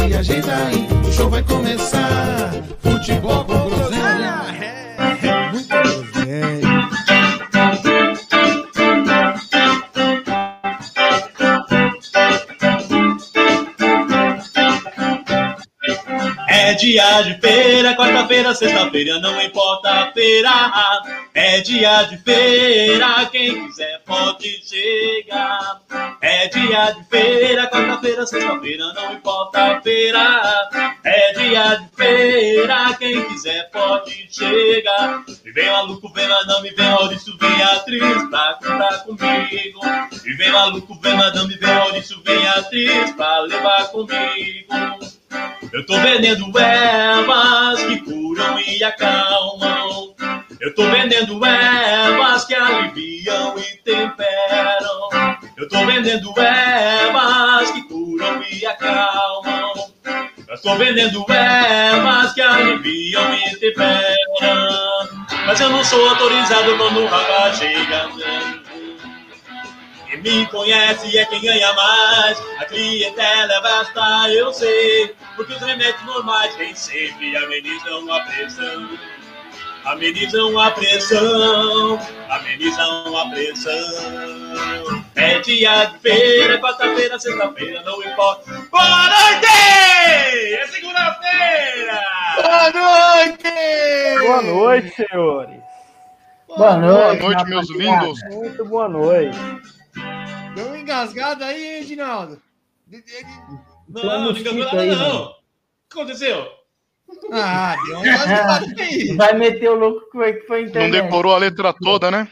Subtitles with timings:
[0.00, 0.88] Se ajeita aí.
[1.06, 2.52] O show vai começar.
[2.82, 4.40] Futebol com groselha.
[5.52, 6.70] Muita groselha.
[16.48, 20.50] É dia de feira, quarta-feira, sexta-feira, não importa a feira.
[21.34, 25.80] É dia de feira, quem quiser pode chegar.
[26.70, 30.70] Dia de feira, quarta-feira, sexta-feira, não importa a feira.
[31.02, 35.24] É dia de feira, quem quiser pode chegar.
[35.44, 39.80] E vem maluco, vem madame, vem Maurício, vem atriz pra cantar comigo.
[40.24, 44.68] E vem maluco, vem madame, vem Maurício, vem atriz pra levar comigo.
[45.72, 50.14] Eu tô vendendo ervas que curam e acalmam.
[50.60, 55.39] Eu tô vendendo ervas que aliviam e temperam.
[55.60, 59.92] Eu tô vendendo ervas que curam e acalmam.
[60.48, 64.16] Eu tô vendendo ervas que aliviam e temperam.
[65.44, 68.08] Mas eu não sou autorizado quando o rapaz chega.
[70.08, 72.42] Quem me conhece é quem ganha mais.
[72.58, 75.14] A clientela é vasta, eu sei.
[75.36, 78.98] Porque os remédios normais nem sempre amenizam a pressão.
[79.84, 81.98] Amenizam a pressão,
[82.28, 85.04] amenizam a pressão.
[85.14, 88.52] É dia de feira, quarta-feira, sexta-feira, não importa.
[88.70, 89.46] Boa noite!
[90.54, 92.00] É segunda-feira!
[92.36, 94.18] Boa noite!
[94.20, 95.60] Boa noite, senhores.
[96.46, 98.20] Boa noite, Boa noite, meus lindos.
[98.30, 99.38] Muito boa noite.
[100.54, 102.42] Deu uma engasgada aí, hein, Edinaldo?
[103.88, 105.24] Não, não mosquito nada, aí, não.
[105.24, 105.34] O
[105.88, 106.59] que aconteceu?
[107.32, 109.16] Ah, deu uma.
[109.16, 111.02] Vai meter o louco que foi, que foi a Não internet.
[111.02, 112.28] decorou a letra toda, né?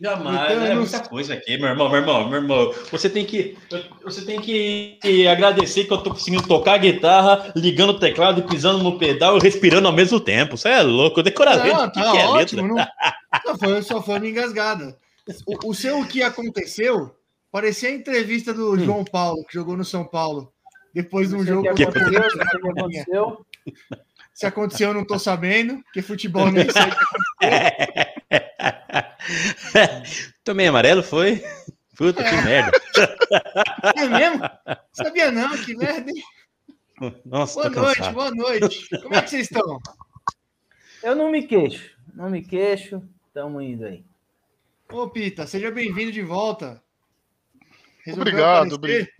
[0.00, 2.72] Jamais, Então, é eu não muita coisa aqui, meu irmão, meu irmão, meu irmão.
[2.92, 3.58] Você tem que,
[4.04, 8.46] você tem que agradecer que eu tô conseguindo tocar a guitarra, ligando o teclado e
[8.46, 10.54] pisando no pedal e respirando ao mesmo tempo.
[10.54, 11.42] Isso é louco, que, tá
[12.12, 12.32] que é ótimo.
[12.32, 12.62] letra?
[12.62, 12.76] Não...
[13.44, 14.96] Só, foi, só foi uma engasgada.
[15.46, 17.14] O, o seu o que aconteceu
[17.50, 20.52] parecia a entrevista do João Paulo, que jogou no São Paulo.
[20.94, 23.46] Depois de um jogo aconteceu, que aconteceu.
[24.32, 26.82] Se aconteceu, eu não tô sabendo, porque futebol nem sei.
[30.44, 31.42] Tomei amarelo, foi?
[31.96, 32.70] Puta que merda.
[33.96, 34.40] É mesmo?
[34.92, 36.22] Sabia não, que merda, hein?
[37.24, 38.14] Nossa, Boa tô noite, cansado.
[38.14, 38.88] boa noite.
[39.02, 39.78] Como é que vocês estão?
[41.02, 41.96] Eu não me queixo.
[42.14, 43.02] Não me queixo.
[43.34, 44.04] Tamo indo aí.
[44.92, 46.82] Ô, Pita, seja bem-vindo de volta.
[48.04, 49.12] Resolveu Obrigado, aparecer?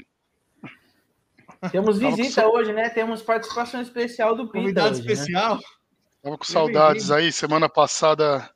[1.71, 2.89] Temos Tava com visita hoje, né?
[2.89, 5.13] Temos participação especial do Pita Convidado hoje, né?
[5.13, 5.61] especial.
[6.23, 7.33] Tava com saudades aí.
[7.33, 8.49] Semana passada,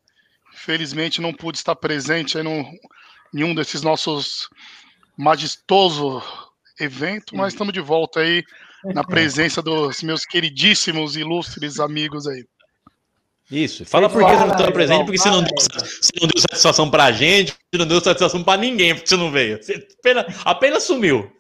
[0.53, 2.65] felizmente, não pude estar presente aí no,
[3.35, 4.49] em um desses nossos
[5.17, 6.23] majestoso
[6.79, 8.43] eventos, mas estamos de volta aí
[8.85, 12.45] na presença dos meus queridíssimos, ilustres amigos aí.
[13.51, 16.29] Isso, fala por que você não estava Edson, presente, porque você não, deu, você não
[16.29, 19.63] deu satisfação pra gente, você não deu satisfação pra ninguém, porque você não veio.
[19.63, 21.31] Você apenas, apenas sumiu.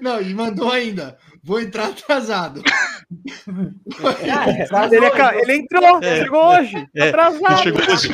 [0.00, 1.16] Não, e mandou ainda.
[1.42, 2.62] Vou entrar atrasado.
[4.30, 6.22] Ah, atrasou, Ele, aca- ele entrou, É.
[6.22, 6.86] chegou hoje.
[6.96, 7.08] É.
[7.08, 7.62] Atrasado.
[7.62, 8.08] Chegou hoje.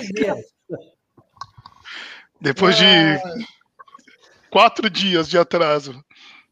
[2.41, 3.21] Depois de Ah,
[4.50, 5.99] quatro dias de atraso.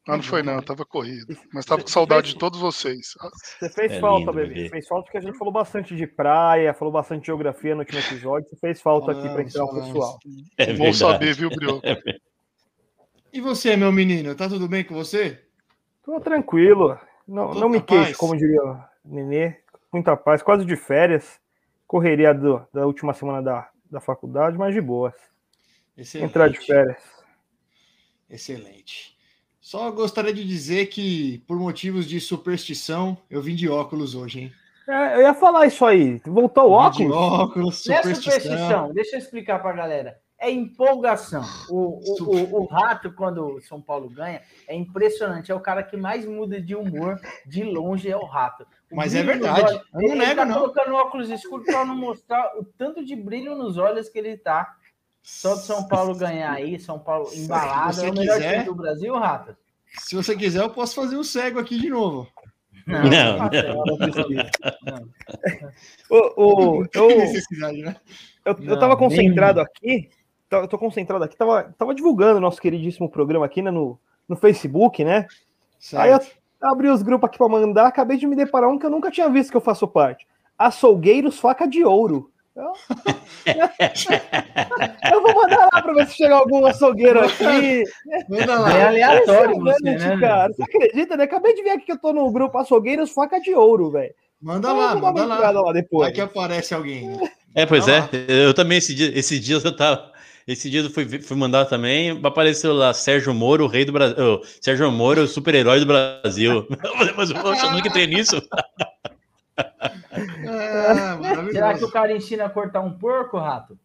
[0.07, 1.35] Ah, não foi não, tava corrido.
[1.53, 3.15] Mas tava com saudade de todos vocês.
[3.59, 4.69] Você fez É falta, lindo, bebê.
[4.69, 7.99] Fez falta porque a gente falou bastante de praia, falou bastante de geografia no último
[8.01, 8.47] episódio.
[8.51, 10.19] Você fez falta aqui para entrar o pessoal.
[10.59, 11.81] É Bom saber, viu, Brioco?
[13.35, 15.43] E você, meu menino, tá tudo bem com você?
[16.05, 16.97] Tô tranquilo.
[17.27, 18.07] Não, não me paz.
[18.07, 19.57] queixo, como diria o Nenê.
[19.93, 21.41] Muita paz, quase de férias.
[21.87, 25.15] Correria do- da última semana da, da faculdade, mas de boas.
[25.97, 26.31] Excelente.
[26.31, 27.03] Entrar de férias.
[28.31, 29.17] Excelente.
[29.61, 34.53] Só gostaria de dizer que, por motivos de superstição, eu vim de óculos hoje, hein?
[34.87, 36.21] É, eu ia falar isso aí.
[36.27, 37.17] Voltou o Vim de óculos?
[37.17, 38.33] óculos, Não é superstição.
[38.33, 40.21] superstição, deixa eu explicar pra galera.
[40.47, 41.43] É empolgação.
[41.71, 45.51] O, o, o, o Rato, quando o São Paulo ganha, é impressionante.
[45.51, 48.67] É o cara que mais muda de humor de longe, é o Rato.
[48.91, 49.63] O Mas é verdade.
[49.63, 50.55] olhos- Eu não ele nego, tá não.
[50.61, 54.75] colocando óculos escuros para não mostrar o tanto de brilho nos olhos que ele tá.
[55.23, 58.65] Só do São Paulo ganhar aí, São Paulo embalado, você é o melhor quiser- time
[58.65, 59.57] do Brasil, Rato.
[60.01, 62.29] Se você quiser, eu posso fazer o cego aqui de novo.
[62.87, 64.51] Não, Não, não, Não precisa.
[64.85, 65.09] não.
[66.11, 66.43] O,
[66.77, 67.97] o, Não tem eu, necessidade, né?
[68.45, 70.11] eu, Não, eu tava concentrado aqui,
[70.63, 73.99] eu tô concentrado aqui, tava, tava divulgando o nosso queridíssimo programa aqui né, no,
[74.29, 75.27] no Facebook, né?
[75.95, 76.37] Aí eu Certo.
[76.63, 79.29] abri os grupos aqui pra mandar, acabei de me deparar um que eu nunca tinha
[79.29, 80.27] visto que eu faço parte.
[80.59, 82.31] Açougueiros Faca de Ouro.
[82.57, 82.73] Eu,
[85.13, 87.83] eu vou mandar lá pra ver se chega algum açougueiro aqui.
[88.29, 88.73] Manda lá.
[88.73, 90.21] É aleatório você, né?
[90.21, 90.53] cara.
[90.53, 91.25] Você acredita, né?
[91.25, 94.15] Acabei de ver aqui que eu tô no grupo Açougueiros Faca de Ouro, velho.
[94.41, 95.51] Manda lá, manda lá.
[95.51, 96.07] lá depois.
[96.07, 97.09] Vai que aparece alguém.
[97.09, 97.31] né?
[97.57, 98.01] É, pois Vai é.
[98.01, 98.09] lá.
[98.29, 100.13] Eu também, esse dia, esse dia eu tava.
[100.47, 104.17] Esse dia eu fui, fui mandar também, apareceu lá Sérgio Moro, o rei do Brasil.
[104.19, 106.67] oh, Sérgio Moro, o super-herói do Brasil.
[106.85, 108.37] Eu falei, Mas poxa, eu nunca entrei nisso.
[110.47, 111.19] Ah,
[111.51, 113.79] Será que o cara ensina a cortar um porco, rato?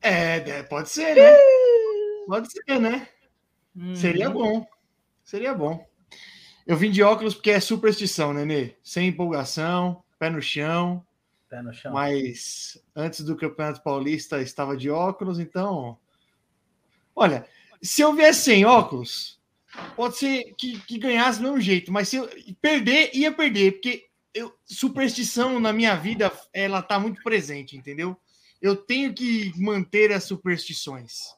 [0.00, 1.36] É, é, pode ser, né?
[2.26, 3.08] Pode ser, né?
[3.76, 4.66] Hum, Seria bom.
[5.24, 5.84] Seria bom.
[6.66, 8.74] Eu vim de óculos porque é superstição, Nenê.
[8.82, 11.04] Sem empolgação, pé no chão.
[11.48, 11.92] Pé no chão.
[11.92, 15.96] Mas antes do Campeonato Paulista estava de óculos, então.
[17.16, 17.46] Olha,
[17.82, 19.40] se eu viesse sem óculos,
[19.96, 22.28] pode ser que, que ganhasse do mesmo jeito, mas se eu
[22.60, 28.16] perder, ia perder, porque eu, superstição na minha vida, ela tá muito presente, entendeu?
[28.60, 31.36] Eu tenho que manter as superstições.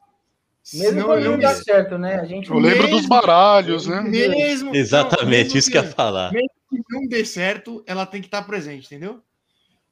[0.74, 2.16] Mesmo quando não dá certo, né?
[2.16, 4.00] A gente Eu lembro dos Mesmo- baralhos, né?
[4.02, 6.30] mesmo, Exatamente, não, isso que eu ia mesmo falar.
[6.32, 9.22] que não dê certo, ela tem que estar presente, entendeu?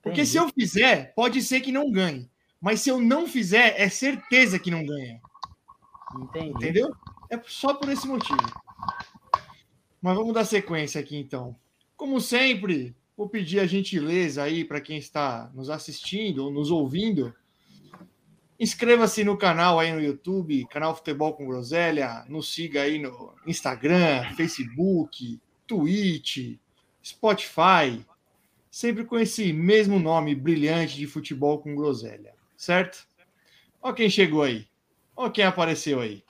[0.03, 0.31] Porque Entendi.
[0.31, 2.31] se eu fizer, pode ser que não ganhe.
[2.61, 5.21] Mas se eu não fizer, é certeza que não ganha.
[6.21, 6.51] Entendi.
[6.51, 6.95] Entendeu?
[7.31, 8.39] É só por esse motivo.
[10.01, 11.57] Mas vamos dar sequência aqui então.
[11.97, 17.35] Como sempre, vou pedir a gentileza aí para quem está nos assistindo ou nos ouvindo.
[18.59, 22.25] Inscreva-se no canal aí no YouTube, canal Futebol com Groselha.
[22.29, 26.59] Nos siga aí no Instagram, Facebook, Twitch,
[27.05, 28.05] Spotify.
[28.79, 32.33] Sempre com esse mesmo nome brilhante de Futebol com Groselha.
[32.57, 33.09] Certo?
[33.83, 34.69] Ó quem chegou aí.
[35.17, 36.23] Ó quem apareceu aí.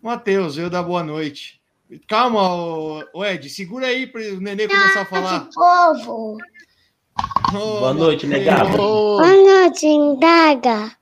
[0.00, 1.60] Matheus, eu da boa noite.
[2.08, 5.50] Calma, ô, ô Ed, segura aí para o Nenê começar a falar.
[5.54, 6.38] povo.
[7.52, 8.78] Ô, Boa noite, negado.
[8.78, 10.96] Boa noite, Indaga.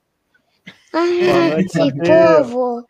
[0.92, 2.84] Boa noite, povo.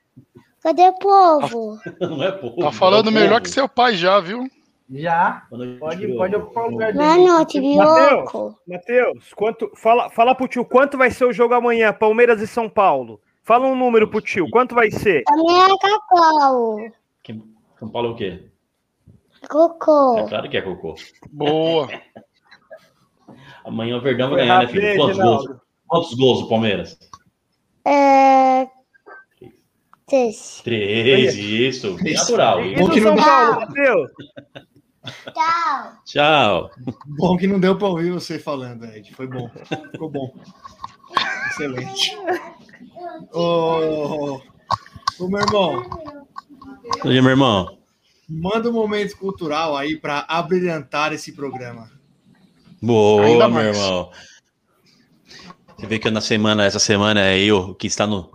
[0.63, 1.79] Cadê o povo?
[2.01, 2.63] Não é pouco.
[2.63, 4.49] tá falando melhor que seu pai já, viu?
[4.91, 5.47] Já.
[5.79, 7.27] Pode, pode ocupar o lugar Boa dele.
[7.29, 8.09] noite, Mateus.
[8.09, 8.59] Bioco.
[8.67, 12.69] Matheus, quanto, fala, fala pro tio, quanto vai ser o jogo amanhã, Palmeiras e São
[12.71, 13.21] Paulo?
[13.43, 15.23] Fala um número pro tio, quanto vai ser?
[15.25, 16.77] Também é cacau.
[17.23, 17.43] Que-
[17.79, 18.45] São Paulo é o quê?
[19.49, 20.19] Cocô.
[20.19, 20.95] É claro que é cocô.
[21.31, 21.89] Boa.
[23.65, 24.97] Amanhã o Verdão vai ganhar, né, filho?
[24.97, 25.45] Quantos gols?
[25.87, 26.99] Quantos gols o Palmeiras?
[27.87, 28.67] É.
[30.07, 30.63] Três.
[30.65, 31.97] Três, isso.
[32.03, 32.65] Natural.
[32.65, 34.11] E não São Paulo, Matheus?
[35.35, 35.93] Tchau.
[36.05, 36.71] Tchau.
[37.07, 39.13] Bom que não deu para ouvir você falando, Ed.
[39.15, 39.51] Foi bom.
[39.93, 40.35] Ficou bom.
[41.51, 42.17] Excelente.
[43.33, 44.41] Ô,
[45.19, 45.83] ô, meu irmão,
[47.05, 47.79] aí, meu irmão?
[48.29, 51.91] manda um momento cultural aí para abrilhantar esse programa.
[52.81, 53.77] Boa, Ainda meu mais.
[53.77, 54.11] irmão.
[55.77, 58.31] Você vê que na semana, essa semana é eu, o que está no,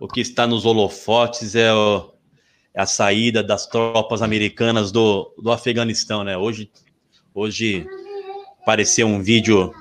[0.00, 2.12] o que está nos holofotes é, o-
[2.76, 6.36] a saída das tropas americanas do, do Afeganistão, né?
[6.36, 6.70] Hoje,
[7.34, 7.86] hoje
[8.62, 9.72] apareceu um vídeo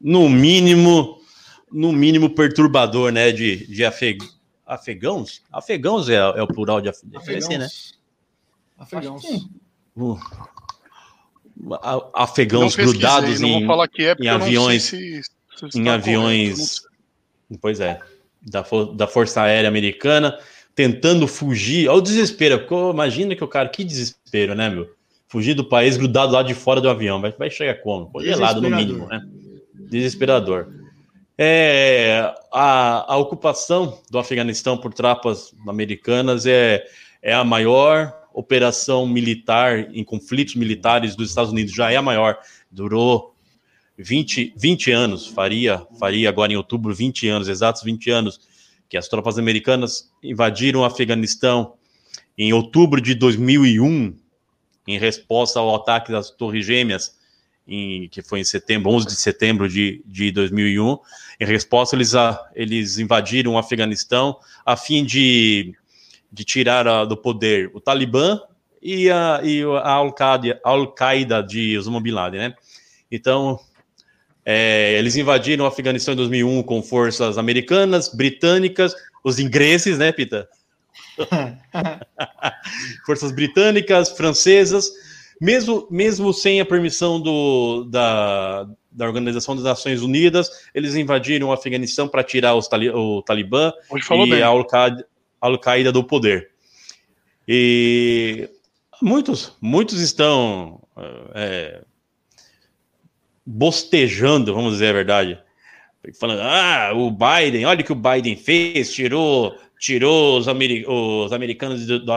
[0.00, 1.20] no mínimo,
[1.70, 3.30] no mínimo perturbador, né?
[3.30, 4.18] De, de afe,
[4.66, 5.42] afegãos?
[5.52, 7.68] Afegãos é, é o plural de af- deve ser, né?
[8.78, 9.24] Afegãos.
[9.96, 10.18] Uh,
[12.14, 13.66] afegãos grudados em, é,
[14.24, 15.22] em aviões- se-
[15.56, 16.82] se está em aviões.
[17.60, 18.00] Pois é,
[18.42, 20.36] da, da Força Aérea Americana,
[20.74, 21.88] tentando fugir.
[21.88, 22.58] Olha o desespero.
[22.58, 24.88] porque Imagina que o cara, que desespero, né, meu?
[25.28, 27.20] Fugir do país grudado lá de fora do avião.
[27.20, 28.06] Vai, vai chegar como?
[28.06, 29.22] Congelado, no mínimo, né?
[29.74, 30.68] Desesperador.
[31.36, 36.84] É, a, a ocupação do Afeganistão por tropas americanas é,
[37.22, 41.74] é a maior operação militar em conflitos militares dos Estados Unidos.
[41.74, 42.38] Já é a maior.
[42.70, 43.34] Durou
[43.96, 48.40] 20, 20 anos, faria, faria agora em outubro 20 anos, exatos 20 anos,
[48.92, 51.76] que as tropas americanas invadiram o Afeganistão
[52.36, 54.14] em outubro de 2001,
[54.86, 57.16] em resposta ao ataque das Torres Gêmeas,
[57.66, 60.98] em, que foi em setembro, 11 de setembro de, de 2001.
[61.40, 65.74] Em resposta, eles, a, eles invadiram o Afeganistão a fim de,
[66.30, 68.38] de tirar a, do poder o Talibã
[68.82, 69.90] e a, e a
[70.62, 72.54] Al-Qaeda Al de Osama Bin Laden, né?
[73.10, 73.58] Então,
[74.44, 80.48] é, eles invadiram o Afeganistão em 2001 com forças americanas, britânicas, os ingleses, né, Pita?
[83.06, 84.90] forças britânicas, francesas,
[85.40, 91.52] mesmo, mesmo sem a permissão do, da, da Organização das Nações Unidas, eles invadiram o
[91.52, 94.42] Afeganistão para tirar os tali, o Talibã e bem.
[94.42, 95.06] a Al-Qaeda
[95.40, 96.50] Al-Qaeda do poder.
[97.48, 98.48] E
[99.00, 100.80] muitos, muitos estão
[101.34, 101.82] é,
[103.44, 105.38] bostejando, vamos dizer a verdade,
[106.18, 111.32] falando: ah, o Biden, olha o que o Biden fez, tirou, tirou os, ameri- os
[111.32, 112.12] americanos do, do,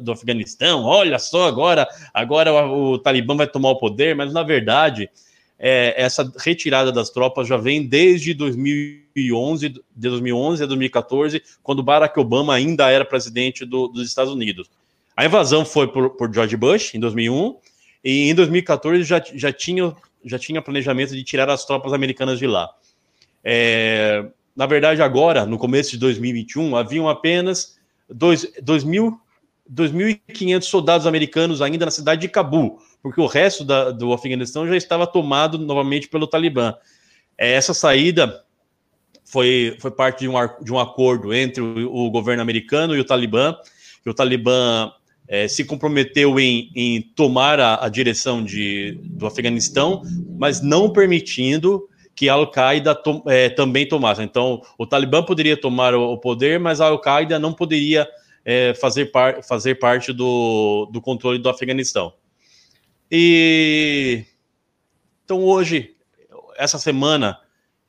[0.00, 4.42] do Afeganistão, olha só, agora, agora o, o Talibã vai tomar o poder, mas na
[4.42, 5.08] verdade.
[5.60, 12.18] é, essa retirada das tropas já vem desde 2011, de 2011 a 2014, quando Barack
[12.20, 14.70] Obama ainda era presidente do- dos Estados Unidos.
[15.16, 17.56] A invasão foi por, por George Bush em 2001
[18.04, 19.92] e em 2014 já, já, tinha,
[20.24, 22.68] já tinha planejamento de tirar as tropas americanas de lá.
[23.44, 29.20] É, na verdade, agora, no começo de 2021, haviam apenas dois- 2.000
[29.70, 34.74] 2.500 soldados americanos ainda na cidade de Cabul, porque o resto da- do Afeganistão já
[34.74, 36.74] estava tomado novamente pelo Talibã.
[37.36, 38.42] É, essa saída
[39.26, 43.04] foi, foi parte de um, de um acordo entre o, o governo americano e o
[43.04, 43.54] Talibã,
[44.02, 44.90] que o Talibã
[45.28, 50.02] é, se comprometeu em, em tomar a, a direção de, do Afeganistão,
[50.38, 54.22] mas não permitindo que a Al-Qaeda to- é, também tomasse.
[54.22, 58.08] Então, o Talibã poderia tomar o, o poder, mas a Al-Qaeda não poderia
[58.44, 62.12] é, fazer, par, fazer parte do, do controle do Afeganistão.
[63.10, 64.24] E
[65.24, 65.94] então hoje,
[66.56, 67.38] essa semana,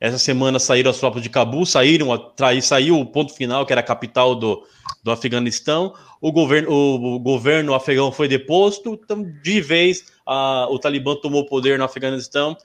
[0.00, 3.82] essa semana saíram as tropas de Cabul, saíram, traí, saiu o ponto final, que era
[3.82, 4.66] a capital do,
[5.04, 5.94] do Afeganistão.
[6.22, 11.42] O governo, o, o governo afegão foi deposto, então de vez a, o Talibã tomou
[11.42, 12.56] o poder no Afeganistão,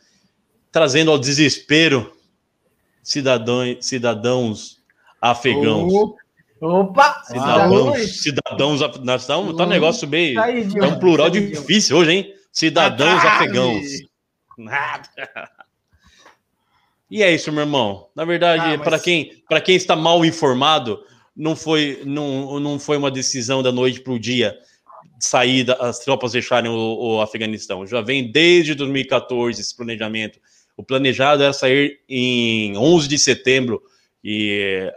[0.72, 2.16] trazendo ao desespero
[3.04, 4.82] cidadão, cidadãos
[5.22, 5.92] afegãos.
[6.62, 7.22] Opa!
[7.26, 10.36] Cidadãos, cidadãos, nós tá um, tá um negócio meio.
[10.36, 12.34] Tá É um plural difícil hoje, hein?
[12.50, 13.84] Cidadãos afegãos.
[14.58, 15.10] Nada.
[17.10, 18.08] E é isso, meu irmão.
[18.16, 19.32] Na verdade, Ah, mas- para quem,
[19.64, 21.00] quem está mal informado,
[21.36, 24.58] não foi, não, não foi uma decisão da noite para o dia
[25.20, 26.76] sair, da- as tropas deixarem o,
[27.18, 27.86] o Afeganistão.
[27.86, 30.40] Já vem desde 2014 esse planejamento.
[30.76, 33.82] O planejado era sair em 11 de setembro
[34.24, 34.92] e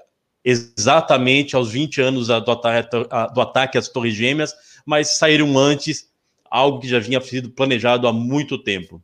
[0.44, 4.54] exatamente aos 20 anos do, ata a- do ataque às Torres Gêmeas,
[4.86, 6.08] mas saíram antes,
[6.50, 9.02] algo que já vinha sido planejado há muito tempo.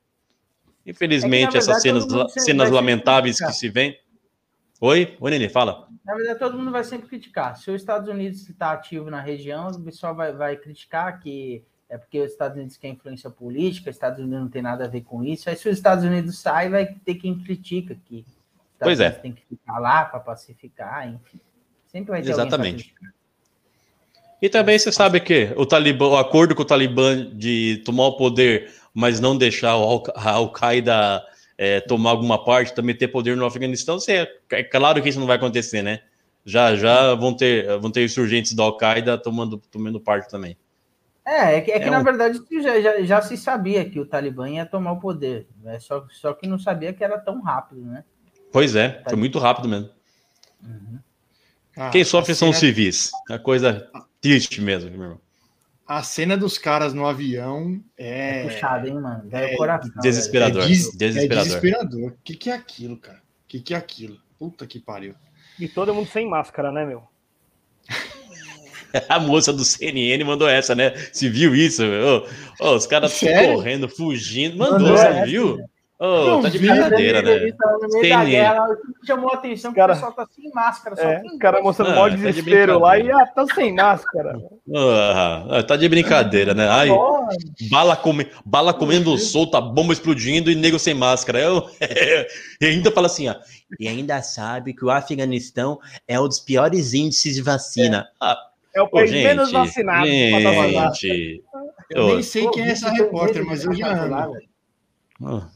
[0.87, 3.99] Infelizmente, É que, na essas verdade, cenas, cenas lamentáveis que se vêem.
[4.81, 5.17] Oi?
[5.21, 5.89] Oi, Nenê, fala.
[6.05, 7.57] Na verdade, todo mundo vai sempre criticar.
[7.57, 11.97] Se os Estados Unidos está ativo na região, o pessoal vai, vai criticar que é
[11.97, 15.03] porque os Estados Unidos quer influência política, os Estados Unidos não tem nada a ver
[15.03, 15.49] com isso.
[15.49, 19.11] Aí, se os Estados Unidos saem, vai ter quem critica que os Estados Pois é.
[19.11, 21.41] Tem que ficar lá para pacificar, enfim.
[21.87, 22.95] Sempre vai ter Exatamente.
[24.43, 28.17] E também você sabe que o, Talibã, o acordo com o Talibã de tomar o
[28.17, 31.23] poder, mas não deixar o Al- a Al-Qaeda
[31.59, 35.27] é, tomar alguma parte, também ter poder no Afeganistão, é, é claro que isso não
[35.27, 36.01] vai acontecer, né?
[36.45, 40.57] Já já vão ter, vão ter insurgentes da Al-Qaeda tomando, tomando parte também.
[41.27, 43.99] É, é que, é que É na um- verdade já, já, já se sabia que
[43.99, 45.81] o Talibã ia tomar o poder, né?
[45.81, 48.05] só, só que não sabia que era tão rápido, né?
[48.53, 49.89] Pois é, foi muito rápido mesmo.
[51.77, 53.11] Ah, Quem sofre a são os civis.
[53.31, 55.21] É coisa triste mesmo, meu irmão.
[55.87, 58.41] A cena dos caras no avião é.
[58.41, 59.29] É puxado, hein, mano?
[59.31, 59.91] É o coração.
[60.01, 60.63] desesperador.
[60.63, 61.39] É, des- Desesperador.
[61.39, 62.11] é desesperador.
[62.13, 63.19] O que, que é aquilo, cara?
[63.19, 64.19] O que, que é aquilo?
[64.39, 65.15] Puta que pariu.
[65.61, 67.03] E todo mundo sem máscara, né, meu?
[69.09, 70.95] A moça do CNN mandou essa, né?
[71.13, 71.83] Se viu isso?
[71.83, 72.27] meu?
[72.61, 74.57] Ô, os caras correndo, fugindo.
[74.57, 75.59] Mandou, Mandou você essa, viu?
[75.59, 75.69] Ô,
[76.05, 76.69] Não tá de vi.
[76.69, 77.37] brincadeira, né?
[77.81, 78.67] No meio da guerra,
[79.07, 80.97] chamou a atenção que Cara- o pessoal tá sem máscara.
[80.97, 83.27] Só É, tem o cara mostrando Ah, o maior tá de desespero lá e ah,
[83.27, 84.39] tá sem máscara.
[84.77, 86.69] Ah, tá de brincadeira, né?
[86.69, 86.89] Ai,
[87.71, 91.39] bala, come, bala comendo solta, bomba explodindo e nego sem máscara.
[91.39, 91.69] Eu,
[92.61, 93.35] e ainda fala assim, ó.
[93.79, 98.09] E ainda sabe que o Afeganistão é um dos piores índices de vacina.
[98.21, 98.37] Ah,
[98.75, 100.07] É o país gente, menos vacinado.
[100.07, 101.43] gente.
[101.91, 104.33] Eu nem sei quem é essa repórter, mas eu já amo.
[104.33, 104.49] velho.
[105.25, 105.47] Ah,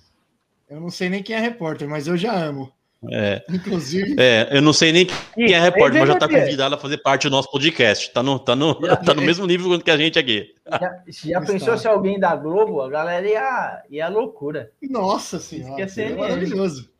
[0.70, 2.72] Eu não sei nem quem é a repórter, mas eu já amo.
[3.10, 6.42] É, Inclusive, é, eu não sei nem quem é repórter, mas já tá Aí vem
[6.42, 8.12] convidado a fazer parte do nosso podcast.
[8.12, 10.52] Tá no, tá no, tá no mesmo nível que a gente aqui.
[10.68, 11.40] Já, já Está.
[11.40, 14.72] pensou se alguém da Globo, a galera ia, ia loucura.
[14.82, 16.20] nossa senhora, é seria CNN.
[16.20, 16.90] maravilhoso.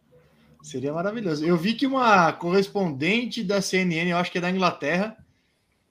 [0.62, 1.44] Seria maravilhoso.
[1.44, 5.16] Eu vi que uma correspondente da CNN, eu acho que é da Inglaterra,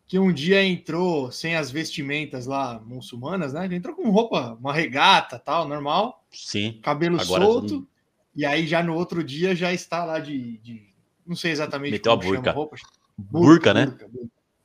[0.07, 3.67] que um dia entrou sem as vestimentas lá muçulmanas, né?
[3.71, 6.79] Entrou com roupa, uma regata, tal, normal, Sim.
[6.81, 7.85] cabelo Agora solto.
[8.35, 10.87] E aí já no outro dia já está lá de, de-
[11.25, 12.51] não sei exatamente Meteu a como chama burca.
[12.51, 12.77] roupa.
[13.17, 13.85] Burca, né?
[13.87, 14.09] burca.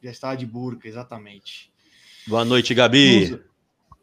[0.03, 1.73] Já estava de burca, exatamente.
[2.27, 3.25] Boa noite, Gabi.
[3.25, 3.45] Usa.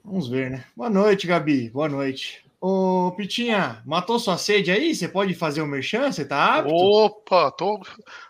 [0.04, 0.66] Vamos ver, né?
[0.76, 1.70] Boa noite, Gabi.
[1.70, 2.44] Boa noite.
[2.60, 4.94] Ô, Pitinha, matou sua sede aí?
[4.94, 6.12] Você pode fazer o merchan?
[6.12, 6.74] Você tá apto?
[6.74, 7.82] Opa, tô.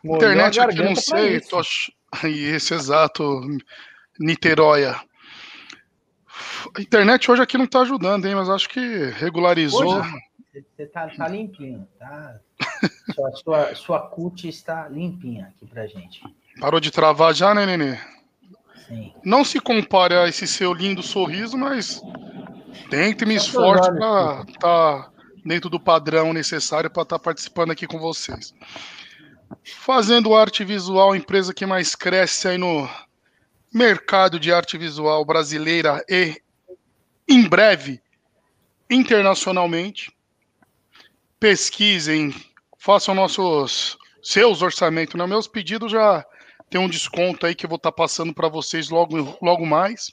[0.04, 1.40] Internet aqui, não sei.
[1.42, 1.62] Tô...
[2.24, 3.42] Isso, exato.
[4.20, 5.00] Niteróia.
[6.78, 8.36] A internet hoje aqui não tá ajudando, hein?
[8.36, 8.80] Mas acho que
[9.18, 10.02] regularizou.
[10.52, 12.40] Você tá, tá limpinho, tá?
[13.14, 16.22] Sua, sua, sua CUT está limpinha aqui pra gente.
[16.60, 17.98] Parou de travar já, né, Nenê?
[18.88, 19.14] Sim.
[19.24, 22.02] Não se compare a esse seu lindo sorriso, mas
[22.90, 25.12] tente me esforce seus para estar
[25.46, 28.54] dentro do padrão necessário para estar participando aqui com vocês.
[29.64, 32.90] Fazendo arte visual, empresa que mais cresce aí no
[33.74, 36.42] mercado de arte visual brasileira e
[37.28, 38.02] em breve
[38.90, 40.12] internacionalmente.
[41.40, 42.34] Pesquisem,
[42.78, 45.26] façam nossos seus orçamentos, né?
[45.26, 46.26] Meus pedidos já
[46.70, 50.12] tem um desconto aí que eu vou estar passando para vocês logo, logo mais.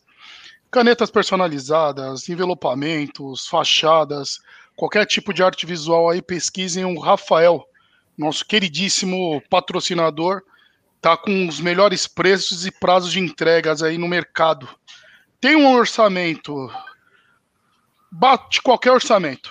[0.71, 4.41] Canetas personalizadas, envelopamentos, fachadas,
[4.75, 7.67] qualquer tipo de arte visual aí, pesquisem o Rafael,
[8.17, 10.43] nosso queridíssimo patrocinador,
[11.01, 14.69] tá com os melhores preços e prazos de entregas aí no mercado.
[15.41, 16.71] Tem um orçamento,
[18.11, 19.51] bate qualquer orçamento.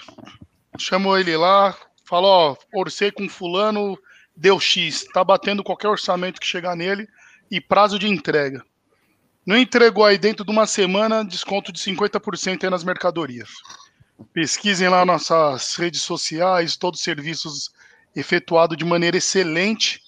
[0.78, 3.98] Chamou ele lá, falou, ó, orcei com fulano,
[4.36, 7.08] deu X, tá batendo qualquer orçamento que chegar nele
[7.50, 8.64] e prazo de entrega.
[9.46, 13.50] Não entregou aí dentro de uma semana, desconto de 50% aí nas mercadorias.
[14.34, 17.70] Pesquisem lá nossas redes sociais, todos os serviços
[18.16, 20.02] efetuados de maneira excelente.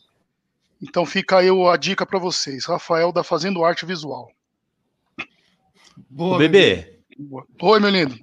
[0.82, 2.66] Então fica aí a dica para vocês.
[2.66, 4.32] Rafael da Fazendo Arte Visual.
[6.10, 6.98] Boa, bebê,
[7.60, 8.16] Oi, meu lindo.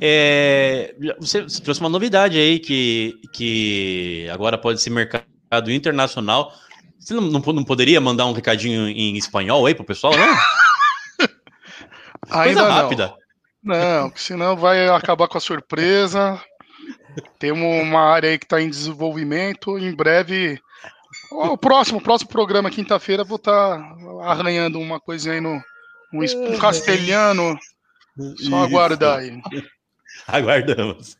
[0.00, 5.24] é, você, você trouxe uma novidade aí que, que agora pode ser mercado
[5.70, 6.52] internacional.
[6.98, 10.26] Você não, não, não poderia mandar um recadinho em espanhol aí pro pessoal, não?
[12.28, 12.70] Coisa Ainda não.
[12.70, 13.14] rápida.
[13.62, 16.40] Não, porque senão vai acabar com a surpresa.
[17.38, 19.78] Temos uma área aí que está em desenvolvimento.
[19.78, 20.60] Em breve,
[21.30, 23.80] o próximo, o próximo programa, quinta-feira, vou estar
[24.22, 25.62] arranhando uma coisinha aí no
[26.12, 27.58] um, um castelhano.
[28.36, 29.40] Só aguardar aí.
[30.26, 31.16] Aguardamos.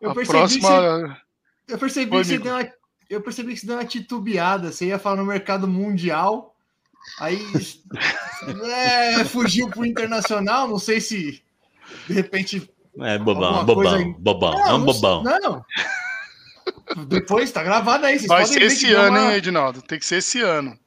[0.00, 1.20] Eu a percebi, que, você, próxima.
[1.68, 2.44] eu percebi Oi, que você amigo.
[2.44, 2.72] deu uma,
[3.10, 4.72] eu percebi que você deu uma titubeada.
[4.72, 6.56] Você ia falar no mercado mundial,
[7.18, 7.38] aí
[8.64, 10.66] é, fugiu pro internacional.
[10.66, 11.42] Não sei se
[12.06, 12.68] de repente.
[13.02, 14.52] É bobão, bobão, bobão.
[14.52, 15.22] Não, é um não- bobão.
[15.22, 15.64] Não.
[17.06, 18.18] Depois tá gravado aí.
[18.18, 19.80] Vocês Vai podem ser esse que ano, uma- hein, Edinaldo?
[19.82, 20.78] Tem que ser esse ano.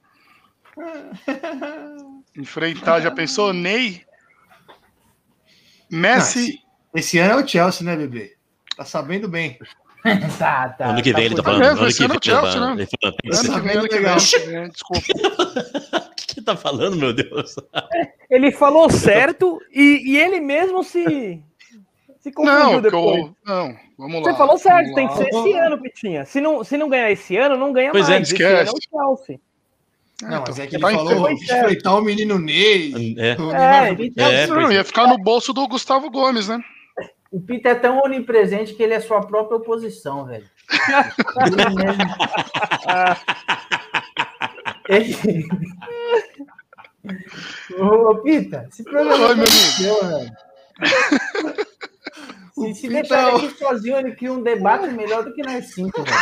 [2.38, 3.52] Enfrentar, já pensou?
[3.54, 4.02] Ney?
[5.90, 6.60] Messi.
[6.96, 8.36] Esse ano é o Chelsea, né, bebê?
[8.76, 9.58] Tá sabendo bem.
[10.38, 10.88] tá, tá.
[10.88, 11.62] ano que vem ele tá falando.
[11.62, 12.82] mesmo, ano esse que ano vem é o Chelsea, ele tá- né?
[12.82, 14.14] ele falando, que Ano que ano que vem, legal.
[14.14, 15.02] ano que Desculpa.
[16.12, 17.56] O que ele tá falando, meu Deus?
[18.30, 21.42] Ele falou certo e, e ele mesmo se,
[22.24, 23.18] se confundiu Não, depois.
[23.20, 24.32] eu, não, vamos lá.
[24.32, 26.24] Você falou certo, tem que ser esse ano, Pitinha.
[26.26, 28.24] Se não, se não ganhar esse ano, não ganha Pois é, mais.
[28.24, 28.54] esse esquece.
[28.54, 28.80] ano é o
[29.18, 29.40] Chelsea.
[30.22, 33.14] Não, mas é que ele tá falou enfrentar o menino Ney.
[33.18, 33.36] É.
[33.38, 36.62] o É, Neymar- É, Não, ia ficar no bolso do Gustavo Gomes, né?
[37.30, 40.46] O Pita é tão onipresente que ele é sua própria oposição, velho.
[44.88, 45.46] Ele
[47.80, 50.32] Ô, Pita, esse programa Oi, meu é seu, velho.
[52.56, 55.74] O Se, se Pita deixar aqui sozinho, ele cria um debate melhor do que nós
[55.74, 56.18] cinco, velho.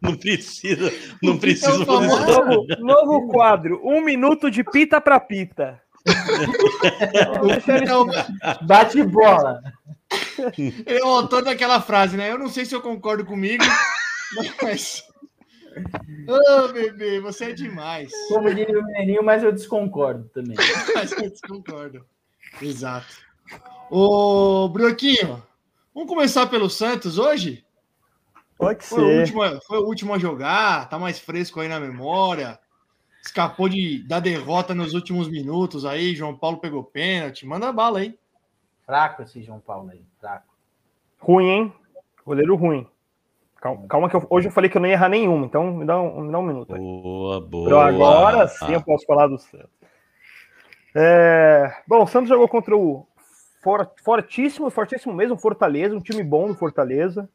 [0.00, 2.26] Não precisa, não precisa o fazer isso.
[2.26, 5.80] Novo, novo quadro, um minuto de pita pra pita.
[7.86, 8.06] É o-
[8.66, 9.60] Bate bola.
[10.58, 12.30] Ele é o autor daquela frase, né?
[12.30, 13.62] Eu não sei se eu concordo comigo,
[14.62, 15.02] mas.
[16.28, 18.10] Ô, bebê, você é demais.
[18.28, 20.56] Como diria o menininho, mas eu desconcordo também.
[20.94, 22.04] Mas eu desconcordo.
[22.60, 23.06] Exato.
[23.90, 25.42] Ô, Brioquinho,
[25.94, 27.64] vamos começar pelo Santos hoje?
[28.56, 29.18] Pode Foi o, ser.
[29.20, 32.58] último, a- foi o último a jogar, tá mais fresco aí na memória.
[33.24, 36.14] Escapou de, da derrota nos últimos minutos aí.
[36.14, 37.46] João Paulo pegou pênalti.
[37.46, 38.18] Manda bala aí.
[38.84, 40.46] Fraco esse João Paulo aí, fraco.
[41.20, 41.72] Ruim, hein?
[42.26, 42.86] Goleiro ruim.
[43.60, 45.84] Calma, calma que eu- hoje eu falei que eu não ia errar nenhuma, então me
[45.84, 46.80] dá um, me dá um minuto aí.
[46.80, 47.64] Boa, boa.
[47.66, 49.70] Então agora sim eu posso falar do Santos.
[50.94, 53.06] É, bom, o Santos jogou contra o
[54.02, 57.28] fortíssimo, fortíssimo mesmo, Fortaleza, um time bom do Fortaleza.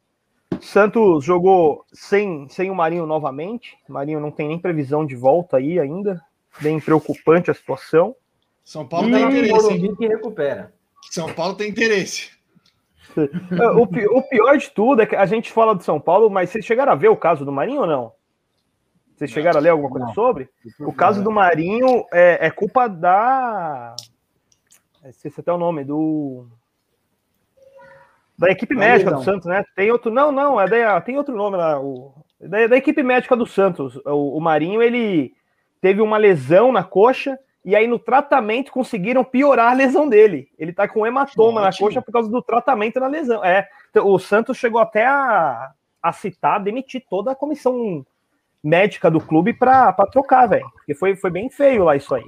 [0.61, 3.77] Santos jogou sem, sem o Marinho novamente.
[3.87, 6.21] O Marinho não tem nem previsão de volta aí ainda.
[6.61, 8.15] Bem preocupante a situação.
[8.63, 9.73] São Paulo Ih, tem interesse.
[9.73, 9.95] hein?
[9.95, 10.73] Que recupera.
[11.11, 12.31] São Paulo tem interesse.
[13.17, 16.49] É, O, o pior de tudo é que a gente fala do São Paulo, mas
[16.49, 18.11] vocês chegaram a ver o caso do Marinho ou não?
[19.15, 20.13] Vocês chegaram a ler alguma coisa Não.
[20.13, 20.47] sobre?
[20.79, 23.95] O caso do Marinho é, é culpa da.
[25.05, 26.45] Esqueci até o nome, do.
[28.37, 29.19] Da equipe médica Leão.
[29.19, 29.63] do Santos, né?
[29.75, 30.11] Tem outro.
[30.11, 31.79] Não, não, é da, tem outro nome lá.
[31.79, 33.95] O, da, da equipe médica do Santos.
[34.05, 35.33] O, o Marinho, ele
[35.81, 37.37] teve uma lesão na coxa.
[37.65, 40.49] E aí, no tratamento, conseguiram piorar a lesão dele.
[40.57, 41.87] Ele tá com hematoma na Ótimo.
[41.87, 43.43] coxa por causa do tratamento na lesão.
[43.43, 48.05] É, então, o Santos chegou até a, a citar, demitir toda a comissão
[48.63, 50.69] médica do clube pra, pra trocar, velho.
[50.71, 52.23] Porque foi, foi bem feio lá isso aí.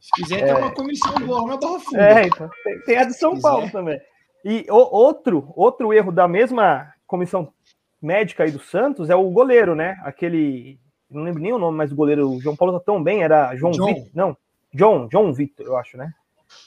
[0.00, 2.02] Se quiser, tem uma comissão boa na Barra Funda.
[2.20, 4.00] É, então, tem, tem a de São Paulo também.
[4.44, 7.52] E o- outro, outro erro da mesma comissão
[8.00, 10.00] médica aí do Santos é o goleiro, né?
[10.02, 10.78] Aquele.
[11.10, 13.54] Não lembro nem o nome, mas o goleiro o João Paulo tá tão bem, era
[13.56, 13.86] João John.
[13.86, 14.08] Vitor.
[14.14, 14.36] Não,
[14.72, 16.10] John, John Vitor, eu acho, né?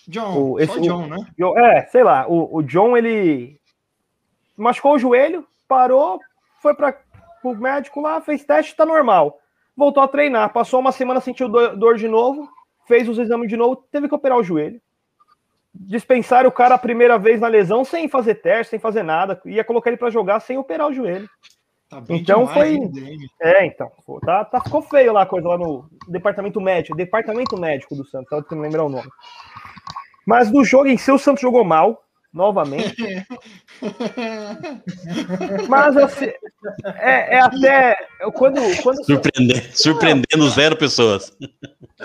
[0.08, 1.18] John, O- esse- só John, né?
[1.38, 3.60] John- É, sei lá, o, o John ele
[4.56, 6.20] machucou o joelho, parou,
[6.62, 6.96] foi para
[7.44, 9.40] o médico lá, fez teste, tá normal.
[9.76, 12.48] Voltou a treinar, passou uma semana, sentiu dor, dor de novo,
[12.88, 14.82] fez os exames de novo, teve que operar o joelho.
[15.74, 19.64] Dispensaram o cara a primeira vez na lesão sem fazer teste, sem fazer nada, ia
[19.64, 21.28] colocar ele para jogar sem operar o joelho.
[21.90, 23.18] Tá bem Então demais, foi- hein?
[23.42, 27.58] É, então, pô, tá, tá, ficou feio lá a coisa lá no departamento médico, departamento
[27.60, 29.10] médico do Santos, tava tentando lembrar o nome.
[30.26, 32.96] Mas do jogo em si, o Santos jogou mal, novamente.
[35.70, 36.32] Mas assim,
[36.96, 37.96] é, é até.
[38.34, 41.38] Quando, quando, Surpreendendo, surpreendendo zero pessoas.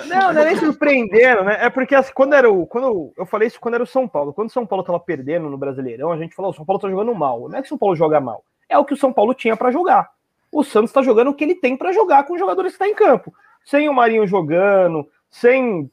[0.06, 1.56] não, não é nem surpreendendo, né?
[1.60, 2.66] É porque assim, quando era o.
[2.66, 4.34] Quando eu falei isso quando era o São Paulo.
[4.34, 6.90] Quando o São Paulo tava perdendo no Brasileirão, a gente falou: o São Paulo tá
[6.90, 7.48] jogando mal.
[7.48, 8.44] Não é que o São Paulo joga mal.
[8.68, 10.10] É o que o São Paulo tinha pra jogar.
[10.52, 12.88] O Santos tá jogando o que ele tem pra jogar com os jogadores que tá
[12.88, 13.32] em campo.
[13.64, 15.90] Sem o Marinho jogando, sem.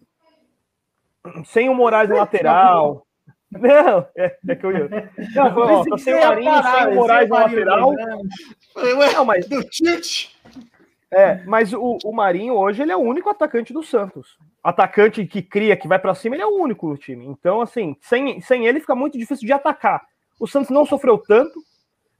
[1.45, 3.04] Sem o Moraes lateral.
[3.59, 5.11] Não, é, é que eu ia.
[5.35, 7.89] Não, ó, tá sem o Marinho, sem o Moraes no lateral.
[8.75, 10.29] Ué, Não, mas do tilt.
[11.11, 14.37] é, mas o, o Marinho hoje ele é o único atacante do Santos.
[14.63, 17.25] Atacante que cria, que vai pra cima, ele é o único no time.
[17.25, 20.01] Então, assim, sem, sem ele fica muito difícil de atacar.
[20.39, 21.59] O Santos não sofreu tanto,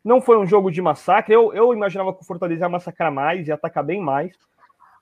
[0.04, 1.34] não foi um jogo de massacre.
[1.34, 4.32] Eu, eu imaginava que o Fortaleza ia massacrar mais e atacar bem mais.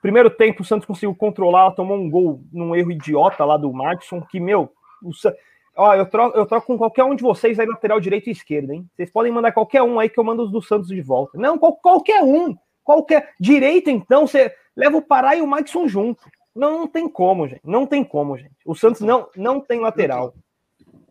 [0.02, 4.22] Primeiro tempo, o Santos conseguiu controlar, tomou um gol num erro idiota lá do Madison,
[4.22, 5.34] que, meu, o Sa-
[5.76, 8.72] Ó, eu troco, eu troco com qualquer um de vocês aí, lateral direito e esquerdo,
[8.72, 8.88] hein?
[8.96, 11.38] Vocês podem mandar qualquer um aí que eu mando os do Santos de volta.
[11.38, 12.56] Não, qual- qualquer um.
[12.84, 13.34] Qualquer.
[13.40, 16.24] Direito, então, você leva o Pará e o Madison junto.
[16.56, 17.62] Não, não tem como, gente.
[17.64, 18.54] Não tem como, gente.
[18.66, 20.36] O Santos não, não tem lateral.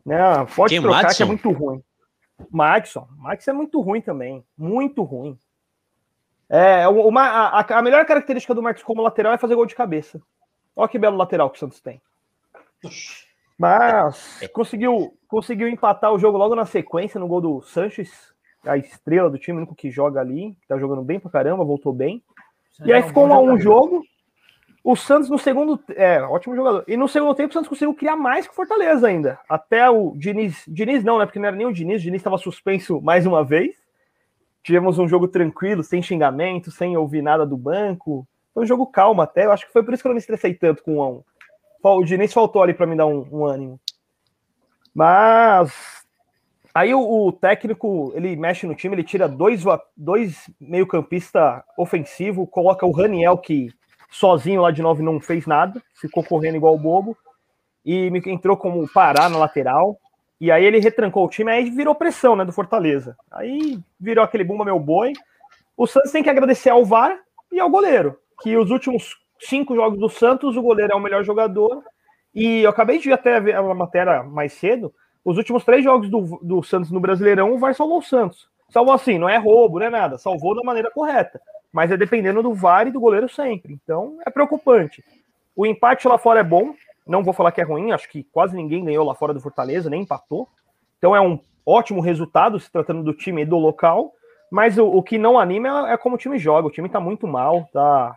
[0.07, 1.83] Não, pode Quem, trocar que é muito ruim.
[2.51, 3.09] Madison.
[3.17, 4.45] Madison é muito ruim também.
[4.57, 5.37] Muito ruim.
[6.49, 10.21] É, uma, a, a melhor característica do Marcos como lateral é fazer gol de cabeça.
[10.77, 12.01] Olha que belo lateral que o Santos tem.
[13.63, 18.11] Mas conseguiu, conseguiu empatar o jogo logo na sequência no gol do Sanches,
[18.67, 21.63] a estrela do time, o único que joga ali, que tá jogando bem pra caramba,
[21.63, 22.21] voltou bem.
[22.85, 24.03] E aí ficou um a um jogo.
[24.83, 25.79] O Santos no segundo.
[25.91, 26.83] É, ótimo jogador.
[26.89, 29.39] E no segundo tempo o Santos conseguiu criar mais que o Fortaleza ainda.
[29.49, 30.65] Até o Diniz.
[30.67, 31.25] Diniz não, né?
[31.25, 32.01] Porque não era nem o Diniz.
[32.01, 33.77] O Diniz estava suspenso mais uma vez.
[34.61, 38.27] Tivemos um jogo tranquilo, sem xingamento, sem ouvir nada do banco.
[38.53, 39.45] Foi um jogo calmo até.
[39.45, 41.03] Eu acho que foi por isso que eu não me estressei tanto com o 1
[41.03, 41.25] a 1.
[41.83, 43.81] O Diniz faltou ali para me dar um, um ânimo.
[44.95, 45.73] Mas
[46.75, 49.65] aí o, o técnico ele mexe no time, ele tira dois,
[49.97, 53.71] dois meio-campista ofensivo, coloca o Raniel, que
[54.11, 57.17] sozinho lá de 9 não fez nada, ficou correndo igual bobo,
[57.85, 59.99] e entrou como Pará na lateral.
[60.41, 63.17] E aí ele retrancou o time, aí virou pressão né, do Fortaleza.
[63.31, 65.13] Aí virou aquele bumba meu boi.
[65.77, 67.17] O Santos tem que agradecer ao VAR
[67.51, 71.25] e ao goleiro, que os últimos cinco jogos do Santos, o goleiro é o melhor
[71.25, 71.83] jogador.
[72.35, 74.93] E eu acabei de até ver a matéria mais cedo.
[75.25, 78.49] Os últimos três jogos do, do Santos no Brasileirão, o VAR salvou o Santos.
[78.71, 80.19] Salvou assim, não é roubo, não é nada.
[80.19, 81.41] Salvou da maneira correta.
[81.73, 83.75] Mas é dependendo do VAR e do goleiro sempre.
[83.75, 85.05] Então é preocupante.
[85.55, 86.75] O empate lá fora é bom.
[87.07, 87.93] Não vou falar que é ruim.
[87.93, 90.49] Acho que quase ninguém ganhou lá fora do Fortaleza, nem empatou.
[90.99, 94.13] Então é um ótimo resultado se tratando do time e do local.
[94.51, 96.69] Mas o, o que não anima é, é como o time joga.
[96.69, 98.17] O time tá muito mal, tá,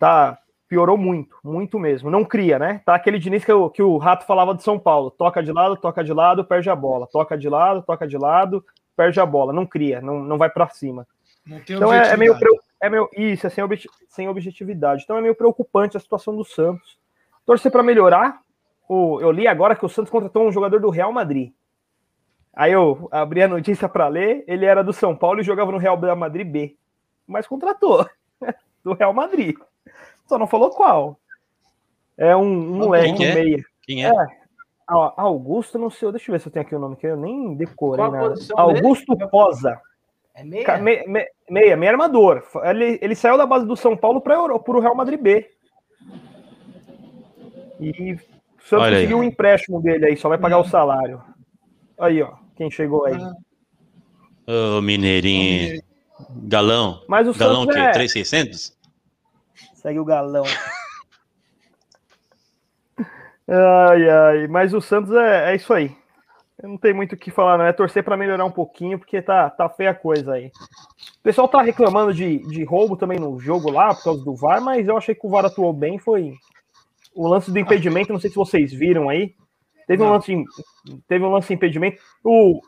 [0.00, 0.36] tá
[0.68, 2.10] piorou muito, muito mesmo.
[2.10, 2.80] Não cria, né?
[2.84, 5.10] Tá aquele Diniz que, o- que o Rato falava de São Paulo.
[5.10, 7.06] Toca de lado, toca de lado, perde a bola.
[7.06, 8.64] Toca de lado, toca de lado,
[8.96, 9.52] perde a bola.
[9.52, 11.06] Não cria, não, não vai para cima.
[11.74, 12.32] Então é, é meio,
[12.80, 15.02] é meio isso, é sem, obje- sem objetividade.
[15.04, 16.98] Então é meio preocupante a situação do Santos.
[17.44, 18.40] Torcer para melhorar.
[18.88, 21.52] O, eu li agora que o Santos contratou um jogador do Real Madrid.
[22.54, 25.78] Aí eu abri a notícia para ler, ele era do São Paulo e jogava no
[25.78, 26.76] Real Madrid B.
[27.26, 28.06] Mas contratou
[28.84, 29.56] do Real Madrid.
[30.30, 31.18] Só não falou qual.
[32.16, 33.34] É um, um moleque, que um é?
[33.34, 33.64] meia.
[33.82, 34.12] Quem é?
[34.88, 37.16] Ah, Augusto, não sei, deixa eu ver se eu tenho aqui o nome que eu
[37.16, 38.30] nem decorei Qual a nada.
[38.30, 39.80] posição Augusto Posa.
[40.36, 40.78] É meia?
[40.78, 42.44] Me- me- meia, meia armador.
[42.62, 45.50] Ele, ele saiu da base do São Paulo para o Real Madrid B.
[47.80, 48.18] E O
[48.62, 51.20] Santos conseguiu o empréstimo dele aí, só vai pagar o salário.
[51.98, 53.16] Aí, ó, quem chegou aí.
[54.46, 55.82] Ô, Mineirinho.
[56.44, 57.02] Galão.
[57.08, 57.80] Mas o Galão o Santos quê?
[57.80, 57.90] é...
[57.90, 58.78] 3,600?
[59.80, 60.44] Segue o galão.
[63.48, 64.46] ai, ai.
[64.46, 65.96] Mas o Santos é, é isso aí.
[66.62, 67.64] Não tem muito o que falar, não.
[67.64, 70.48] É torcer para melhorar um pouquinho, porque tá, tá feia a coisa aí.
[71.18, 74.60] O pessoal tá reclamando de, de roubo também no jogo lá, por causa do VAR,
[74.60, 75.98] mas eu achei que o VAR atuou bem.
[75.98, 76.34] Foi
[77.14, 79.34] o lance do impedimento, não sei se vocês viram aí.
[79.86, 80.44] Teve um lance,
[81.08, 82.00] teve um lance de impedimento.
[82.22, 82.60] O,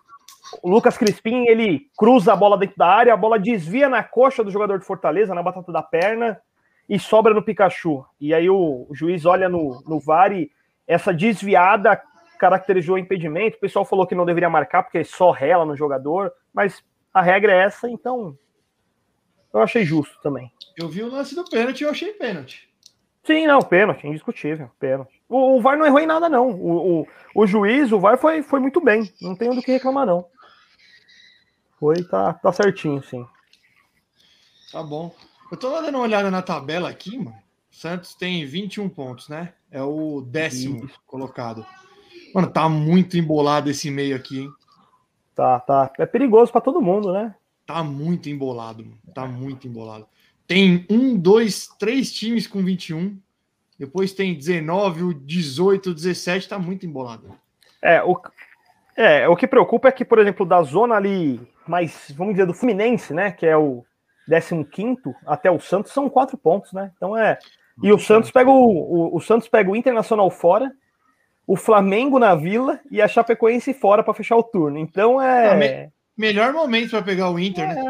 [0.62, 4.42] o Lucas Crispim, ele cruza a bola dentro da área, a bola desvia na coxa
[4.42, 6.40] do jogador de Fortaleza, na batata da perna,
[6.88, 8.05] e sobra no Pikachu.
[8.21, 10.51] E aí o, o juiz olha no, no VAR e
[10.87, 12.01] essa desviada
[12.38, 13.57] caracterizou impedimento.
[13.57, 16.83] O pessoal falou que não deveria marcar porque só rela no jogador, mas
[17.14, 18.37] a regra é essa, então
[19.53, 20.51] eu achei justo também.
[20.77, 22.68] Eu vi o lance do pênalti e eu achei pênalti.
[23.25, 25.23] Sim, não, pênalti, indiscutível, pênalti.
[25.29, 26.51] O, o VAR não errou em nada, não.
[26.51, 29.12] O, o, o juiz, o VAR foi, foi muito bem.
[29.21, 30.27] Não tenho do que reclamar, não.
[31.79, 33.25] Foi, tá, tá certinho, sim.
[34.73, 35.14] Tá bom.
[35.53, 37.37] Eu tô dando uma olhada na tabela aqui, mano.
[37.71, 39.53] O Santos tem 21 pontos, né?
[39.71, 41.67] É o décimo colocado.
[42.35, 44.53] Mano, tá muito embolado esse meio aqui, hein?
[45.35, 45.93] Tá, tá.
[45.99, 47.35] É perigoso pra todo mundo, né?
[47.67, 48.99] Tá muito embolado, mano.
[49.15, 50.07] Tá muito embolado.
[50.47, 53.19] Tem um, dois, três times com 21.
[53.79, 56.49] Depois tem 19, o 18, o 17.
[56.49, 57.31] Tá muito embolado.
[57.83, 58.19] É, o,
[58.97, 61.38] é, o que preocupa é que, por exemplo, da zona ali,
[61.69, 63.31] mais, vamos dizer, do Fluminense, né?
[63.31, 63.85] Que é o
[64.71, 66.91] 15 até o Santos, são quatro pontos, né?
[66.97, 67.39] Então é.
[67.83, 70.71] E o Santos pega o, o, o Santos pega o Internacional fora,
[71.47, 74.79] o Flamengo na vila e a Chapecoense fora para fechar o turno.
[74.79, 75.91] Então é.
[76.17, 77.81] Melhor momento para pegar o Inter, né?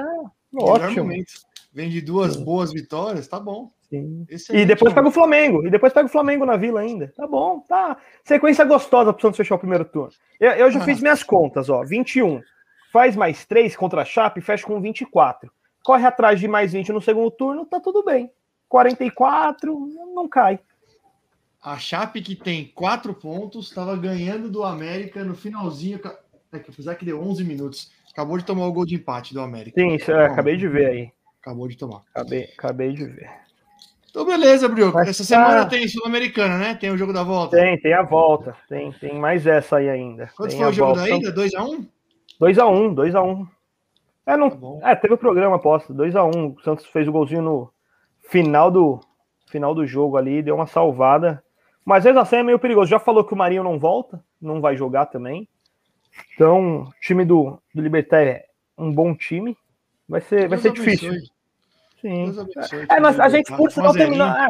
[0.54, 1.04] É, ótimo.
[1.04, 1.32] momento.
[1.72, 3.70] Vem de duas boas vitórias, tá bom.
[3.88, 4.26] Sim.
[4.50, 5.66] E depois pega o Flamengo.
[5.66, 7.12] E depois pega o Flamengo na vila ainda.
[7.16, 7.96] Tá bom, tá.
[8.24, 10.10] Sequência gostosa pro Santos fechar o primeiro turno.
[10.40, 10.84] Eu, eu já Ah.
[10.84, 11.82] fiz minhas contas, ó.
[11.84, 12.40] 21.
[12.92, 15.50] Faz mais 3 contra a Chape, fecha com 24.
[15.82, 18.30] Corre atrás de mais 20 no segundo turno, tá tudo bem.
[18.68, 19.78] 44,
[20.14, 20.58] não cai.
[21.62, 26.00] A Chape, que tem quatro pontos, estava ganhando do América no finalzinho.
[26.52, 27.92] É que apesar que deu 11 minutos.
[28.10, 29.80] Acabou de tomar o gol de empate do América.
[29.80, 31.10] Sim, isso, é, acabei de ver aí.
[31.40, 32.02] Acabou de tomar.
[32.14, 33.30] Acabei, acabei de ver.
[34.10, 34.94] Então, beleza, Brioco.
[34.98, 36.74] Mas Essa tá- semana tem Sul-Americana, né?
[36.74, 37.56] Tem o jogo da volta.
[37.56, 38.54] Tem, tem a volta.
[38.68, 40.30] Tem, tem mais essa aí ainda.
[40.36, 41.10] Quanto tem foi o jogo volta.
[41.10, 41.32] da ida?
[41.32, 41.86] 2x1?
[42.38, 43.48] 2x1, 2x1.
[44.26, 46.54] É, não, Tá é, teve o programa aposta, 2x1.
[46.56, 47.72] O Santos fez o golzinho no
[48.28, 49.00] final do
[49.50, 51.42] final do jogo ali, deu uma salvada.
[51.84, 52.88] Mas mesmo assim é meio perigoso.
[52.90, 55.48] Já falou que o Marinho não volta, não vai jogar também.
[56.34, 58.46] Então, o time do, do Libertar é
[58.78, 59.56] um bom time.
[60.08, 60.84] Vai ser, vai ser abençoe.
[60.96, 61.12] difícil.
[62.00, 62.38] Sim.
[62.40, 62.86] Abençoe.
[62.88, 64.48] É, nós, a gente, por sinal, termina- é,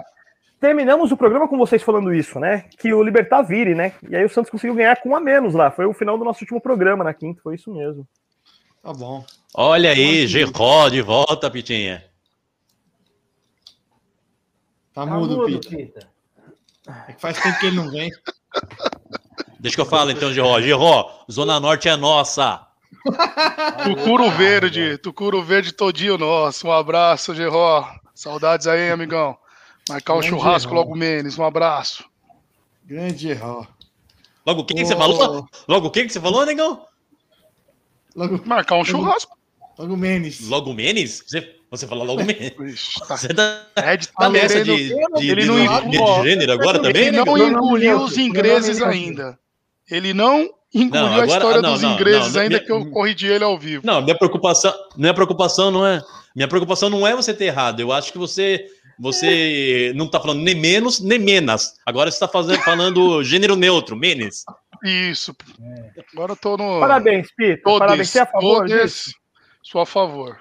[0.60, 2.64] terminamos o programa com vocês falando isso, né?
[2.78, 3.92] Que o Libertar vire, né?
[4.08, 5.70] E aí o Santos conseguiu ganhar com um a menos lá.
[5.70, 8.06] Foi o final do nosso último programa na quinta, foi isso mesmo.
[8.82, 9.24] Tá bom.
[9.54, 12.04] Olha aí, Geró de volta, Pitinha.
[14.94, 16.08] Tá, Tá mudo, mudo, Pita.
[17.08, 18.10] É que faz tempo que ele não vem.
[19.60, 20.60] Deixa que eu falo então, Geró.
[20.60, 22.66] Geró, Zona Norte é nossa.
[23.84, 26.66] Tucuro Verde, Tucuro Verde todinho nosso.
[26.66, 27.88] Um abraço, Geró.
[28.14, 29.36] Saudades aí, amigão.
[29.88, 30.82] Marcar um churrasco Geró.
[30.82, 31.38] logo menos.
[31.38, 32.04] Um abraço.
[32.84, 33.66] Grande erro.
[34.46, 35.48] Logo o que, que você falou?
[35.68, 36.86] Logo o que, que você falou, negão?
[38.14, 39.36] Logo, Marcar um churrasco.
[39.78, 40.40] Logo Menes.
[40.48, 41.22] Logo Menes?
[41.26, 42.52] Você, você falou logo Menes.
[42.60, 43.16] Ixi, tá.
[43.16, 44.88] Você tá, Ed tá nessa querendo- de,
[45.20, 45.62] de, ele de, não de-
[45.96, 49.38] inclui- de gênero agora também, Ele não engoliu os ingleses ainda.
[49.90, 52.66] Ele não engoliu Não, a agora- história ah, não, dos não, ingleses não, ainda minha-
[52.66, 53.82] que eu corrigi ele ao vivo.
[53.86, 56.00] Não, minha preocupação, minha preocupação não é,
[56.34, 57.80] minha preocupação não é você ter errado.
[57.80, 58.66] Eu acho que você
[58.98, 61.72] você não tá falando nem menos nem menos.
[61.84, 64.44] Agora você tá fazendo, falando gênero neutro, menes.
[64.84, 65.34] Isso.
[66.14, 66.80] Agora eu tô no.
[66.80, 67.28] Parabéns.
[67.62, 68.08] Todes, Parabéns.
[68.10, 69.10] Você é a favor disso?
[69.62, 70.38] Sou a favor.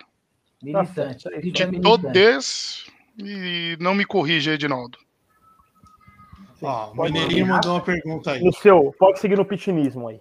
[0.62, 1.24] Militante.
[1.24, 1.82] Tá De militante.
[1.82, 2.86] todes
[3.18, 4.98] e não me corrija, Edinaldo.
[6.62, 7.56] Ó, o Mineirinho mandar.
[7.56, 8.44] mandou uma pergunta aí.
[8.44, 10.20] No seu, pode seguir no pitinismo aí.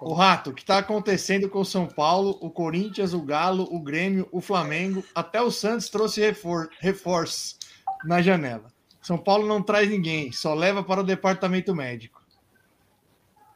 [0.00, 3.78] O Rato, o que está acontecendo com o São Paulo, o Corinthians, o Galo, o
[3.78, 7.56] Grêmio, o Flamengo, até o Santos trouxe refor reforço
[8.04, 8.66] na janela.
[9.00, 12.20] São Paulo não traz ninguém, só leva para o departamento médico.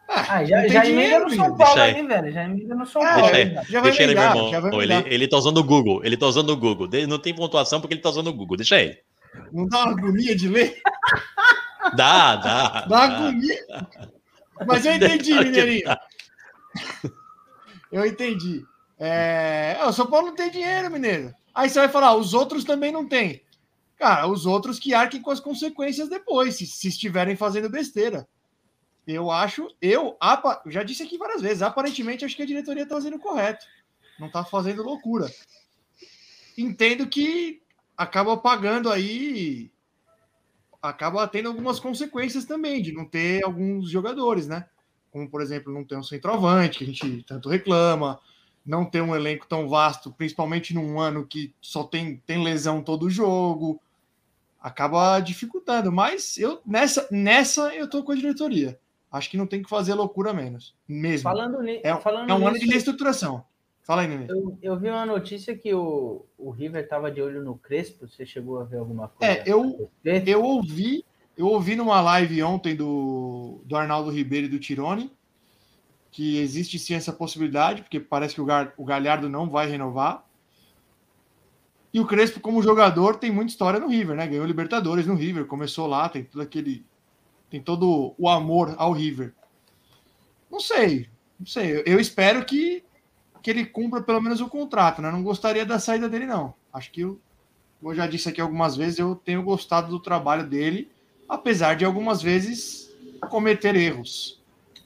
[0.08, 1.30] Ah, não já, emenda no.
[1.30, 1.94] São Paulo Deixa aí.
[1.96, 2.32] aí, velho.
[2.32, 3.32] Já emenda no São Ah, Paulo.
[3.32, 3.66] Deixa aí.
[3.68, 4.82] Já Deixa ele, meu irmão.
[4.82, 6.04] Ele, ele tá usando o Google.
[6.04, 6.88] Ele tá usando o Google.
[6.92, 8.56] Ele não tem pontuação porque ele tá usando o Google.
[8.56, 8.98] Deixa ele.
[9.52, 10.80] Não dá uma agonia de ler?
[11.96, 12.68] Dá, dá.
[12.86, 13.02] Dá dá.
[13.02, 13.58] agonia.
[14.66, 15.84] Mas eu entendi, Mineirinho.
[17.92, 18.64] Eu entendi.
[18.98, 19.76] É...
[19.80, 21.32] ah, O São Paulo não tem dinheiro, Mineiro.
[21.54, 23.42] Aí você vai falar, os outros também não tem.
[23.98, 28.26] Cara, os outros que arquem com as consequências depois, se, se estiverem fazendo besteira.
[29.06, 30.16] Eu acho, eu
[30.66, 33.64] já disse aqui várias vezes, aparentemente acho que a diretoria está fazendo correto.
[34.18, 35.30] Não está fazendo loucura.
[36.58, 37.62] Entendo que
[37.96, 39.70] acaba pagando aí,
[40.82, 44.66] acaba tendo algumas consequências também de não ter alguns jogadores, né?
[45.10, 48.18] Como, por exemplo, não ter um centroavante, que a gente tanto reclama,
[48.64, 53.08] não ter um elenco tão vasto, principalmente num ano que só tem, tem lesão todo
[53.08, 53.80] jogo,
[54.60, 55.92] acaba dificultando.
[55.92, 58.78] Mas eu nessa, nessa eu tô com a diretoria.
[59.16, 60.74] Acho que não tem que fazer loucura menos.
[60.86, 61.22] Mesmo.
[61.22, 63.44] Falando, ni- é, falando é um ano de reestruturação.
[63.82, 64.26] Fala aí, Nenê.
[64.28, 68.08] eu, eu vi uma notícia que o, o River estava de olho no Crespo.
[68.08, 69.32] Você chegou a ver alguma coisa?
[69.32, 71.04] É, eu, eu ouvi,
[71.36, 75.10] eu ouvi numa live ontem do, do Arnaldo Ribeiro e do Tirone
[76.16, 80.24] que existe sim essa possibilidade, porque parece que o, Gar, o Galhardo não vai renovar.
[81.92, 84.26] E o Crespo, como jogador, tem muita história no River, né?
[84.26, 86.86] Ganhou Libertadores no River, começou lá, tem todo aquele.
[87.50, 89.34] Tem todo o amor ao River.
[90.50, 91.82] Não sei, não sei.
[91.86, 92.82] Eu espero que,
[93.42, 95.10] que ele cumpra pelo menos o contrato, né?
[95.10, 96.54] Não gostaria da saída dele, não.
[96.72, 97.20] Acho que eu,
[97.80, 100.90] como eu já disse aqui algumas vezes, eu tenho gostado do trabalho dele,
[101.28, 102.94] apesar de algumas vezes
[103.30, 104.40] cometer erros.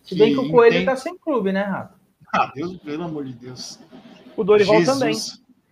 [0.05, 1.99] Se bem que o que Coelho tem- tá sem clube, né, Rafa?
[2.33, 3.81] Ah, Deus, pelo amor de Deus.
[4.37, 4.99] O Dorival Jesus.
[4.99, 5.16] também.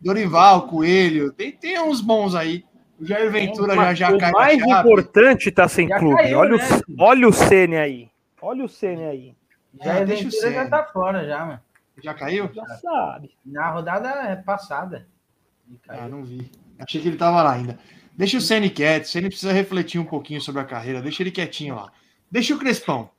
[0.01, 2.65] Dorival, Coelho, tem, tem uns bons aí.
[3.01, 4.71] O Jair Ventura já, Mas já o cai na mais chave.
[4.81, 6.17] importante tá sem Já clube.
[6.17, 6.65] caiu, olha, né?
[6.89, 8.11] o, olha o Ceni aí.
[8.43, 9.35] Olha o Ceni aí.
[9.83, 10.71] Já é deixa o Ventura já Ceni.
[10.71, 11.61] tá fora, já, mano.
[12.03, 12.51] Já caiu?
[12.53, 13.31] Já sabe.
[13.45, 15.07] Na rodada passada.
[15.69, 16.03] Ele caiu.
[16.03, 16.51] Ah, não vi.
[16.79, 17.79] Achei que ele tava lá ainda.
[18.17, 19.05] Deixa o Ceni quieto.
[19.05, 21.01] O Ceni precisa refletir um pouquinho sobre a carreira.
[21.03, 21.93] Deixa ele quietinho lá.
[22.31, 23.11] Deixa o Crespão.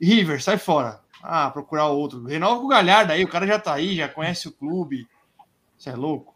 [0.00, 1.00] River, sai fora.
[1.22, 2.24] Ah, procurar outro.
[2.24, 3.24] Renova com o Galhardo aí.
[3.24, 5.06] O cara já tá aí, já conhece o clube.
[5.78, 6.34] Você é louco?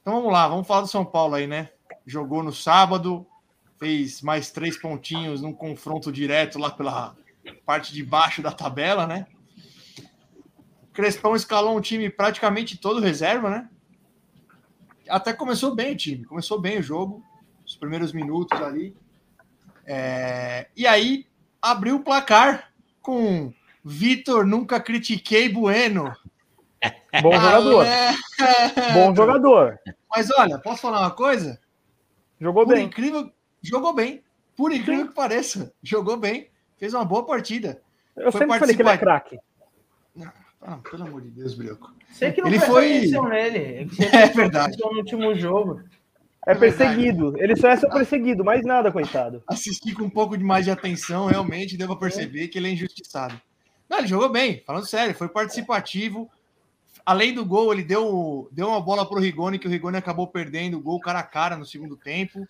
[0.00, 1.68] Então vamos lá, vamos falar do São Paulo aí, né?
[2.06, 3.26] Jogou no sábado,
[3.78, 7.16] fez mais três pontinhos num confronto direto lá pela
[7.64, 9.26] parte de baixo da tabela, né?
[10.92, 13.68] Crespão escalou um time praticamente todo reserva, né?
[15.08, 17.22] Até começou bem o time, começou bem o jogo,
[17.66, 18.96] os primeiros minutos ali.
[19.86, 21.26] É, E aí
[21.60, 23.52] abriu o placar com
[23.84, 26.14] Vitor, nunca critiquei Bueno.
[27.22, 27.86] Bom jogador.
[27.86, 29.78] Ah, Bom jogador.
[30.10, 31.60] Mas olha, posso falar uma coisa?
[32.44, 32.84] Jogou Por bem.
[32.84, 33.30] incrível,
[33.62, 34.22] jogou bem.
[34.54, 36.48] Por incrível que pareça, jogou bem.
[36.76, 37.80] Fez uma boa partida.
[38.14, 39.38] Eu Foi sempre falei que ele é craque.
[40.60, 41.90] Ah, pelo amor de Deus, Brioco.
[42.10, 43.88] Sei que não Ele foi- atenção nele.
[44.12, 44.76] É verdade.
[44.78, 45.80] No último jogo.
[46.46, 46.76] É É verdade.
[46.96, 47.34] perseguido.
[47.42, 49.42] Ele só é seu perseguido, mais nada, coitado.
[49.46, 52.72] Assisti com um pouco de mais de atenção, realmente deu pra perceber que ele é
[52.72, 53.40] injustiçado.
[53.88, 56.30] Não, ele jogou bem, falando sério, foi participativo.
[57.04, 60.78] Além do gol, ele deu, deu uma bola pro Rigoni, que o Rigoni acabou perdendo
[60.78, 62.46] o gol cara a cara no segundo tempo.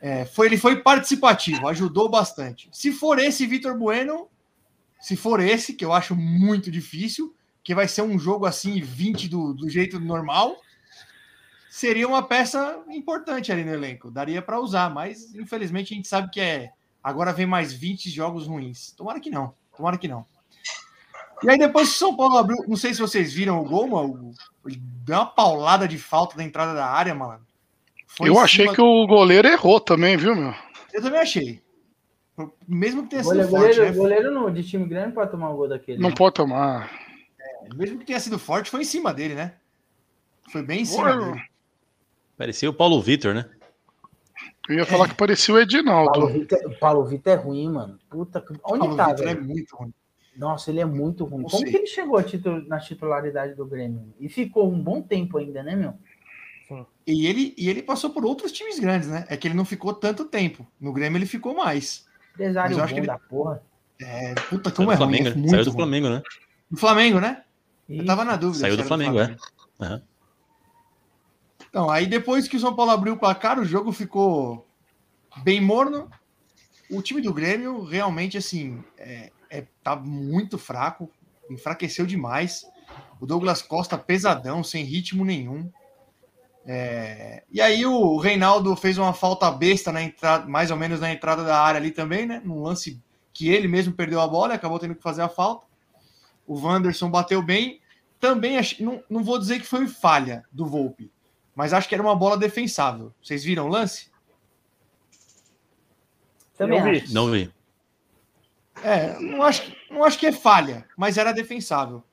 [0.00, 2.68] É, foi, ele foi participativo, ajudou bastante.
[2.72, 4.28] Se for esse Vitor Bueno,
[5.00, 9.28] se for esse, que eu acho muito difícil, que vai ser um jogo assim, 20
[9.28, 10.56] do, do jeito normal,
[11.70, 14.10] seria uma peça importante ali no elenco.
[14.10, 16.70] Daria para usar, mas infelizmente a gente sabe que é.
[17.02, 18.92] Agora vem mais 20 jogos ruins.
[18.92, 19.54] Tomara que não.
[19.76, 20.24] Tomara que não.
[21.42, 23.88] E aí depois que o São Paulo abriu, não sei se vocês viram o gol,
[23.88, 24.30] mano.
[24.66, 27.40] Ele deu uma paulada de falta na entrada da área, mano.
[28.06, 30.54] Foi Eu achei cima- que o goleiro errou também, viu, meu?
[30.92, 31.62] Eu também achei.
[32.66, 33.96] Mesmo que tenha sido Goleiro, forte, goleiro, né?
[33.96, 36.00] goleiro no- de time grande pode tomar um gol daquele.
[36.00, 36.14] Não né?
[36.16, 36.90] pode tomar.
[37.76, 39.54] Mesmo que tenha sido forte, foi em cima dele, né?
[40.50, 41.32] Foi bem em cima Porra.
[41.32, 41.42] dele.
[42.36, 43.48] Parecia o Paulo Vitor, né?
[44.68, 46.26] Eu ia falar que parecia o Paulo Edinaldo.
[46.28, 47.98] Vitor, Paulo Vitor é ruim, mano.
[48.10, 48.52] Puta que.
[48.64, 49.94] Onde Paulo tá, Vitor é muito ruim.
[50.36, 51.42] Nossa, ele é muito ruim.
[51.42, 51.70] Não Como sei.
[51.70, 54.12] que ele chegou a titu- na titularidade do Grêmio?
[54.18, 55.94] E ficou um bom tempo ainda, né, meu?
[57.06, 59.26] E ele, e ele passou por outros times grandes, né?
[59.28, 60.66] É que ele não ficou tanto tempo.
[60.80, 62.06] No Grêmio ele ficou mais.
[62.32, 63.62] Empresário eu bom que ele- da porra.
[64.00, 64.96] É, puta, como do é ruim.
[64.96, 65.36] Flamengo, É né?
[65.36, 65.76] muito Saiu do ruim.
[65.80, 66.22] Flamengo, né?
[66.70, 67.44] Do Flamengo, né?
[67.88, 68.60] Eu Ih, tava na dúvida.
[68.60, 69.36] Saiu do era Flamengo, é.
[69.80, 70.02] Aham.
[71.68, 74.66] Então, aí depois que o São Paulo abriu o placar, o jogo ficou
[75.42, 76.08] bem morno.
[76.90, 81.10] O time do Grêmio realmente, assim, é, é- tá muito fraco,
[81.50, 82.66] enfraqueceu demais.
[83.20, 85.70] O Douglas Costa pesadão, sem ritmo nenhum.
[86.66, 91.12] É, e aí o Reinaldo fez uma falta besta na entrada, mais ou menos na
[91.12, 92.40] entrada da área ali também, né?
[92.44, 93.00] Num lance
[93.32, 95.66] que ele mesmo perdeu a bola e acabou tendo que fazer a falta.
[96.46, 97.80] O Wanderson bateu bem.
[98.18, 101.10] Também ach- não, não vou dizer que foi falha do Volpe,
[101.54, 103.12] mas acho que era uma bola defensável.
[103.22, 104.10] Vocês viram o lance?
[106.56, 107.12] Também Eu vi.
[107.12, 107.52] Não vi.
[108.84, 112.04] É, não acho, não acho que é falha, mas era defensável.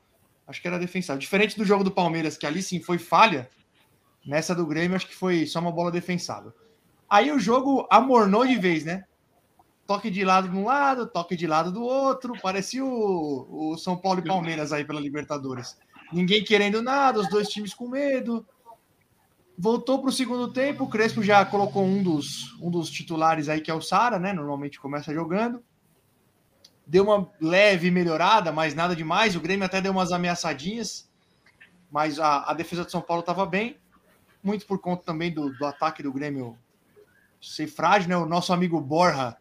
[0.47, 1.19] Acho que era defensável.
[1.19, 3.49] Diferente do jogo do Palmeiras, que ali sim foi falha,
[4.25, 6.53] nessa do Grêmio acho que foi só uma bola defensável.
[7.09, 9.03] Aí o jogo amornou de vez, né?
[9.85, 12.39] Toque de lado de um lado, toque de lado do outro.
[12.41, 15.77] Parecia o, o São Paulo e Palmeiras aí pela Libertadores.
[16.13, 18.45] Ninguém querendo nada, os dois times com medo.
[19.57, 23.59] Voltou para o segundo tempo, o Crespo já colocou um dos, um dos titulares aí,
[23.59, 24.31] que é o Sara, né?
[24.31, 25.61] Normalmente começa jogando.
[26.85, 29.35] Deu uma leve melhorada, mas nada demais.
[29.35, 31.09] O Grêmio até deu umas ameaçadinhas,
[31.91, 33.77] mas a, a defesa de São Paulo estava bem.
[34.43, 36.57] Muito por conta também do, do ataque do Grêmio
[37.41, 38.17] ser frágil, né?
[38.17, 39.35] O nosso amigo Borja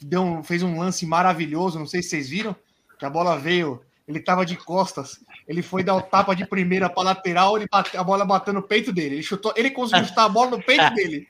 [0.00, 2.56] deu um- fez um lance maravilhoso, não sei se vocês viram,
[2.98, 6.88] que a bola veio, ele estava de costas, ele foi dar o tapa de primeira
[6.90, 10.24] para lateral, ele bate- a bola bateu no peito dele, ele chutou, ele conseguiu chutar
[10.24, 11.28] a bola no peito dele.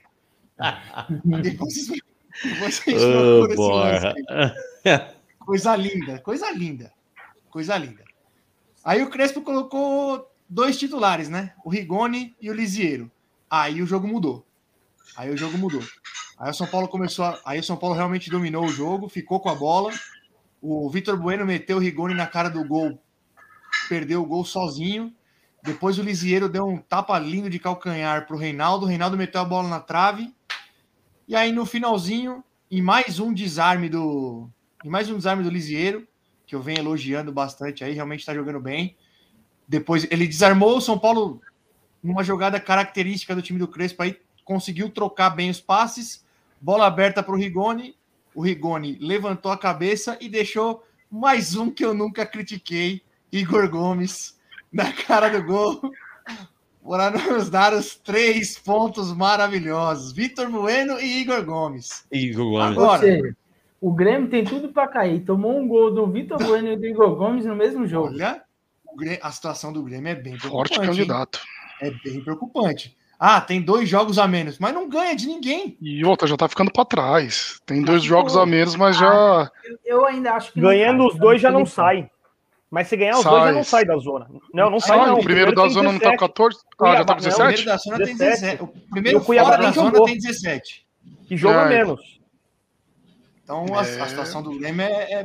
[1.42, 1.88] Depois,
[2.58, 3.02] vocês
[3.56, 4.14] Borra.
[4.84, 5.00] aí.
[5.38, 6.92] Coisa linda, coisa linda,
[7.50, 8.04] coisa linda.
[8.84, 11.52] Aí o Crespo colocou dois titulares, né?
[11.64, 13.10] O Rigoni e o Lisiero.
[13.48, 14.46] Aí o jogo mudou.
[15.16, 15.82] Aí o jogo mudou.
[16.38, 17.38] Aí o São Paulo começou a...
[17.44, 19.92] Aí o São Paulo realmente dominou o jogo, ficou com a bola.
[20.62, 22.98] O Vitor Bueno meteu o Rigoni na cara do gol,
[23.88, 25.12] perdeu o gol sozinho.
[25.62, 28.86] Depois o Lisiero deu um tapa lindo de calcanhar pro Reinaldo.
[28.86, 30.34] O Reinaldo meteu a bola na trave.
[31.30, 34.50] E aí no finalzinho, em mais um desarme do.
[34.84, 36.04] Em mais um desarme do Lisiero,
[36.44, 38.96] que eu venho elogiando bastante aí, realmente está jogando bem.
[39.68, 41.40] Depois ele desarmou o São Paulo
[42.02, 46.26] numa jogada característica do time do Crespo aí, conseguiu trocar bem os passes,
[46.60, 47.94] bola aberta para o Rigoni.
[48.34, 54.36] O Rigoni levantou a cabeça e deixou mais um que eu nunca critiquei, Igor Gomes,
[54.72, 55.80] na cara do gol.
[56.86, 60.12] Para nos dar os três pontos maravilhosos.
[60.12, 62.04] Vitor Bueno e Igor Gomes.
[62.10, 62.76] Igor Gomes.
[62.78, 63.36] Agora- seja,
[63.80, 65.20] o Grêmio tem tudo para cair.
[65.20, 68.08] Tomou um gol do Vitor Bueno e do Igor Gomes no mesmo jogo.
[68.14, 68.42] Olha,
[68.84, 70.80] o Grê- a situação do Grêmio é bem Forte preocupante.
[70.80, 70.86] hein?
[70.86, 71.40] candidato.
[71.82, 72.96] É bem preocupante.
[73.22, 75.76] Ah, tem dois jogos a menos, mas não ganha de ninguém.
[75.80, 77.60] E outra, já tá ficando pra trás.
[77.66, 79.50] Tem dois jogos a menos, mas já.
[79.64, 80.60] Eu, eu ainda acho que.
[80.60, 81.06] Ganhando cai.
[81.08, 82.10] os dois já não sai.
[82.70, 83.52] Mas se ganhar os dois já Sai.
[83.52, 84.28] não sai da zona.
[84.54, 85.18] Não, não sai Sai, não.
[85.18, 86.18] o primeiro da tem zona não tá 17.
[86.20, 86.58] com 14.
[86.80, 87.64] Ah, já tá com Cuiabá- não, O primeiro 17?
[87.66, 88.40] da zona tem 17.
[88.40, 88.62] 17.
[88.62, 90.06] O primeiro o Cuiabá fora da zona jogou.
[90.06, 90.86] tem 17.
[91.26, 91.68] Que joga É.
[91.68, 92.20] menos.
[93.42, 94.00] Então a, É.
[94.00, 95.24] a situação do Grêmio é, é,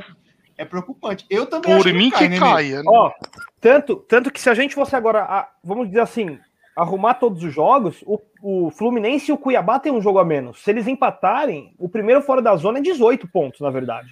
[0.58, 1.24] é preocupante.
[1.30, 2.76] Eu também acho Por mim não que né, caia.
[2.78, 2.84] né?
[2.88, 3.12] Ó,
[3.60, 6.38] tanto, tanto que se a gente fosse agora, a- vamos dizer assim,
[6.74, 10.62] arrumar todos os jogos, o, o Fluminense e o Cuiabá tem um jogo a menos.
[10.62, 14.08] Se eles empatarem, o primeiro fora da zona é 18 pontos, na verdade.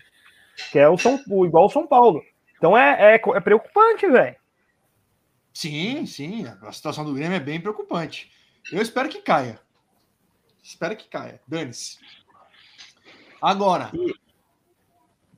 [0.71, 2.23] Que é o São, o, igual o São Paulo.
[2.57, 4.37] Então é, é, é preocupante, velho.
[5.53, 6.47] Sim, sim.
[6.63, 8.31] A situação do Grêmio é bem preocupante.
[8.73, 9.61] Eu espero que caia.
[10.63, 11.41] Espero que caia.
[11.47, 11.99] Dane-se.
[13.41, 13.93] Agora,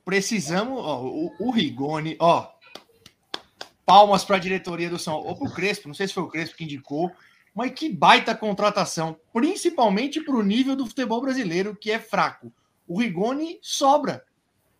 [0.05, 0.79] precisamos.
[0.83, 2.51] Ó, o, o Rigoni, ó.
[3.85, 6.27] Palmas para a diretoria do São Ou para o Crespo, não sei se foi o
[6.27, 7.09] Crespo que indicou,
[7.55, 12.51] mas que baita contratação, principalmente para o nível do futebol brasileiro, que é fraco.
[12.85, 14.25] O Rigoni sobra.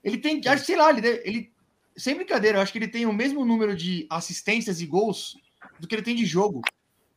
[0.04, 1.54] Ele tem, acho, sei lá, ele, deve- ele
[1.98, 5.36] sem brincadeira, eu acho que ele tem o mesmo número de assistências e gols
[5.80, 6.62] do que ele tem de jogo.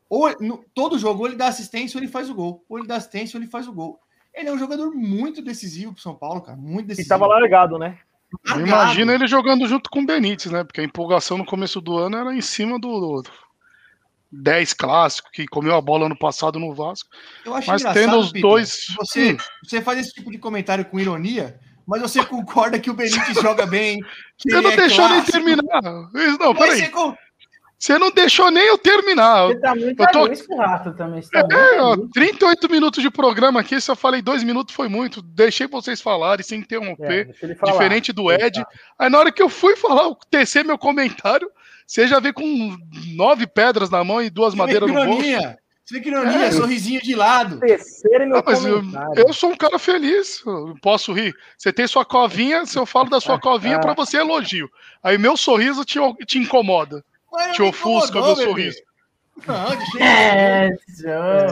[0.09, 2.65] Ou no, todo jogo, ou ele dá assistência ou ele faz o gol.
[2.69, 4.01] Ou ele dá assistência ou ele faz o gol.
[4.35, 6.57] Ele é um jogador muito decisivo pro São Paulo, cara.
[6.57, 7.09] Muito E decisivo.
[7.09, 7.99] tava largado, né?
[8.55, 10.63] Eu imagino ele jogando junto com o Benítez, né?
[10.65, 13.31] Porque a empolgação no começo do ano era em cima do, do
[14.31, 17.09] 10 clássico, que comeu a bola ano passado no Vasco.
[17.45, 18.87] Eu acho Mas tendo os Peter, dois.
[18.99, 19.37] Você, Hum.
[19.65, 21.59] você faz esse tipo de comentário com ironia,
[21.91, 24.01] mas você concorda que o Benítez joga bem.
[24.39, 25.83] Que Você não é deixou nem clássico, terminar.
[26.15, 26.81] Isso, Não, peraí.
[26.81, 27.15] você
[27.79, 29.47] Você não deixou nem eu terminar.
[29.49, 31.23] Você tá muito Eu tô- Rato, também.
[31.23, 32.13] Você tá muito É, ó, egoísta.
[32.15, 35.21] 38 minutos de programa aqui, se eu falei dois minutos foi muito.
[35.23, 37.35] Deixei vocês falarem sem É, interromper.
[37.43, 37.73] ele falar.
[37.73, 38.63] diferente do Ed.
[38.99, 41.51] Aí na hora que eu fui falar, tecer meu comentário,
[41.87, 42.77] você já veio com
[43.17, 45.27] nove pedras na mão e duas madeiras no bolso.
[45.91, 46.53] Você que ironia, É.
[46.53, 47.59] sorrisinho de lado.
[47.59, 48.81] Terceiro é meu Ah, mas eu,
[49.17, 51.35] eu sou um cara feliz, eu posso rir.
[51.59, 54.69] Você tem sua covinha, se eu falo da sua covinha, pra você é elogio.
[55.03, 58.71] Aí meu sorriso te, te incomoda, Mas te ofusca incomodou, meu bebê.
[58.73, 58.79] sorriso.
[59.49, 60.69] Não, de jeito É,
[61.03, 61.49] João.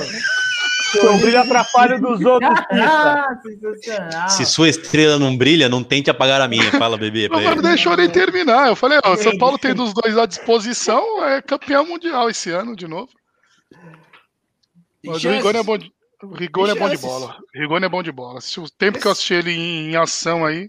[0.92, 2.50] Seu brilho atrapalha o dos outros.
[2.70, 4.28] Ah, sensacional.
[4.30, 6.70] Se sua estrela não brilha, não tente apagar a minha.
[6.72, 7.28] Fala, bebê.
[7.28, 8.68] Não, mas não deixou nem terminar.
[8.68, 12.74] Eu falei, ó, São Paulo tem dos dois à disposição, é campeão mundial esse ano
[12.76, 13.08] de novo.
[15.04, 15.28] Mas o.
[15.30, 15.92] Rigoni é bom de,
[16.34, 17.36] Rigoni é Tem bom de bola.
[17.54, 18.40] O Rigoni é bom de bola.
[18.40, 20.66] Se o tempo que eu assisti ele em, em ação aí,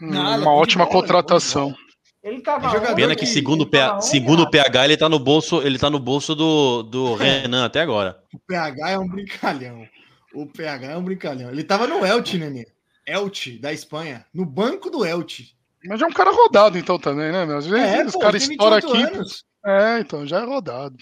[0.00, 1.74] Nada, uma ótima bola, contratação.
[2.22, 2.94] Ele tava?
[2.94, 4.50] Pena que segundo o Ele tava PH, segundo o?
[4.50, 8.20] PH, ele tá no bolso, ele tá no bolso do, do Renan até agora.
[8.32, 9.86] O PH é um brincalhão.
[10.34, 11.50] O PH é um brincalhão.
[11.50, 12.66] Ele tava no Elche, Nenê.
[13.06, 14.24] Elche, da Espanha.
[14.32, 15.50] No banco do Elche.
[15.84, 17.44] Mas já é um cara rodado então também, né?
[17.44, 17.58] meu?
[17.58, 19.16] Às vezes É, os caras estouram 28 aqui.
[19.16, 19.44] anos.
[19.64, 20.96] É, então, já é rodado.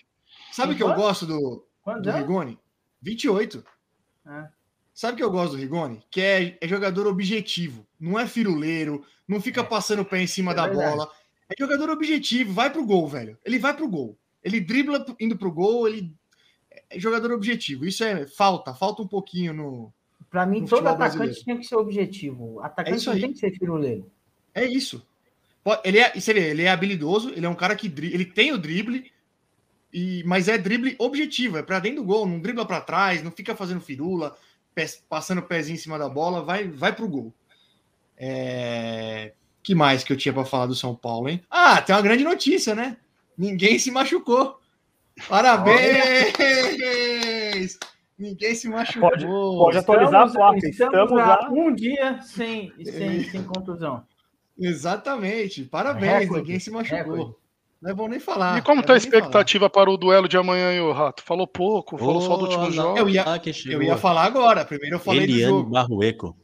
[0.61, 2.14] Sabe o que eu gosto do, do anos?
[2.14, 2.58] Rigoni?
[3.02, 3.64] 28.
[4.26, 4.48] É.
[4.92, 6.04] Sabe o que eu gosto do Rigoni?
[6.11, 7.86] Que é, é jogador objetivo.
[7.98, 10.90] Não é firuleiro, não fica passando o pé em cima É da verdade.
[10.96, 11.11] bola.
[11.48, 13.38] É jogador objetivo, vai pro gol, velho.
[13.44, 14.16] Ele vai pro gol.
[14.42, 16.14] Ele dribla indo pro gol, ele
[16.88, 17.84] é jogador objetivo.
[17.84, 19.92] Isso é falta, falta um pouquinho no.
[20.30, 21.34] Pra mim, No todo atacante brasileiro.
[21.44, 22.61] tinha que ser objetivo.
[22.61, 23.20] Atacante não aí.
[23.20, 24.11] tem que ser firuleiro.
[24.54, 25.04] É isso.
[25.84, 28.58] Ele é, você vê, ele é habilidoso, ele é um cara que ele tem o
[28.58, 29.11] drible,
[29.93, 33.30] e, mas é drible objetivo, é pra dentro do gol, não dribla pra trás, não
[33.30, 34.36] fica fazendo firula,
[35.09, 37.32] passando o pezinho em cima da bola, vai, vai pro gol.
[38.16, 39.32] É...
[39.62, 41.43] Que mais que eu tinha pra falar do São Paulo, hein?
[41.51, 42.97] Ah, tem uma grande notícia, né?
[43.36, 44.59] Ninguém se machucou.
[45.28, 46.32] Parabéns!
[48.18, 49.11] Ninguém se machucou.
[49.11, 50.66] Pode- pode atualizar a placa.
[50.68, 51.49] Estamos há lá.
[51.51, 54.05] um dia sem, sem, sem contusão.
[54.59, 55.64] Exatamente.
[55.64, 56.99] Parabéns, Recorde, ninguém se machucou.
[56.99, 57.34] recorde.
[57.80, 58.58] Não é bom nem falar.
[58.58, 59.16] E como não é tá a nem falar.
[59.18, 61.22] expectativa para o duelo de amanhã aí, o Rato?
[61.22, 62.98] Falou pouco, falou só do último Ô, jogo.
[62.98, 64.64] Eu ia- Ah, Eu ia falar agora.
[64.64, 65.70] Primeiro eu falei do Eliane jogo.
[65.70, 66.36] Barrueco.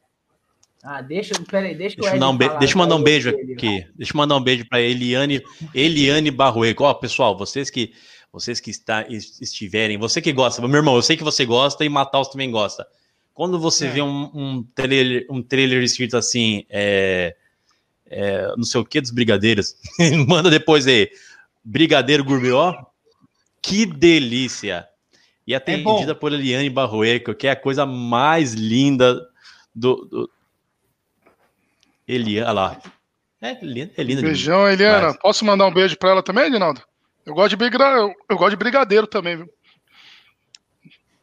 [0.83, 3.31] Ah, deixa, peraí, deixa, Deixa eu, mandar um be- falar, deixa eu mandar um beijo
[3.31, 3.87] aqui.
[3.97, 5.43] Deixa eu mandar um beijo para Eliane,
[5.75, 6.85] Eliane Barrueco.
[6.85, 7.93] Ó, pessoal, vocês que
[8.33, 11.85] vocês que está, es- estiverem, você que gosta, meu irmão, eu sei que você gosta
[11.85, 12.87] e Mataus também gosta.
[13.35, 13.91] Quando você É.
[13.91, 17.35] vê um, um trailer, um trailer escrito assim, é,
[18.09, 19.77] é, não sei o que dos brigadeiros,
[20.27, 21.11] manda depois aí,
[21.65, 22.85] Brigadeiro Gourmet, ó,
[23.61, 24.89] que delícia!
[25.47, 29.21] E atendida por Eliane Barroeco, que é a coisa mais linda
[29.75, 30.05] do.
[30.07, 30.31] do...
[32.07, 32.81] Eliane, olha lá.
[33.41, 34.23] É, linda, é linda.
[34.23, 35.09] Beijão, Eliana.
[35.09, 36.83] Mas- Posso mandar um beijo pra ela também, Edinaldo?
[37.25, 37.79] Eu gosto de, briga...
[37.79, 39.53] eu, eu gosto de brigadeiro também, viu?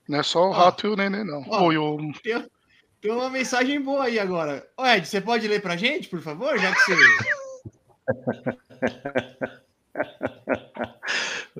[0.07, 1.43] Não é só o rato e o neném, não.
[1.47, 1.67] Ó.
[1.67, 1.97] Oi, o...
[2.21, 2.45] Tem,
[3.03, 4.65] tem uma mensagem boa aí agora.
[4.77, 6.57] Ô, Ed, você pode ler pra gente, por favor?
[6.57, 6.95] Já que você.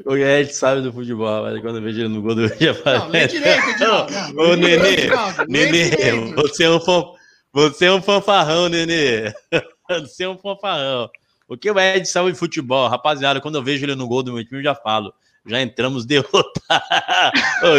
[0.05, 3.09] O Ed sabe do futebol, mas quando eu vejo ele no gol do já Não,
[3.09, 4.13] lê direito, Edinaldo.
[4.39, 5.09] Ô, Nenê,
[5.47, 7.03] Nenê, você é um, fan...
[7.51, 9.31] você é um fanfarrão, Nenê.
[9.87, 11.09] Você é um fanfarrão.
[11.47, 12.87] O que o Ed sabe de futebol?
[12.87, 15.13] Rapaziada, quando eu vejo ele no gol do meu time, eu já falo.
[15.45, 16.51] Já entramos derrotados.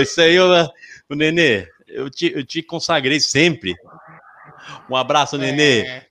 [0.02, 0.70] Isso aí, o
[1.10, 3.76] Nenê, eu te, eu te consagrei sempre.
[4.90, 5.82] Um abraço, Nenê.
[5.82, 6.06] É.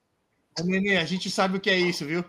[0.63, 2.23] Nenê, a gente sabe o que é isso, viu?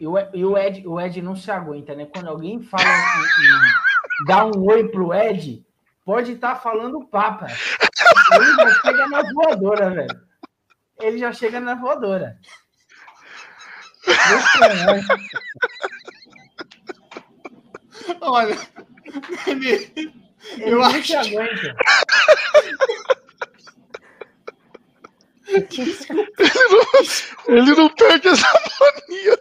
[0.00, 2.06] E o, e o Ed, o Ed não se aguenta, né?
[2.06, 5.64] Quando alguém fala em, em dar um oi pro Ed,
[6.04, 7.46] pode estar falando papa.
[8.34, 10.20] Ele já chega na voadora, velho.
[11.00, 12.38] Ele já chega na voadora.
[18.20, 18.56] Olha,
[19.46, 19.92] Nenê,
[20.56, 21.76] Ele Eu não acho aguenta.
[27.48, 29.40] Ele não perde essa mania.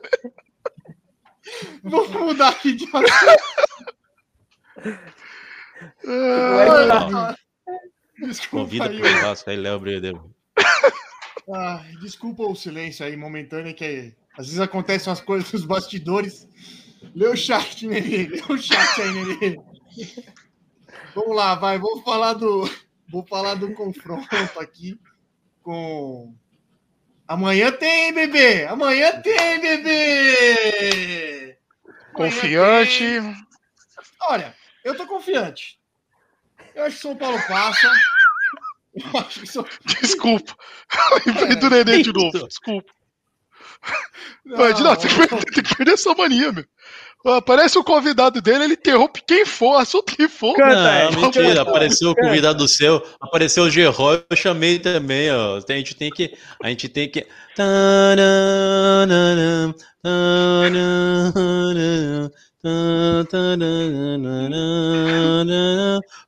[1.83, 3.01] vamos mudar aqui de tá-
[8.19, 9.79] Desculpa Convida aí, pro churrasco aí, Léo
[11.53, 16.47] ah, desculpa o silêncio aí momentâneo, que às vezes acontecem umas coisas nos bastidores.
[17.15, 18.27] Lê o chat, Nenê.
[18.27, 19.57] Lê o chat aí, Nenê.
[21.15, 21.77] Vamos lá, vai.
[21.77, 22.69] Vou falar do,
[23.09, 24.99] vou falar do confronto aqui
[25.61, 26.33] com.
[27.27, 28.65] Amanhã tem, bebê!
[28.65, 31.57] Amanhã tem, bebê!
[32.13, 32.99] Amanhã Confiante.
[32.99, 33.47] tem.
[34.21, 35.79] Olha, eu tô confiante.
[36.73, 37.91] Eu acho que São Paulo passa.
[38.95, 39.65] Eu acho que São...
[40.01, 40.55] Desculpa.
[41.25, 42.47] Lembrei do neném de novo.
[42.47, 42.91] Desculpa.
[44.43, 46.65] Não, Edinaldo, tem que, perder, tem que perder essa mania, meu.
[47.25, 50.57] Aparece o convidado dele, ele interrompe quem for, assunto que for.
[50.57, 51.61] Não, Ed, mentira.
[51.63, 55.57] Apareceu o convidado seu, apareceu o Gerroy, eu chamei também, ó.
[55.57, 56.33] A gente tem que.
[56.63, 57.27] A gente tem que.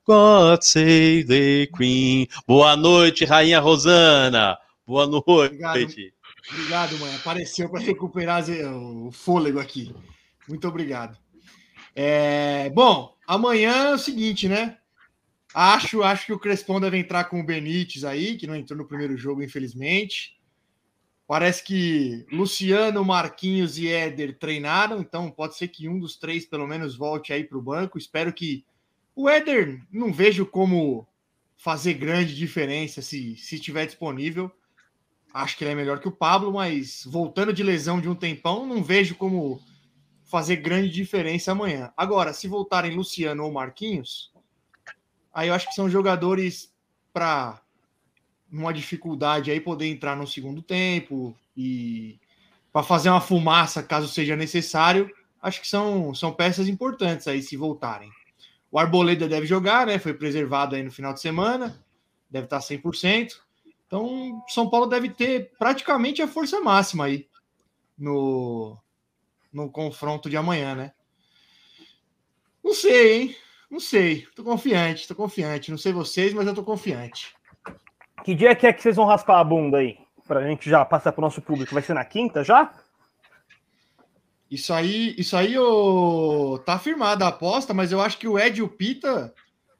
[0.05, 2.27] God save the Queen.
[2.45, 4.57] Boa noite, Rainha Rosana.
[4.85, 5.23] Boa noite.
[5.25, 5.87] Obrigado.
[6.49, 7.15] Obrigado, mãe.
[7.15, 9.95] Apareceu para recuperar o fôlego aqui.
[10.51, 11.17] Muito obrigado.
[11.95, 14.77] É, bom, amanhã é o seguinte, né?
[15.53, 18.85] Acho, acho que o Crespon deve entrar com o Benítez aí, que não entrou no
[18.85, 20.37] primeiro jogo, infelizmente.
[21.25, 26.67] Parece que Luciano, Marquinhos e Éder treinaram, então pode ser que um dos três, pelo
[26.67, 27.97] menos, volte aí para o banco.
[27.97, 28.65] Espero que
[29.15, 31.07] o Éder não vejo como
[31.55, 34.51] fazer grande diferença se, se estiver disponível.
[35.33, 38.67] Acho que ele é melhor que o Pablo, mas voltando de lesão de um tempão,
[38.67, 39.61] não vejo como
[40.31, 41.91] fazer grande diferença amanhã.
[41.95, 44.31] Agora, se voltarem Luciano ou Marquinhos,
[45.33, 46.73] aí eu acho que são jogadores
[47.11, 47.61] para
[48.49, 52.17] numa dificuldade aí poder entrar no segundo tempo e
[52.71, 55.11] para fazer uma fumaça caso seja necessário.
[55.41, 58.09] Acho que são, são peças importantes aí se voltarem.
[58.71, 59.99] O Arboleda deve jogar, né?
[59.99, 61.83] Foi preservado aí no final de semana,
[62.29, 63.33] deve estar 100%.
[63.85, 67.27] Então, São Paulo deve ter praticamente a força máxima aí
[67.97, 68.77] no,
[69.51, 70.93] no confronto de amanhã, né?
[72.63, 73.35] Não sei, hein?
[73.69, 74.27] Não sei.
[74.35, 75.71] Tô confiante, tô confiante.
[75.71, 77.35] Não sei vocês, mas eu tô confiante.
[78.23, 79.97] Que dia que é que vocês vão raspar a bunda aí?
[80.27, 81.73] Pra gente já passar pro nosso público.
[81.73, 82.71] Vai ser na quinta já?
[84.49, 88.59] Isso aí, isso aí ô, tá afirmada a aposta, mas eu acho que o Ed
[88.59, 89.33] e o Pita.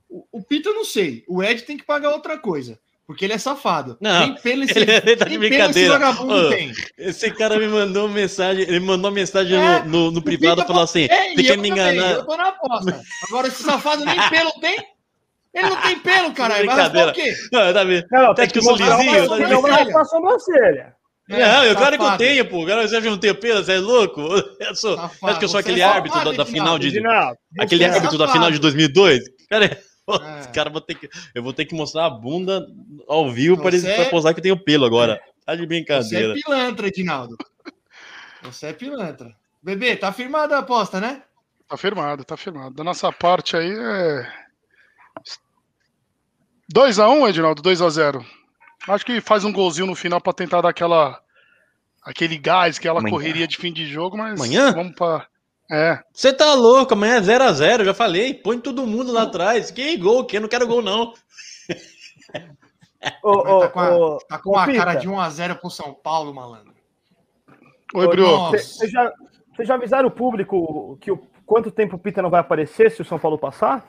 [0.10, 1.26] O, o Pita eu não sei.
[1.28, 2.80] O Ed tem que pagar outra coisa.
[3.12, 3.98] Porque ele é safado.
[4.00, 4.86] Não, Nem pelo esse, ele
[5.18, 5.92] tá de esse brincadeira.
[6.00, 6.72] vagabundo Ô, tem.
[6.98, 11.08] Esse cara me mandou mensagem, ele mandou mensagem É, no, no, no privado falou assim:
[11.10, 12.12] É, você quer eu me também, enganar?
[12.12, 13.02] Eu tô na aposta.
[13.28, 14.78] Agora, esse safado nem pelo tem.
[15.54, 16.66] Ele não tem pelo, caralho.
[16.66, 17.12] Vai raspar Brincadeira.
[17.12, 17.34] o quê?
[17.52, 18.06] Não, tá vendo?
[18.10, 20.94] Não, Até que eu sou uma- lisinho, Não, vai raspar a sobrancelha.
[21.28, 22.66] Não, eu, claro que eu tenho, pô.
[22.66, 23.64] Cara, você acha que eu não tenho pelo?
[23.64, 24.22] Você é louco?
[24.60, 27.02] Eu sou, acho que eu sou Você aquele é árbitro da, final de.
[27.60, 29.22] Aquele é árbitro da final de 2002?
[29.50, 29.78] Cara,
[30.16, 30.40] É.
[30.40, 32.68] esse cara vou ter que, eu vou ter que mostrar a bunda
[33.08, 35.22] ao vivo para Você ele é- posar que eu tenho pelo agora.
[35.46, 36.34] Tá de Você é brincadeira.
[36.34, 37.38] pilantra, Edinaldo.
[38.44, 39.36] Você é pilantra.
[39.62, 41.24] Bebê, tá firmada a aposta, né?
[41.68, 42.74] Tá firmado, tá firmado.
[42.76, 44.34] Da nossa parte aí é.
[46.74, 48.26] 2x1, Edinaldo, 2x0.
[48.88, 51.22] Acho que faz um golzinho no final pra tentar dar aquela.
[52.04, 53.12] aquele gás, aquela Amanhã.
[53.14, 54.40] correria de fim de jogo, mas.
[54.40, 54.72] Amanhã?
[54.72, 55.28] Vamos pra.
[55.72, 56.00] É.
[56.14, 58.34] Você tá louco, amanhã é 0x0, já falei.
[58.34, 59.72] Põe todo mundo lá atrás.
[59.72, 61.14] Que gol, que eu não quero gol, não.
[63.24, 65.56] Ô, Mas tá com a- ô, ô, Tá com ô, uma Pita, cara de 1x0
[65.56, 66.74] pro São Paulo, malandro.
[67.96, 68.58] Oi, Ô, nossa.
[68.58, 69.12] Vocês já,
[69.62, 73.06] já avisaram o público que o quanto tempo o Pita não vai aparecer se o
[73.06, 73.86] São Paulo passar?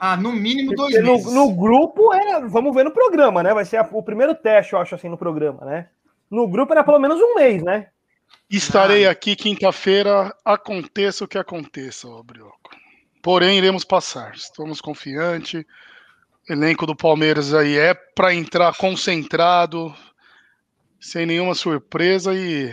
[0.00, 1.32] Ah, no mínimo dois Porque no, meses.
[1.32, 2.40] no grupo era.
[2.48, 3.54] Vamos ver no programa, né?
[3.54, 5.88] Vai ser a- o primeiro teste, eu acho, assim, no programa, né?
[6.30, 7.88] No grupo era pelo menos um mês, né?
[8.48, 9.10] Estarei Ah.
[9.10, 12.70] aqui quinta-feira, aconteça o que aconteça, Brioco.
[13.22, 14.34] Porém, iremos passar.
[14.34, 15.64] Estamos confiantes.
[16.48, 19.92] Elenco do Palmeiras aí é para entrar concentrado,
[21.00, 22.72] sem nenhuma surpresa e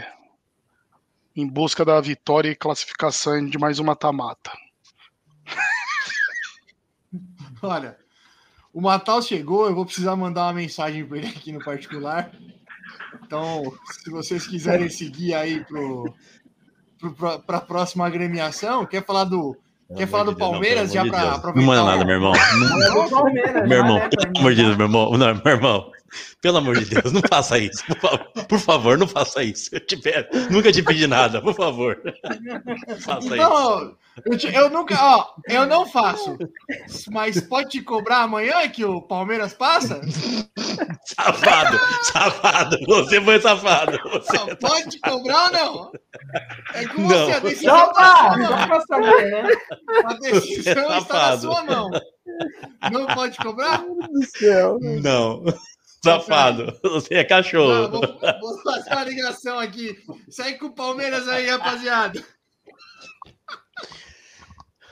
[1.35, 4.51] em busca da vitória e classificação de mais um mata-mata.
[7.63, 7.97] Olha,
[8.71, 12.31] o Matal chegou, eu vou precisar mandar uma mensagem para ele aqui no particular.
[13.25, 15.65] Então, se vocês quiserem seguir aí
[17.45, 19.57] para a próxima agremiação, quer falar do
[19.95, 21.59] quer falar do Palmeiras já para aproveitar?
[21.59, 22.33] Não manda nada, meu irmão.
[22.33, 24.61] Não- Palmeiras, Meu já, irmão, né, pelo amor de.
[24.63, 25.11] Deus, meu irmão.
[25.17, 25.91] Não, meu irmão.
[26.41, 27.83] Pelo amor de Deus, não faça isso.
[27.85, 29.69] Por favor, por favor não faça isso.
[29.73, 30.27] Eu te peço.
[30.51, 31.99] Nunca te pedi nada, por favor.
[32.87, 33.35] Não faça isso.
[33.35, 33.95] Não,
[34.25, 36.37] eu, te- eu nunca, ó, eu não faço.
[37.11, 40.01] Mas pode te cobrar amanhã que o Palmeiras passa?
[41.05, 42.77] Safado, safado.
[42.87, 43.97] Você foi safado.
[44.11, 45.91] Você Não, pode te cobrar ou não?
[46.73, 47.07] É com Não.
[47.09, 48.67] você, a decisão Só está pra, na sua só mão.
[48.67, 49.49] pra saber, né?
[50.05, 51.89] A decisão é está na sua mão.
[52.91, 53.83] Não pode cobrar?
[53.83, 54.77] do céu.
[54.81, 55.43] Não.
[56.03, 56.77] Safado.
[56.83, 57.89] Você é Não, cachorro.
[57.89, 59.97] vou, vou fazer uma ligação aqui.
[60.29, 62.23] Segue com o Palmeiras aí, rapaziada.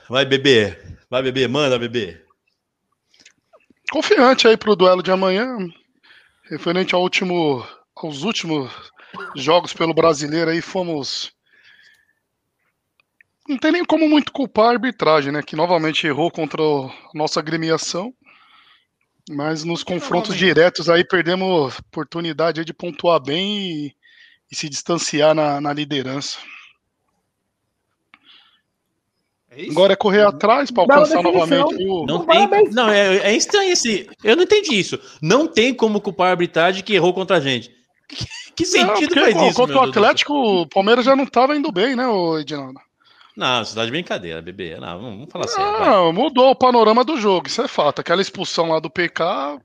[0.08, 0.76] Vai, bebê.
[1.10, 1.46] Vai, bebê.
[1.46, 2.24] Manda, bebê.
[3.90, 5.58] Confiante aí pro duelo de amanhã,
[6.48, 8.72] referente ao último, aos últimos
[9.36, 11.30] jogos pelo brasileiro aí, fomos.
[13.46, 15.42] Não tem nem como muito culpar a arbitragem, né?
[15.42, 18.14] Que novamente errou contra a nossa agremiação.
[19.30, 23.96] Mas nos confrontos diretos aí perdemos oportunidade de pontuar bem e,
[24.50, 26.38] e se distanciar na, na liderança.
[29.50, 29.70] É isso?
[29.72, 31.32] Agora é correr atrás para alcançar definição.
[31.32, 32.06] novamente o.
[32.06, 32.70] Não tem.
[32.70, 34.08] Não, é, é estranho esse.
[34.24, 34.98] Eu não entendi isso.
[35.20, 37.70] Não tem como culpar a arbitragem que errou contra a gente.
[38.08, 39.54] Que, que Não, sentido porque, faz isso?
[39.54, 39.82] contra o?
[39.82, 42.80] Atlético, o Palmeiras já não estava indo bem, né, ô Edinaldo?
[43.36, 44.76] Não, você tá de brincadeira, bebê.
[44.78, 45.78] Não, vamos falar sério.
[45.78, 45.88] vai.
[45.90, 48.00] Não, mudou o panorama do jogo, isso é fato.
[48.00, 49.58] Aquela expulsão lá do PK,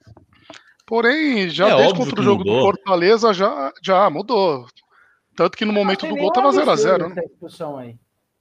[0.85, 2.65] porém, já É desde contra o jogo do mudou.
[2.65, 4.65] Fortaleza já, já mudou.
[5.35, 7.15] Tanto que no momento do gol tava absurdo 0x0.
[7.15, 7.21] Né?
[7.25, 7.95] expulsão aí.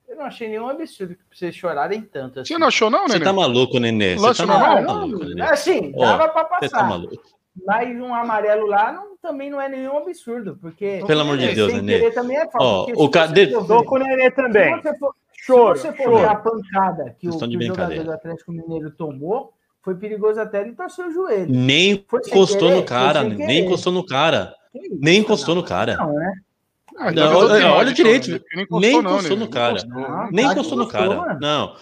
[0.09, 2.41] Eu não achei nenhum absurdo que vocês chorarem tanto.
[2.41, 2.55] Assim.
[2.55, 3.25] Você não achou, não, Você Nenê?
[3.25, 4.15] tá maluco, Nenê?
[4.17, 5.43] Você tá maluco, Nenê?
[5.43, 6.89] Assim, Ó, dava pra Você tá passar.
[6.89, 7.36] maluco.
[7.65, 11.03] Mas um amarelo lá não, também não é nenhum absurdo, porque.
[11.07, 12.11] Pelo amor de Deus, Nenê.
[12.11, 12.87] também é falta.
[12.87, 14.75] Porque o se ca- você de- for ver- Tô com o Nenê também.
[14.77, 17.65] Se você for, Choro, se você for ver a pancada que o, estão de que
[17.65, 19.53] o jogador do Atlético Mineiro tomou,
[19.83, 21.47] foi perigoso até ele torcer o joelho.
[21.49, 24.53] Nem encostou no cara, nem encostou no cara.
[25.01, 25.97] Nem encostou no cara.
[25.97, 26.33] Não, né?
[26.99, 28.29] Ah, Não, olha- olha direito,
[28.73, 29.75] nem encostou no cara.
[29.87, 30.17] Não encostou.
[30.17, 31.15] Não, Nem encostou no cara.
[31.15, 31.39] mano.
[31.41, 31.77] Não.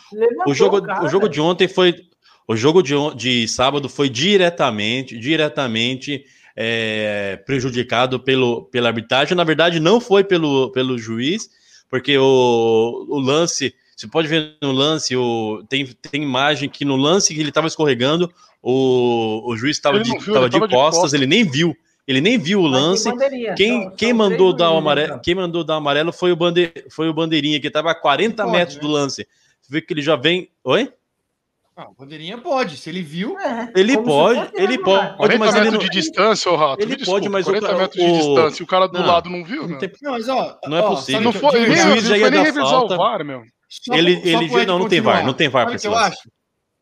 [0.46, 1.94] O jogo, cara, o jogo de ontem foi.
[2.46, 6.24] O jogo de, de sábado foi diretamente, diretamente
[6.54, 9.36] é, prejudicado pelo, pela arbitragem.
[9.36, 11.48] Na verdade, não foi pelo, pelo juiz,
[11.88, 16.96] porque o, o lance Você pode ver no lance, o, tem, tem imagem que no
[16.96, 18.30] lance que ele estava escorregando,
[18.62, 21.12] o, o juiz estava de, viu, tava de tava de costas, costas.
[21.14, 21.74] ele nem viu.
[22.06, 23.10] Ele nem viu o lance.
[23.56, 25.24] Quem, quem mandou dar o amarelo, brancas.
[25.24, 28.42] quem mandou dar o amarelo foi o, bande, foi o bandeirinha que estava a 40
[28.42, 28.82] Pode, metros né?
[28.82, 29.26] do lance.
[29.62, 30.50] Você vê que ele já vem.
[30.62, 30.92] Oi?
[31.76, 33.36] Ah, o bandeirinha pode, se ele viu.
[33.38, 36.80] É, Ele pode, ele pode, 40 mas ele metros não, de distância, ô Rato.
[36.80, 39.06] ele me pode, mas o 40 cara- metros de o- distância o cara do Não,
[39.06, 40.56] lado não viu, tem- Não, mas ó.
[40.68, 41.12] Não é ó, possível.
[41.14, 42.94] sabe Não o que- foi, nem, verdade, juiz já ia dar falta.
[42.94, 43.42] o VAR, meu.
[43.68, 45.86] só ele, só ele Ed não, não tem VAR, não tem VAR pra o esse
[45.88, 46.30] eu acho?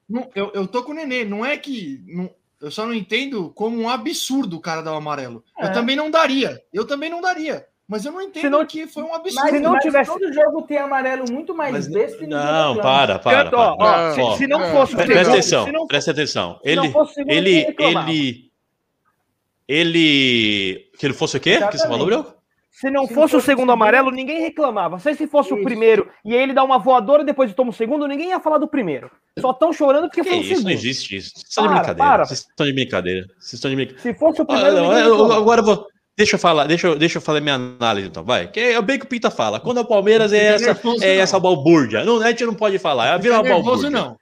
[0.07, 2.03] Não, eu, eu tô com o Nenê, não é que.
[2.07, 2.31] não-
[2.61, 5.43] eu só não entendo como um absurdo o cara dar o amarelo.
[5.59, 5.67] É.
[5.69, 6.61] Eu também não daria.
[6.73, 7.65] Eu também não daria.
[7.89, 9.49] Mas eu não entendo Se não- que foi um Mas, absurdo.
[9.51, 13.19] Se não mas tivesse- todo jogo tem amarelo muito mais Mas, besta e não, para,
[13.19, 13.49] para.
[13.49, 13.75] Ó, para.
[13.75, 13.77] ó,
[14.09, 14.71] Não, se, ó, se não não.
[14.71, 16.61] fosse o Presta segundo- atenção, se não- presta atenção.
[16.65, 18.53] se não Ele, fosse o segundo, ele, ele,
[19.69, 21.59] ele, que ele fosse o quê?
[21.59, 22.23] Que você falou, Exatamente.
[22.25, 22.43] Bruno?
[22.71, 24.99] Se não Se fosse o segundo o amarelo, ninguém reclamava.
[24.99, 25.65] Se esse fosse o Isso.
[25.65, 28.59] primeiro e aí ele dá uma voadora e depois toma o segundo, ninguém ia falar
[28.59, 29.11] do primeiro.
[29.39, 30.73] Só estão chorando porque Que foi o isso, não segundo.
[30.73, 31.31] existe isso.
[31.35, 32.11] Vocês estão de Para, brincadeira.
[32.11, 32.25] para.
[32.25, 33.27] Vocês estão de brincadeira.
[33.39, 34.03] Vocês estão de brincadeira.
[34.03, 35.87] Se fosse o Ah, primeiro, não, ninguém eu- agora eu vou.
[36.17, 38.47] Deixa eu falar, deixa eu, deixa eu fazer minha análise, então, vai.
[38.47, 39.59] Que é bem que o Pita fala.
[39.59, 41.23] Quando é o Palmeiras é essa, nervoso, é não.
[41.23, 42.05] essa balbúrdia.
[42.05, 43.09] Não, a gente não pode falar.
[43.09, 43.89] É Não virar uma balbúrdia.
[43.91, 44.17] não.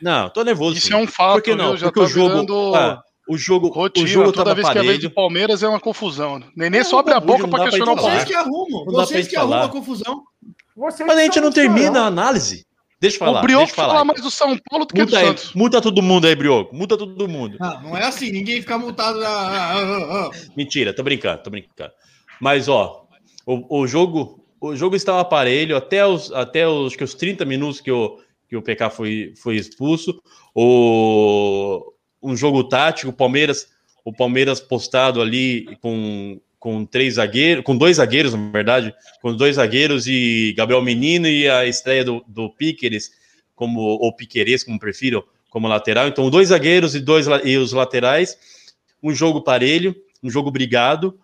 [0.00, 0.78] Não, tô nervoso.
[0.78, 0.94] Isso sim.
[0.94, 1.68] é um fato, Por que não?
[1.70, 1.76] viu?
[1.76, 4.04] Já Porque tá o jogo, virando ah, o jogo, rotina.
[4.04, 6.40] o jogo Toda tava vez que é vez do Palmeiras é uma confusão.
[6.56, 8.84] Neném Não, só abre a boca pra questionar o gente Vocês que arrumam.
[8.86, 9.66] Vocês que arrumam falar.
[9.66, 10.22] a confusão.
[10.76, 12.64] Vocês Mas a gente não termina a análise.
[13.00, 13.38] Deixa eu falar.
[13.38, 13.92] o Brioco deixa eu falar.
[13.94, 15.52] fala mais do São Paulo do que do Muta aí, Santos.
[15.54, 16.74] muta todo mundo aí, Brioco.
[16.74, 17.56] Muta todo mundo.
[17.60, 18.30] Ah, não é assim.
[18.32, 19.22] Ninguém fica multado.
[19.24, 20.30] Ah, ah, ah, ah.
[20.56, 21.92] Mentira, tô brincando, tô brincando.
[22.40, 23.06] Mas, ó,
[23.46, 27.80] o, o jogo o jogo estava aparelho até os, até os, que os 30 minutos
[27.80, 28.18] que o,
[28.48, 30.20] que o PK foi, foi expulso.
[30.54, 31.92] O,
[32.22, 33.68] um jogo tático, o Palmeiras,
[34.04, 39.56] o Palmeiras postado ali com, com três zagueiros, com dois zagueiros, na verdade, com dois
[39.56, 43.10] zagueiros e Gabriel Menino e a estreia do, do Piqueres,
[43.54, 46.08] como, ou Piqueires, como prefiram, como lateral.
[46.08, 48.36] Então, dois zagueiros e, dois, e os laterais.
[49.02, 51.18] Um jogo parelho, um jogo brigado.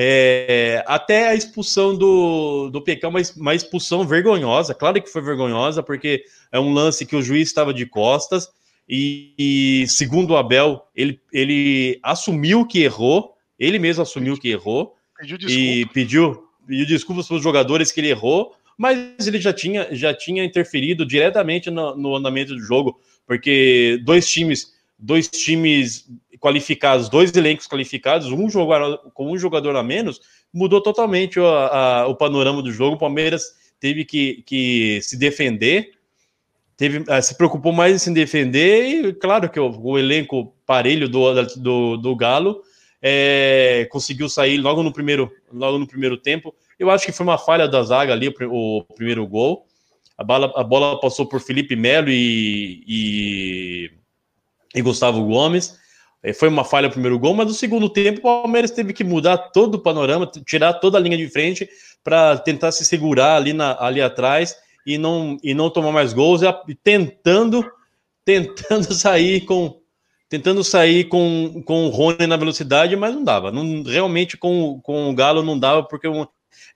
[0.00, 5.82] É, até a expulsão do, do PK, uma, uma expulsão vergonhosa, claro que foi vergonhosa,
[5.82, 6.22] porque
[6.52, 8.48] é um lance que o juiz estava de costas,
[8.88, 14.94] e, e, segundo o Abel, ele, ele assumiu que errou, ele mesmo assumiu que errou,
[15.18, 19.88] Pediu e pediu, pediu desculpas para os jogadores que ele errou, mas ele já tinha,
[19.94, 27.08] já tinha interferido diretamente no, no andamento do jogo, porque dois times, dois times qualificados,
[27.08, 30.20] dois elencos qualificados, um jogador com um jogador a menos,
[30.54, 32.94] mudou totalmente o, a- o panorama do jogo.
[32.94, 33.42] O Palmeiras
[33.80, 35.90] teve que, que se defender,
[36.76, 41.08] teve, eh, se preocupou mais em se defender, e claro que o, o elenco parelho
[41.08, 42.62] do, do, do Galo
[43.02, 46.54] é, conseguiu sair logo no primeiro, logo no primeiro tempo.
[46.78, 49.66] Eu acho que foi uma falha da zaga ali, o, o primeiro gol.
[50.16, 53.90] A bola, a bola passou por Felipe Melo e, e,
[54.74, 55.78] e Gustavo Gomes.
[56.22, 59.04] Eh, Foi uma falha o primeiro gol, mas no segundo tempo o Palmeiras teve que
[59.04, 61.68] mudar todo o panorama, tirar toda a linha de frente
[62.02, 66.42] para tentar se segurar ali, na, ali atrás e não, e não tomar mais gols,
[66.42, 67.64] e tentando
[68.24, 69.77] tentando sair com
[70.28, 73.50] tentando sair com, com o Rony na velocidade, mas não dava.
[73.50, 76.26] Não, realmente com, com o Galo não dava, porque é um-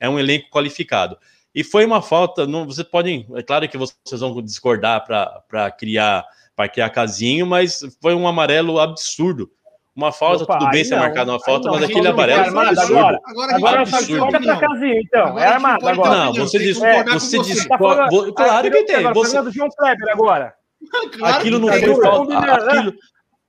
[0.01, 1.17] é um elenco qualificado.
[1.55, 2.47] E foi uma falta.
[2.47, 6.25] Não, vocês podem, é claro que vocês vão discordar para criar
[6.55, 9.51] para criar casinho, mas foi um amarelo absurdo.
[9.97, 12.67] Uma falta, Opa, tudo bem ser marcado uma aí falta, mas aquele amarelo é foi
[12.67, 12.99] absurdo.
[12.99, 13.21] agora.
[13.27, 14.29] Agora, Agora absurdo.
[14.31, 15.27] pra casinho, então.
[15.29, 16.25] Agora é armado agora.
[16.27, 17.05] Não, você discorda.
[17.13, 18.09] com Você discorda.
[18.09, 18.97] Tá Claro que tem.
[18.97, 20.55] Agora, Você, falando do João Kleber agora.
[21.17, 22.41] Claro aquilo não foi Dura, falta.
[22.41, 22.53] né?
[22.53, 22.95] Aquilo,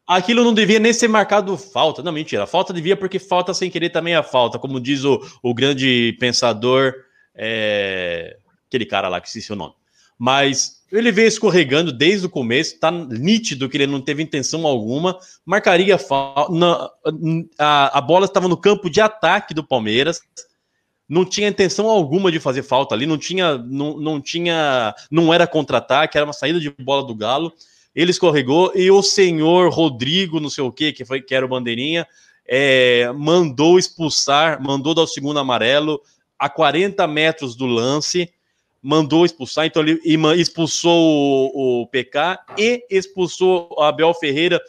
[0.07, 2.03] aquilo não devia nem ser marcado falta.
[2.03, 2.45] Não, mentira.
[2.45, 6.93] Falta devia porque falta sem querer também é falta, como diz o, o grande pensador,
[7.35, 8.37] é,
[8.67, 9.73] aquele cara lá que esqueci o nome.
[10.17, 15.17] Mas ele veio escorregando desde o começo, tá nítido que ele não teve intenção alguma,
[15.45, 16.53] marcaria falta.
[17.57, 20.21] A, a bola estava no campo de ataque do Palmeiras,
[21.09, 25.47] não tinha intenção alguma de fazer falta ali, não tinha, não, não tinha, não era
[25.47, 27.51] contra-ataque, era uma saída de bola do Galo.
[27.95, 31.49] Ele escorregou e o senhor Rodrigo, não sei o que, que foi que era o
[31.49, 32.07] bandeirinha,
[32.45, 36.01] é, mandou expulsar, mandou dar o segundo amarelo
[36.37, 38.31] a 40 metros do lance,
[38.81, 39.99] mandou expulsar, então ele
[40.35, 44.61] expulsou o, o PK e expulsou o Abel Ferreira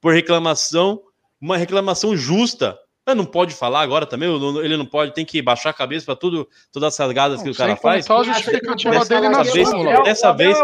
[0.00, 1.00] por reclamação,
[1.40, 2.78] uma reclamação justa.
[3.06, 4.28] Ele não pode falar agora também,
[4.62, 7.54] ele não pode, tem que baixar a cabeça para tudo, todas as salgadas que o
[7.54, 8.06] cara faz.
[8.98, 9.68] Dessa dele na vez-.
[9.72, 10.58] É Dessa vez-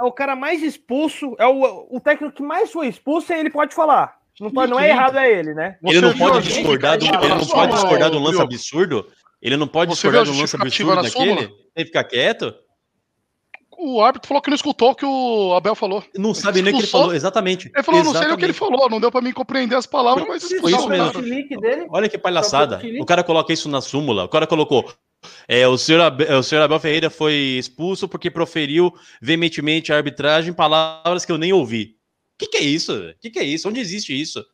[0.00, 3.50] É o, cara mais expulso, é o, o técnico que mais foi expulso e ele
[3.50, 4.18] pode falar.
[4.40, 5.76] Não, pode, não é errado, é ele, né?
[5.84, 9.06] Ele não pode discordar do, ele não pode discordar de um súmula, lance absurdo.
[9.42, 11.48] Ele não pode discordar um a lance absurdo daquele.
[11.48, 12.54] Tem que ficar quieto.
[13.78, 16.02] o árbitro falou que não escutou o que o Abel falou.
[16.16, 17.70] Não sabe nem o que ele falou, exatamente.
[17.74, 18.76] Ele falou, não sei nem o que ele Exatamente.
[18.76, 21.88] falou, não deu pra mim compreender as palavras, mas Foi expulsou isso o mesmo.
[21.90, 22.80] Olha que palhaçada.
[22.98, 24.24] O cara coloca isso na súmula.
[24.24, 24.90] O cara colocou.
[25.46, 30.52] É, o, senhor Abel, o senhor Abel Ferreira foi expulso porque proferiu veementemente a arbitragem
[30.52, 31.96] palavras que eu nem ouvi.
[32.34, 32.94] O que, que é isso?
[32.94, 33.68] O que, que é isso?
[33.68, 34.44] Onde existe isso?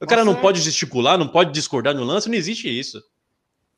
[0.00, 3.02] O cara não pode gesticular, não pode discordar no lance, não existe isso.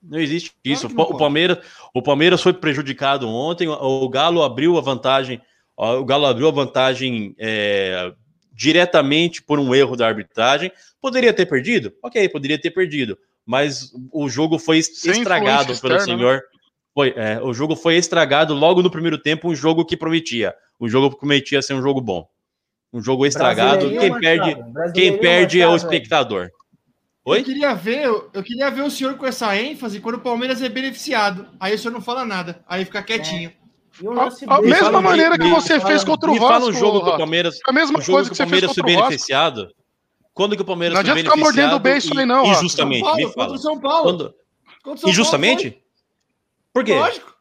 [0.03, 0.89] Não existe isso.
[0.89, 1.17] não o.
[1.17, 1.59] Palmeiras,
[1.95, 3.69] o Palmeiras foi prejudicado ontem.
[3.69, 5.41] O o Galo abriu a vantagem.
[5.77, 8.13] O Galo abriu a vantagem é,
[8.53, 10.73] diretamente por um erro da arbitragem.
[11.01, 11.93] Poderia ter perdido?
[12.03, 13.19] Ok, poderia ter perdido.
[13.51, 16.05] Mas o jogo foi Sem estragado pelo externa, né?
[16.05, 16.43] senhor.
[16.95, 20.55] Foi, é, o jogo foi estragado logo no primeiro tempo, um jogo que prometia.
[20.81, 22.29] Um jogo que prometia ser um jogo bom.
[22.93, 23.89] Um jogo estragado.
[23.89, 26.45] Brasileirinho, Quem perde, quem Brasileirinho, perde é o espectador.
[26.45, 27.43] Eu Oi?
[27.43, 31.49] queria ver, eu queria ver o senhor com essa ênfase quando o Palmeiras é beneficiado.
[31.59, 33.53] Aí o senhor não fala nada, aí fica quietinho.
[34.01, 34.29] Um A,
[34.59, 36.71] a mesma maneira que você me fez contra o Me fala Vasco.
[36.71, 37.19] um jogo que o Rafa.
[37.19, 37.59] Palmeiras.
[37.67, 39.09] A mesma coisa que você fez Palmeiras foi contra o Vasco.
[39.09, 39.69] beneficiado.
[40.33, 41.71] Quando que o Palmeiras Não foi adianta ficar beneficiado?
[41.71, 42.45] mordendo bem isso e- aí, não.
[42.47, 43.55] Injustamente, São Paulo, me contra fala.
[43.55, 44.03] o São Paulo.
[44.05, 44.35] Quando-
[44.83, 45.83] Contra o São Injustamente?
[46.73, 46.93] Por quê?
[46.93, 47.07] Paulo.
[47.07, 47.35] Lógico.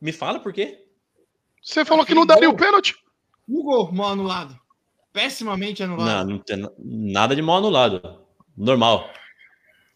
[0.00, 0.84] Me fala por quê?
[1.62, 2.94] Você falou que não daria o pênalti.
[3.48, 4.56] Um gol mal anulado.
[5.12, 6.28] Pessimamente Não, anulado.
[6.28, 8.20] não tem na- nada de mal anulado.
[8.56, 9.10] Normal.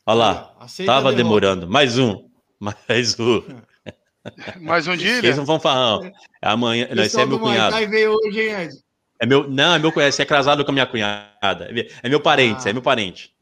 [0.06, 0.56] Olha lá.
[0.58, 1.68] Aceita Tava demorando.
[1.68, 2.28] Mais um.
[2.88, 3.42] Mais um.
[4.60, 6.00] Mais um dia, Eles não vão falar.
[6.02, 6.12] não.
[6.42, 6.88] Amanhã.
[6.94, 7.72] Não, esse é meu do Muay cunhado.
[7.74, 8.74] Thai veio hoje, hein, Ed?
[9.20, 10.08] É meu, não, é meu cunhado.
[10.08, 11.70] Esse é casado com a minha cunhada.
[12.02, 12.58] É meu parente, Ah.
[12.58, 13.32] esse é meu parente.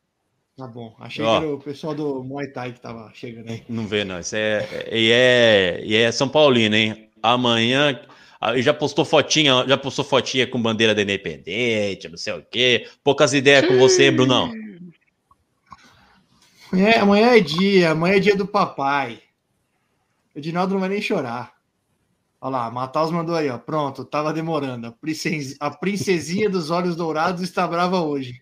[0.57, 0.97] Tá bom.
[0.99, 1.39] Achei Ó.
[1.39, 3.62] que era o pessoal do Muay Thai que tava chegando aí.
[3.68, 4.18] Não vê, não.
[4.18, 7.09] Isso é, e é, e é São Paulino, hein?
[7.22, 8.01] Amanhã.
[8.41, 12.89] ah, Já postou fotinha, já postou fotinha com bandeira da Independente, não sei o quê.
[13.05, 14.53] Poucas ideias com você, Brunão.
[16.72, 19.20] Amanhã, amanhã é dia, amanhã é dia do papai.
[20.35, 21.53] O Edinaldo não vai nem chorar.
[22.41, 23.59] Olha lá, Mataus mandou aí, ó.
[23.59, 24.86] Pronto, tava demorando.
[24.86, 28.41] A, princesi- a princesinha dos olhos dourados está brava hoje.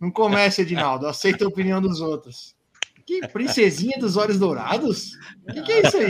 [0.00, 1.06] Não comece, Edinaldo.
[1.06, 2.56] Aceita a opinião dos outros.
[3.04, 5.12] Que princesinha dos olhos dourados?
[5.48, 6.06] O que, que é isso aí?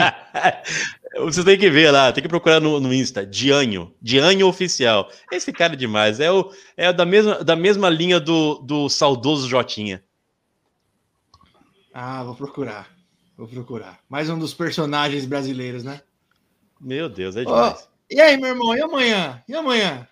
[1.26, 3.26] Você tem que ver lá, tem que procurar no, no Insta.
[3.26, 3.94] Dianho.
[4.00, 5.11] Dianho Oficial.
[5.30, 6.20] Esse cara é demais.
[6.20, 10.03] É, o, é da, mesma, da mesma linha do, do saudoso Jotinha.
[11.92, 12.88] Ah, vou procurar.
[13.36, 13.98] Vou procurar.
[14.09, 16.00] Mais um dos personagens brasileiros, né?
[16.83, 17.89] Meu Deus, é demais.
[18.11, 18.76] E aí, meu irmão?
[18.76, 19.43] E amanhã?
[19.49, 20.07] E amanhã?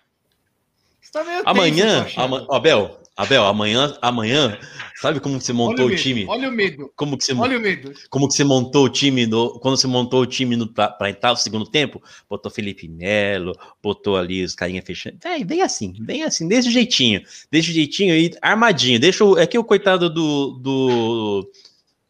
[1.01, 2.23] Você tá meio tenso, Amanhã, achando.
[2.35, 4.57] ama- Abel, Abel, amanhã, amanhã,
[5.01, 6.25] sabe como que você montou o, medo, time?
[6.27, 6.91] Olha o medo.
[6.95, 7.93] Como que você, Olha o medo.
[8.09, 11.09] como que você montou o time no, quando você montou o time no, pra, pra
[11.09, 12.01] entrar no segundo tempo?
[12.29, 13.53] Botou Felipe Melo,
[13.83, 15.17] botou ali os carinha fechando.
[15.25, 18.99] É, bem assim, bem assim, desse jeitinho, desse jeitinho aí, armadinho.
[18.99, 21.51] Deixa o, é que o coitado do, do,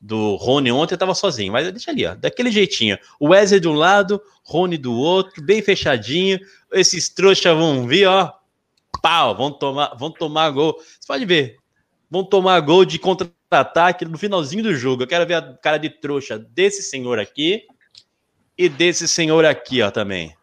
[0.02, 2.98] do Rony ontem tava sozinho, mas deixa ali, ó, daquele jeitinho.
[3.20, 6.40] O Wesley de um lado, Rony do outro, bem fechadinho.
[6.74, 8.34] Esses trouxas vão vir, ó,
[9.02, 10.76] pau, vão tomar, vão tomar gol.
[10.78, 11.58] Você pode ver,
[12.10, 15.04] vão tomar gol de contra-ataque no finalzinho do jogo.
[15.04, 17.64] Eu quero ver a cara de trouxa desse senhor aqui
[18.58, 20.36] e desse senhor aqui, ó, também.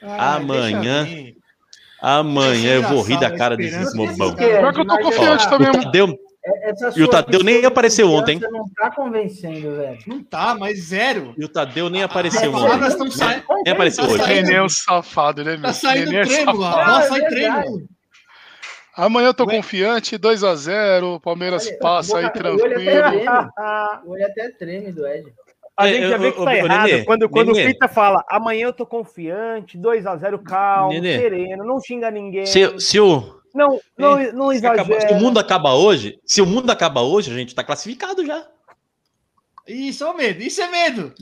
[0.00, 1.06] Ah, Amanhã.
[2.00, 4.36] Amanhã eu vou rir da cara desses desse bobão.
[4.36, 4.58] cara.
[4.58, 5.68] Pior que eu tô Mas, confiante também.
[5.68, 6.25] O Tadeu, Essa
[6.96, 9.98] E o Tadeu nem apareceu ontem, Não tá convencendo, velho.
[10.06, 11.34] Não tá, mas zero.
[11.36, 13.04] e o Tadeu nem As apareceu palavras hoje.
[13.04, 13.44] estão saindo.
[13.64, 14.22] Nem apareceu Tá hoje.
[14.22, 14.42] saindo.
[14.46, 15.62] Nenê é um safado, né, meu?
[15.62, 16.62] Tá saindo Nenê é trêmulo.
[16.62, 16.80] safado.
[16.80, 17.82] A voz Não, sai é trêmulo.
[18.96, 19.56] Amanhã eu tô Ué.
[19.56, 22.74] confiante, 2x0, Palmeiras Olha, passa aí tranquilo.
[24.06, 25.26] O olho até treme do Ed.
[25.78, 26.86] A É, gente já vê que eu- tá eu- errado.
[26.86, 27.64] Nenê, quando quando Nenê.
[27.64, 31.18] o Pita fala, amanhã eu tô confiante, 2x0, calmo, Nenê.
[31.18, 32.46] sereno, não xinga ninguém.
[32.46, 33.22] Se, se o,
[33.56, 35.08] Não, não, não se, acaba- exagera.
[35.08, 38.46] se o mundo acaba hoje, se o mundo acaba hoje, a gente tá classificado já.
[39.66, 40.42] Isso é o medo.
[40.42, 41.12] Isso é medo.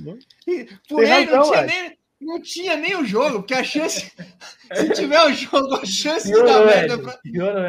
[0.89, 4.13] Por Tem ele não, tinha nem, não tinha nem o jogo, porque a chance.
[4.75, 7.19] se tiver o jogo, a chance de dar merda pra-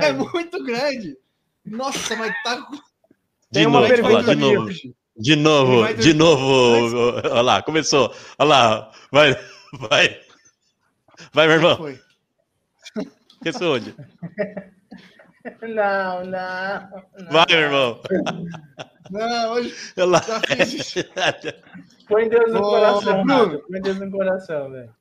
[0.02, 1.16] é muito grande.
[1.66, 2.56] Nossa, mas tá.
[2.56, 2.80] De
[3.52, 4.70] Tem uma novo, pergunta de novo.
[5.18, 7.16] De novo, de novo.
[7.24, 8.14] Olha lá, começou.
[8.38, 9.34] Olha lá, vai,
[9.74, 10.20] vai.
[11.32, 11.96] Vai, meu irmão.
[13.52, 13.80] Foi.
[13.80, 13.96] Responde.
[15.62, 16.90] Não, não.
[17.20, 17.32] não.
[17.32, 18.02] Vai, meu irmão.
[19.12, 21.00] Não, hoje já fiz isso.
[22.08, 23.60] Põe Deus no Ô, coração, Bruno.
[23.68, 24.96] Põe Deus no coração, velho.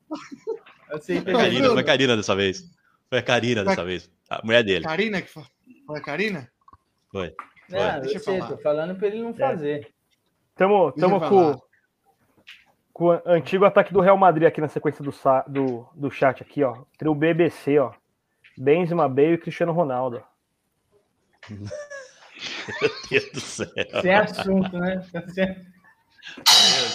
[0.91, 1.41] Aceita Foi.
[1.41, 2.71] Karina, foi a Karina dessa vez.
[3.09, 4.09] Foi a Karina dessa vez.
[4.29, 4.85] A mulher dele.
[4.85, 5.47] Karina que fala.
[5.85, 6.51] Foi a Karina?
[7.11, 7.35] Foi.
[7.69, 8.51] Não, Deixa eu sei, falar.
[8.51, 9.87] tô falando pra ele não fazer.
[10.55, 11.61] Tamo, tamo com,
[12.93, 15.11] com o antigo ataque do Real Madrid aqui na sequência do,
[15.47, 16.83] do, do chat aqui, ó.
[16.97, 17.91] Tem o BBC, ó.
[18.57, 20.21] Benzema, Bale e Cristiano Ronaldo.
[21.49, 23.67] Meu Deus do céu.
[24.01, 25.03] Sem assunto, né?
[25.33, 25.55] Sem-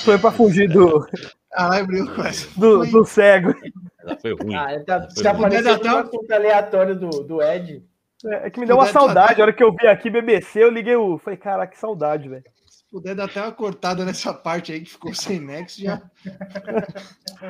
[0.04, 1.06] Foi pra fugir do,
[1.50, 2.48] Caralho, abriu com essa.
[2.58, 3.54] do, do cego.
[4.00, 4.54] Ela foi ruim.
[4.54, 7.84] Ah, tá, Foi tá parecendo Até um assunto aleatório do, do Ed.
[8.24, 9.40] É que me deu uma saudade.
[9.40, 11.16] A hora que eu vi aqui BBC, eu liguei o.
[11.18, 12.44] Falei, cara, que saudade, velho.
[12.66, 16.02] Se puder dar até uma cortada nessa parte aí que ficou sem nexo, já.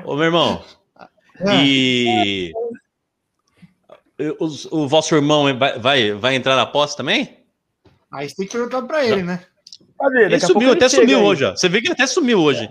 [0.05, 0.63] Ô, meu irmão.
[1.53, 2.53] E.
[4.39, 7.39] os- o vosso irmão vai, vai, vai entrar na aposta também?
[8.13, 9.45] Aí você tem que perguntar pra ele, né?
[9.99, 10.25] Cadê?
[10.25, 11.25] Ele sumiu, até sumiu aí.
[11.25, 11.51] hoje, ó.
[11.57, 12.69] Você vê que ele até sumiu hoje.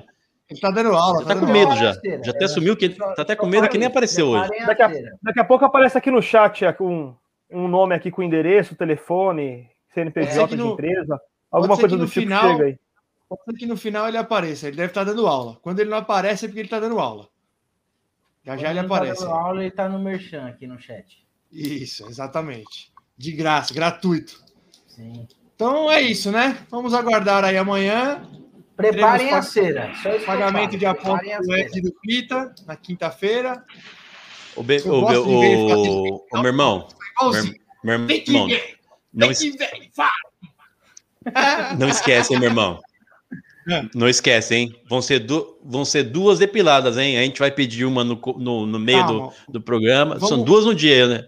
[0.50, 1.20] Ele tá dando aula.
[1.22, 1.88] Já tá dando com medo já.
[1.89, 4.50] Rasteira, Já até é, sumiu, que só- tá até com medo que nem apareceu hoje.
[4.62, 5.12] a Daqui a- feira.
[5.22, 7.14] Daqui a pouco aparece aqui no chat é, um,
[7.52, 11.20] um nome aqui com endereço, telefone, CNPJ que de no- empresa.
[11.52, 12.78] Alguma coisa do no tipo final- chega aí.
[13.30, 14.68] Pode ser que no final ele apareça.
[14.68, 15.56] Ele deve estar dando aula.
[15.62, 17.28] Quando ele não aparece é porque ele tá dando aula.
[18.43, 19.22] Já já ele Quando tá aparece.
[19.22, 21.28] dando aula, ele tá no Merchan aqui no chat.
[21.52, 22.91] Isso, exatamente.
[23.18, 24.41] De graça, gratuito.
[24.88, 25.28] Sim.
[25.56, 26.58] Então é isso, né?
[26.70, 28.24] Vamos aguardar aí amanhã.
[28.78, 29.91] Preparem a cera.
[30.26, 31.54] Pagamento de aposta Preparem a do.
[31.56, 33.64] Ed do Pita na quinta-feira.
[34.56, 36.88] O, be- o, fazer o, o meu irmão.
[37.18, 37.56] Igualzinho.
[37.84, 38.47] Meu, que irmão,
[39.14, 41.76] não, es- que vem, fala.
[41.78, 42.80] não esquece, hein, meu irmão.
[43.70, 43.86] É.
[43.93, 44.76] Não esquece, hein?
[44.89, 47.18] Vão ser, du- vão ser duas depiladas, hein?
[47.20, 50.20] A gente vai pedir uma no, no, no meio do, Calma, do programa.
[50.20, 51.28] São Vamos- duas no dia, né?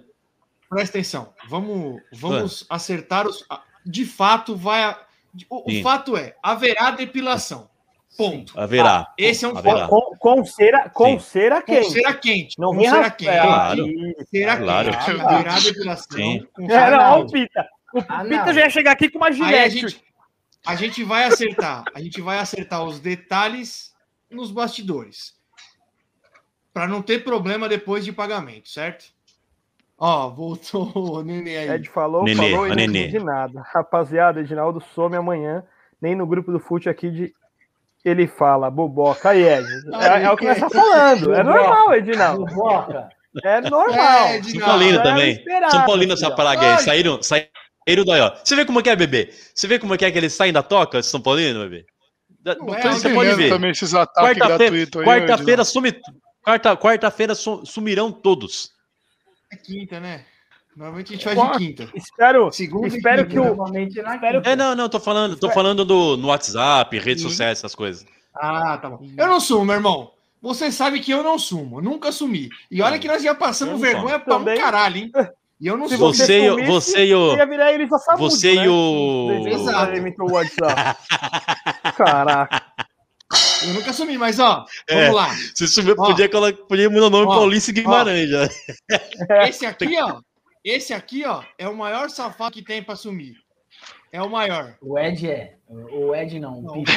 [0.72, 1.34] Presta atenção.
[1.50, 3.46] Vamos, vamos acertar os.
[3.86, 4.96] De fato, vai.
[5.50, 7.70] O, o fato é, haverá depilação.
[8.18, 8.60] Ponto.
[8.60, 9.14] Haverá.
[9.18, 9.88] Esse é um Haverá.
[9.88, 9.90] fato.
[9.90, 11.20] Com, com cera, com Sim.
[11.20, 11.92] cera Com quente.
[11.92, 12.60] cera quente.
[12.60, 13.32] Não com cera quente.
[13.32, 13.86] Claro.
[14.30, 14.92] Cera Claro.
[14.92, 15.22] quente.
[15.22, 16.18] Haverá depilação.
[16.18, 16.48] Sim.
[16.54, 17.70] com É, cera não, o Pita.
[17.94, 18.54] O Ah, Pita não.
[18.54, 19.36] já ia chegar aqui com uma Aí a
[19.70, 19.80] gilete.
[19.80, 20.04] gente,
[20.66, 21.84] a gente vai acertar.
[21.94, 23.94] A gente vai acertar os detalhes
[24.30, 25.34] nos bastidores.
[26.74, 29.06] Para não ter problema depois de pagamento, certo?
[30.04, 31.70] Ó, voltou o Nenê aí.
[31.76, 33.02] Ed falou, Nenê, falou e Nenê.
[33.08, 33.62] entendi nada.
[33.72, 35.64] Rapaziada, Edinaldo some amanhã,
[36.02, 37.34] nem no grupo do fute aqui de.
[38.04, 39.30] Ele fala, boboca.
[39.30, 39.68] Aí, Ed.
[39.94, 41.36] É, é o que nós estamos falando.
[41.36, 42.46] É normal, Edinaldo.
[42.48, 43.10] Boca.
[43.44, 43.96] É normal.
[44.00, 44.66] É, São Edinaldo.
[44.72, 45.44] Paulino era também.
[45.70, 46.80] São Paulino essa praga aí.
[46.80, 48.34] Saíram, saíram daí, ó.
[48.44, 49.30] Você vê como que é, bebê?
[49.54, 51.86] Você vê como que é que eles saem da toca, São Paulino, bebê?
[52.44, 53.50] Da- Não é, você pode ver.
[53.50, 55.06] também esses ataques Quarta-feira gratuitos aí.
[55.06, 55.64] quarta-feira
[56.44, 58.72] quarta, quarta-feira su- sumirão todos.
[59.52, 60.24] É quinta, né?
[60.76, 61.60] Normalmente a gente faz Quarta.
[61.60, 61.90] de quinta.
[61.94, 63.78] Espero, Segunda espero quinta, que o.
[63.78, 64.42] Espero.
[64.46, 67.30] É, não, não, tô falando, tô falando do, no WhatsApp, redes Sim.
[67.30, 68.06] sociais, essas coisas.
[68.34, 69.06] Ah, tá bom.
[69.18, 70.12] Eu não sumo, meu irmão.
[70.42, 71.82] Você sabe que eu não sumo.
[71.82, 72.50] Nunca sumi.
[72.72, 74.58] E olha que nós já passamos Eu não vergonha pra Também.
[74.58, 75.12] um caralho, hein?
[75.60, 76.14] E eu não Se sumo.
[76.14, 77.36] Você, e o- sumisse, você e o.
[77.36, 78.66] ia virar ele Samudio, Você né?
[78.66, 80.24] e o- Exato.
[80.32, 81.00] WhatsApp.
[81.96, 82.71] Caraca.
[83.68, 85.02] Eu nunca sumi, mas ó, É.
[85.02, 85.30] vamos lá.
[85.54, 86.08] Você sumiu, Ó.
[86.08, 86.30] podia,
[86.68, 87.36] podia mudar o nome Ó.
[87.36, 88.48] Paulista Guimarães já.
[89.48, 90.20] Esse aqui, ó.
[90.64, 93.34] Esse aqui, ó, é o maior safado que tem pra sumir.
[94.12, 94.76] É o maior.
[94.82, 95.56] O Ed é.
[95.70, 96.92] O Ed não, o Não, Pita.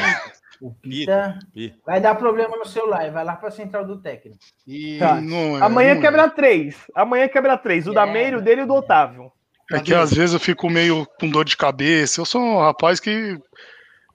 [0.61, 1.77] O Pita Pita.
[1.85, 4.37] vai dar problema no celular, vai lá pra central do técnico.
[4.67, 5.19] E Tá.
[5.19, 6.01] Não é, Amanhã não é.
[6.01, 6.75] quebra três.
[6.95, 7.87] Amanhã quebra três.
[7.87, 8.11] O da É.
[8.11, 9.31] Meire, o dele e o do Otávio.
[9.71, 12.21] É que às vezes eu fico meio com dor de cabeça.
[12.21, 13.37] Eu sou um rapaz que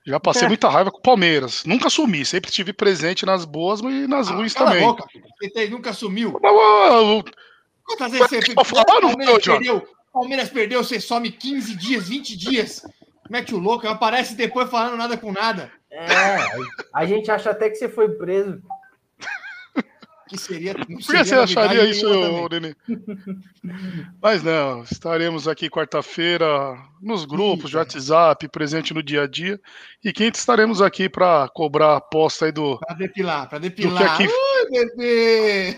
[0.05, 0.47] já passei É.
[0.47, 1.63] muita raiva com o Palmeiras.
[1.65, 4.83] Nunca sumi, sempre estive presente nas boas e nas ruins Ah, a também.
[4.85, 5.05] boca,
[5.41, 6.33] você nunca sumiu.
[7.83, 8.65] Quantas vezes você Tô ficou?
[8.65, 12.85] falando, Palmeiras meu, perdeu, Palmeiras perdeu, você some 15 dias, 20 dias.
[13.29, 15.71] Mete o louco, aparece depois falando nada com nada.
[15.89, 16.37] É,
[16.93, 18.61] a gente acha até que você foi preso.
[20.31, 20.73] Que seria.
[20.73, 22.07] não Por que seria você acharia isso.
[22.49, 22.73] Nenê?
[24.21, 26.47] Mas não, estaremos aqui quarta-feira
[27.01, 27.77] nos grupos de Isso.
[27.77, 29.59] WhatsApp, presente no dia a dia.
[30.01, 32.77] E quinta estaremos aqui para cobrar a aposta aí do.
[32.79, 34.13] Pra depilar, pra do que depilar.
[34.13, 35.77] aqui Ui, bebê!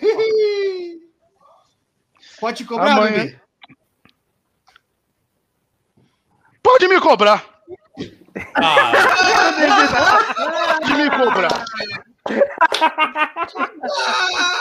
[2.39, 3.11] Pode te cobrar, Amanhã.
[3.25, 3.39] bebê?
[6.61, 7.43] Pode me cobrar!
[8.55, 8.91] Ah,
[10.79, 11.65] Pode me cobrar!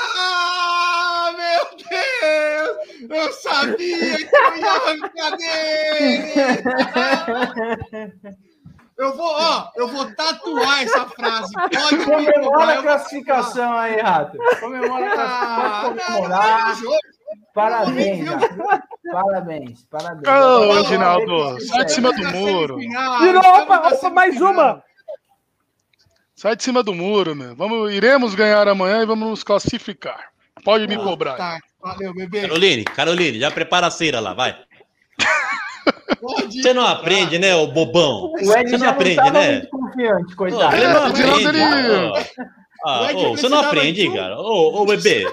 [0.04, 2.76] Ah, meu Deus!
[3.10, 6.32] Eu sabia que eu ia arrancar dele!
[8.98, 11.52] Eu vou, ó, eu vou tatuar essa frase.
[11.54, 14.38] Pode me Comemora a vou classificação aí, Rato.
[14.60, 15.94] Comemora a Ah, classificação.
[15.94, 16.76] Pode comemorar.
[17.54, 18.28] Parabéns.
[19.10, 20.28] Parabéns, parabéns.
[20.28, 22.78] Ô, Reginaldo, se sai de cima do muro.
[22.80, 24.82] Estamos opa, opa, mais uma.
[26.42, 27.54] Sai de cima do muro, meu.
[27.54, 30.18] Vamos, iremos ganhar amanhã e vamos nos classificar.
[30.64, 31.36] Pode me cobrar.
[31.36, 32.40] Tá, valeu, bebê.
[32.40, 34.58] Caroline, Caroline, já prepara a cera lá, vai.
[36.20, 36.60] Pode.
[36.60, 38.32] Você não aprende, né, ô bobão?
[38.32, 39.52] O Ed Você não não aprende, tava né?
[39.52, 40.74] muito confiante, coitado.
[40.76, 41.48] ele não aprende.
[41.48, 42.24] ele- ó.
[42.84, 44.36] Ah, O Ed ô, você não aprende, de cara.
[44.36, 45.24] Ô, ô, bebê.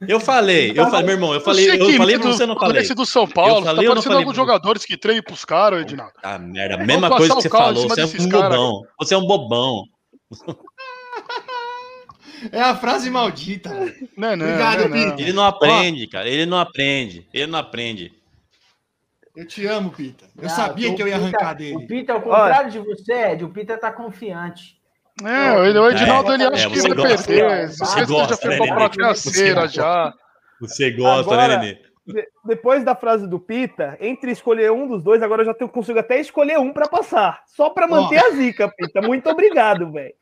[0.00, 2.86] Eu falei, eu falei, meu irmão, eu falei, eu que falei pra você, não falei.
[2.86, 6.12] do São Paulo, você falei tá parecendo falei alguns jogadores que treinam pros caras, Edinaldo.
[6.22, 8.82] Ah, merda, a mesma Vamos coisa que você o falou, você é um bobão.
[8.98, 9.84] Você é um bobão.
[12.52, 13.70] É a frase maldita.
[14.16, 15.18] Não, é não, Obrigado, não, não.
[15.18, 16.28] Ele não aprende, cara.
[16.28, 17.26] Ele não aprende.
[17.32, 18.12] Ele não aprende.
[19.34, 20.26] Eu te amo, Pita.
[20.36, 21.86] Eu Ah, sabia o que eu ia Pita- arrancar O dele.
[21.86, 24.76] Pita, ao contrário de você, Ed, o Pita tá confiante.
[25.22, 27.68] É, ele- o Edinaldo É, ele acha é, que você vai gosta, perder.
[27.68, 28.56] você já gosta, foi né,
[29.54, 30.14] pra já.
[30.60, 31.78] Você gosta, Agora- né, Nenê?
[32.06, 35.70] De- depois da frase do Pita, entre escolher um dos dois, agora eu já tenho,
[35.70, 37.42] consigo até escolher um pra passar.
[37.46, 39.00] Só pra manter a zica, Pita.
[39.00, 40.12] Muito obrigado, velho.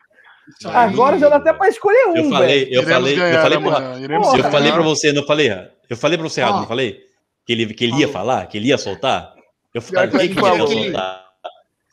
[0.66, 2.30] Agora já dá até pra escolher um, Eu velho.
[2.30, 4.74] falei, eu falei, eu ganhar falei, pra, amanhã, iremos Porra, eu falei ganhar.
[4.74, 5.50] pra você, não falei?
[5.90, 6.50] Eu falei pra você Ó.
[6.60, 7.00] não falei?
[7.46, 9.34] Que ele, que ele ia falar, que ele ia soltar?
[9.74, 11.24] Eu falei que que ele ia soltar.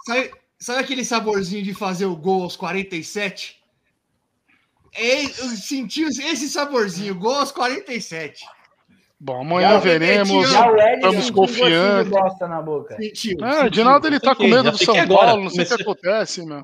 [0.06, 3.58] Sabe, sabe aquele saborzinho de fazer o gol aos 47?
[4.96, 8.44] É, eu senti esse saborzinho, gol aos 47.
[9.20, 10.50] Bom, amanhã Já veremos.
[10.50, 12.06] Já Estamos um confiantes.
[12.06, 12.96] de bosta na boca.
[12.96, 13.38] Sentiu.
[13.46, 14.06] É, sentiu.
[14.06, 16.64] Ele tá com medo do São agora, Paulo, não sei o que acontece, meu.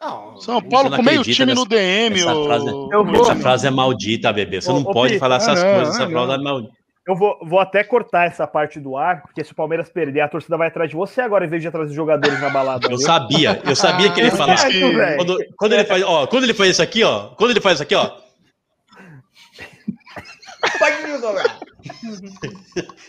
[0.00, 3.66] Não, São Paulo com meio time no nessa- DM, essa ô- frase- vou- Essa frase
[3.66, 4.60] é maldita, bebê.
[4.60, 5.94] Você Ô, não ô, pode Pi, falar essas não, coisas.
[5.94, 6.74] Essa ah, frase é maldita.
[7.06, 10.28] Eu vou, vou até cortar essa parte do ar, porque se o Palmeiras perder, a
[10.28, 12.86] torcida vai atrás de você agora, em vez de atrás dos jogadores na balada.
[12.86, 13.06] Eu viu?
[13.06, 14.54] sabia, eu sabia que ele ia Ah, falar.
[14.66, 14.70] é.
[14.70, 15.16] Velho.
[15.16, 17.82] Quando, quando ele faz, ó, quando ele faz isso aqui, ó, quando ele faz isso
[17.84, 18.10] aqui, ó,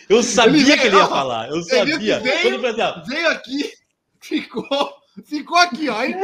[0.09, 1.49] eu sabia Ele- que ele ia ó, falar.
[1.49, 2.19] Eu sabia.
[2.19, 2.67] veio?
[2.67, 3.71] Assim, Veio aqui,
[4.19, 4.93] ficou,
[5.25, 6.03] ficou aqui, ó.
[6.03, 6.15] hein?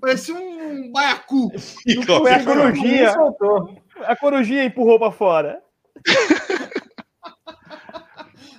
[0.00, 1.50] Parecia um baiacu.
[1.58, 3.14] fica, ó, Foi a corujinha.
[4.06, 5.60] A corujinha empurrou pra fora.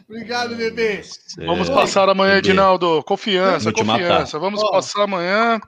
[0.08, 1.02] Obrigado, bebê.
[1.38, 2.38] Vamos É, passar amanhã.
[2.38, 3.04] Edinaldo.
[3.04, 4.38] Confiança, confiança.
[4.40, 4.72] Vamos Ó.
[4.72, 5.60] passar amanhã.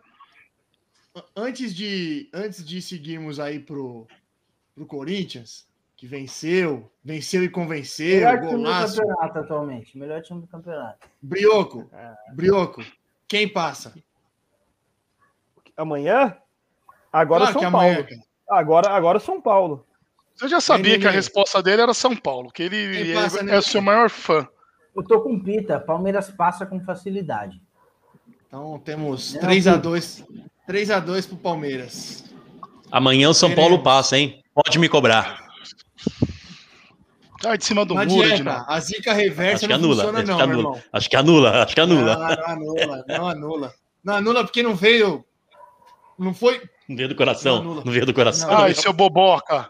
[1.36, 4.08] Antes de, antes de seguirmos aí pro,
[4.76, 5.66] pro Corinthians,
[5.96, 8.98] que venceu, venceu e convenceu, Melhor time do golaço.
[8.98, 9.98] campeonato atualmente.
[9.98, 11.08] Melhor time do campeonato.
[11.22, 11.90] Brioco,
[12.34, 12.84] Brioco,
[13.28, 13.94] quem passa?
[15.78, 16.36] Amanhã?
[17.12, 18.08] Agora Claro São amanhã, Paulo.
[18.10, 18.22] cara.
[18.50, 19.86] Agora, agora São Paulo.
[20.42, 23.44] Eu já sabia que a resposta dele era São Paulo, que ele Quem passa, é,
[23.44, 23.56] Nenê?
[23.56, 24.48] é o seu maior fã.
[24.96, 25.80] Eu tô com pita.
[25.80, 27.62] Palmeiras passa com facilidade.
[28.48, 30.26] Então temos Não, 3x2
[30.70, 32.24] 3x2 pro Palmeiras.
[32.92, 33.70] Amanhã o São Queremos.
[33.70, 34.44] Paulo passa, hein?
[34.54, 35.44] Pode me cobrar.
[37.46, 39.96] Ai, de cima do Não muro, adianta, a zica reversa Acho que não anula.
[40.04, 40.76] funciona Acho não, que meu anula.
[40.78, 40.84] irmão.
[40.94, 41.64] Acho que anula.
[41.64, 42.16] Acho que anula.
[42.16, 43.74] Não, não anula, não anula.
[44.04, 45.26] Não anula porque não veio...
[46.18, 46.62] Não foi...
[46.88, 47.64] Não veio do coração.
[47.64, 47.76] Não.
[47.84, 48.50] Não veio do coração.
[48.56, 49.70] Ai, seu boboca.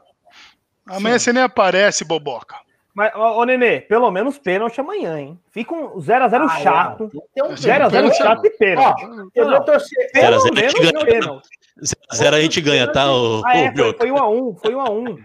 [0.88, 2.56] Amanhã você nem aparece, boboca.
[2.94, 5.40] Mas, ô, ô Nenê, pelo menos pênalti amanhã, hein?
[5.52, 7.10] Fica um 0x0 Ah, chato.
[7.34, 8.18] Tem um 0x0 pênalti.
[8.18, 9.04] chato e pênalti.
[9.34, 9.52] Eu Não.
[9.58, 10.10] vou torcer.
[10.16, 11.06] Zero a Pelo zero, a gente menos ganha.
[11.22, 11.50] pênalti.
[12.14, 15.18] Zero a gente ganha, tá, ô, Ah, é, foi, foi 1x1, foi 1x1.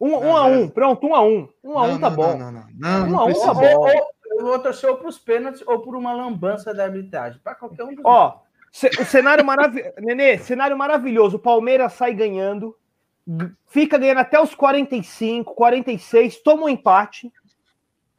[0.00, 0.68] 1 Não, 1x1, não.
[0.70, 1.48] pronto, 1x1.
[1.62, 2.36] 1x1 Não, tá não, bom.
[2.38, 2.66] Não, não, não.
[2.78, 3.46] Não, Um não a um precisa.
[3.48, 3.88] tá bom.
[4.30, 7.38] Eu vou torcer ou pros pênaltis ou por uma lambança da arbitragem.
[7.44, 8.40] Pra qualquer um dos Ó,
[8.98, 9.92] o cenário maravilhoso.
[9.98, 11.36] Nenê, cenário maravilhoso.
[11.36, 12.74] O Palmeiras sai ganhando,
[13.68, 17.32] fica ganhando até os 45, 46, toma um empate,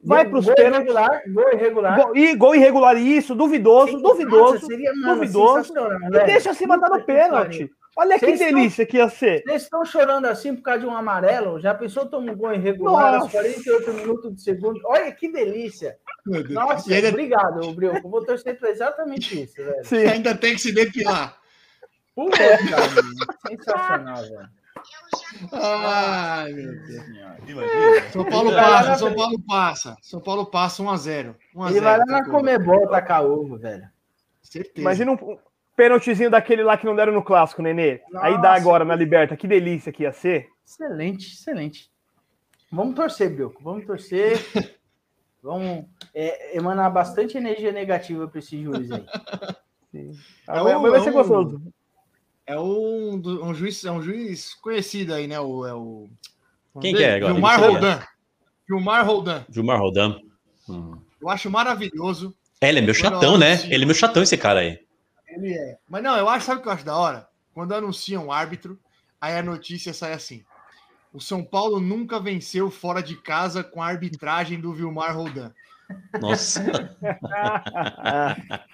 [0.02, 0.78] vai pros gol pênaltis.
[0.92, 1.96] irregular, gol irregular.
[1.96, 4.54] Gol, e gol irregular, isso, duvidoso, duvidoso.
[4.54, 5.72] Nossa, seria, mano, duvidoso.
[5.72, 6.26] E velho.
[6.26, 7.70] deixa se matar no Puta que pênalti.
[7.94, 9.42] Olha que estão- delícia que ia ser.
[9.44, 11.60] Vocês estão chorando assim por causa de um amarelo?
[11.60, 13.32] Já pensou tomar um gol irregular aos Nossa.
[13.32, 14.80] 48 minutos de segundo?
[14.86, 15.98] Olha que delícia.
[16.48, 17.98] Nossa, ainda, obrigado, Brioco.
[18.06, 19.84] Eu vou torcer pra exatamente isso, velho.
[19.84, 20.06] Sim.
[20.06, 21.36] ainda tem que se depilar.
[22.14, 24.48] Puta, cara, sensacional, velho.
[25.52, 27.04] Ai, meu Deus.
[27.48, 28.10] Imagina.
[28.12, 29.14] São Paulo passa, São.
[29.14, 29.96] Paulo passa.
[30.00, 31.34] São Paulo passa 1x0.
[31.54, 31.70] 1x0.
[31.70, 32.24] Ele vai lá na.
[32.30, 33.88] Comebol tacar ovo, velho.
[34.42, 34.80] Certeza.
[34.80, 35.38] Imagina um
[35.76, 38.00] pênaltizinho daquele lá que não deram no clássico, Nenê.
[38.16, 38.60] Aí dá Nossa.
[38.60, 39.36] agora na Liberta.
[39.36, 40.48] Que delícia que ia ser.
[40.64, 41.90] Excelente, excelente.
[42.70, 43.62] Vamos torcer, Brioco.
[43.62, 44.38] Vamos torcer.
[45.42, 49.04] Vamos é, emanar bastante energia negativa para esse juiz aí.
[50.46, 51.62] Amanhã, um- amanhã vai ser é um- gostoso.
[52.46, 55.38] É um, um juiz, é um juiz conhecido aí, né?
[55.38, 56.10] O, é o...
[56.80, 57.34] Quem que é agora?
[57.34, 57.56] É?
[57.56, 58.02] Roldan.
[58.68, 59.44] Vilmar Roldan.
[59.50, 60.20] Gilmar Rodan.
[60.68, 60.98] Hum.
[61.20, 62.34] Eu acho maravilhoso.
[62.60, 63.60] É, ele é meu chatão, né?
[63.70, 64.78] Ele é meu chatão, esse cara aí.
[65.28, 65.78] Ele é.
[65.88, 67.28] Mas não, eu acho, sabe o que eu acho da hora?
[67.54, 68.78] Quando anunciam um árbitro,
[69.20, 70.42] aí a notícia sai assim.
[71.12, 75.52] O São Paulo nunca venceu fora de casa com a arbitragem do Vilmar Roldan.
[76.20, 76.62] Nossa.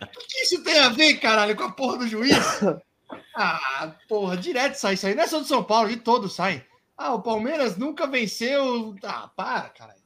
[0.08, 2.36] O que, que isso tem a ver, caralho, com a porra do juiz?
[3.34, 5.14] Ah, porra, direto sai isso aí.
[5.14, 6.62] Não é só do São Paulo, de todos saem.
[6.96, 8.94] Ah, o Palmeiras nunca venceu.
[9.02, 9.98] Ah, para, caralho.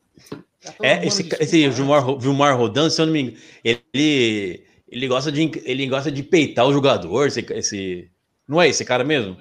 [0.60, 1.68] Já tô É, esse, desculpa, esse né?
[1.74, 6.22] Vilmar, Vilmar Rodan, se eu não me engano, ele, ele, gosta de, ele gosta de
[6.22, 7.26] peitar o jogador.
[7.26, 8.10] Esse, esse-
[8.46, 9.36] não é esse cara mesmo?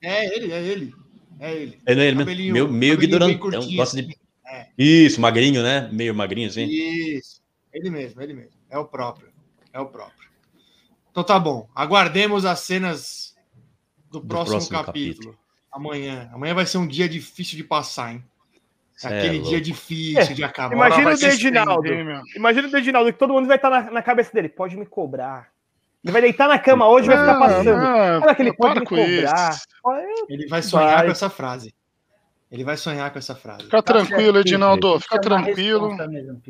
[0.00, 0.94] É ele, é ele.
[1.40, 1.78] É ele.
[1.84, 2.18] É ele mesmo.
[2.20, 3.68] Cabelinho- Meio, meio ignorantão.
[3.74, 4.16] Gosta de...
[4.46, 4.68] É.
[4.78, 5.88] Isso, magrinho, né?
[5.92, 6.64] Meio magrinho, assim.
[6.64, 7.42] Isso.
[7.72, 8.52] Ele mesmo, ele mesmo.
[8.70, 9.28] É o próprio.
[9.72, 10.17] É o próprio.
[11.18, 11.68] Então tá bom.
[11.74, 13.34] Aguardemos as cenas
[14.08, 15.36] do, próximo, próximo capítulo.
[15.72, 16.30] Amanhã.
[16.32, 18.24] Amanhã vai ser um dia difícil de passar, hein?
[18.94, 19.48] Cê é Aquele louco.
[19.48, 20.76] dia difícil de acabar.
[20.76, 22.22] Imagina o meu.
[22.36, 24.48] Imagina o Reginaldo, que todo mundo vai estar na, na cabeça dele.
[24.48, 25.48] Pode me cobrar.
[26.04, 27.64] Ele vai deitar na cama hoje e vai ficar passando.
[27.76, 29.50] não, Olha que ele pode me com cobrar.
[29.50, 29.66] isso.
[30.28, 31.06] Ele vai sonhar Vai.
[31.06, 31.74] com essa frase.
[32.48, 33.64] Ele vai sonhar com essa frase.
[33.64, 35.00] Fica Tá tranquilo, Edinaldo.
[35.00, 35.96] Fica é tranquilo.
[35.96, 36.40] mesmo.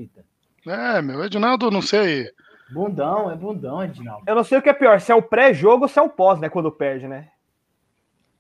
[0.67, 2.31] É, meu, Edinaldo, não sei.
[2.71, 4.25] Bundão, é bundão, Edinaldo.
[4.27, 6.09] Eu não sei o que é pior, se é o pré-jogo ou se é o
[6.09, 6.49] pós, né?
[6.49, 7.29] Quando perde, né?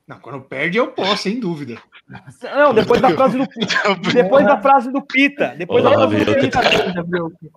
[0.07, 1.77] Não, quando perde eu posso, sem dúvida.
[2.43, 3.47] Não, depois da frase do
[4.15, 5.55] Depois da frase do Pita.
[5.57, 6.35] Depois da Olá, frase do?
[6.35, 6.61] Pita.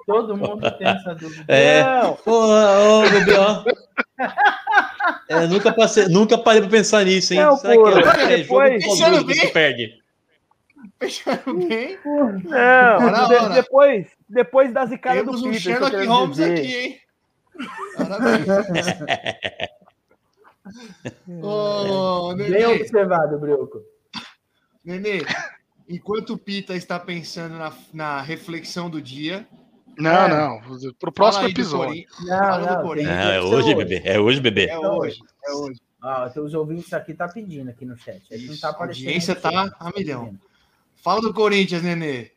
[0.06, 1.46] Todo mundo tem essa dúvida.
[1.48, 1.82] É.
[1.82, 3.64] Não, Porra, ô, bebê, ó.
[5.30, 7.40] É, nunca, passei, nunca parei pra pensar nisso, hein?
[7.40, 10.01] Não, Será porra, que é, depois- jogo perde?
[11.02, 11.98] Fechando bem.
[12.06, 12.52] não.
[12.52, 13.50] Ora, de- ora.
[13.56, 15.58] depois, depois da zicada do Temos um Pita.
[15.58, 16.54] isso que eu Sherlock Holmes dizer.
[16.60, 17.02] aqui, hein?
[17.98, 18.46] Parabéns.
[22.38, 23.82] Bem Nenê, observado, Brioco.
[24.86, 25.22] Nenê,
[25.90, 29.48] enquanto o Pita está pensando na, na reflexão do dia,
[29.98, 30.28] Não, É.
[30.30, 30.62] não.
[31.00, 32.06] Pro próximo do episódio.
[32.22, 32.84] Não, do não.
[32.84, 34.02] Não, é ser hoje, bebê.
[34.06, 34.68] É hoje, bebê.
[34.68, 35.80] É hoje, é hoje.
[36.02, 38.22] Ah, então os ouvintes aqui tá pedindo aqui no chat.
[38.48, 39.06] Não tá A aparecendo.
[39.08, 39.76] audiência no tá chat.
[39.80, 40.34] a milhão.
[41.02, 42.30] Fala do Corinthians, Nenê.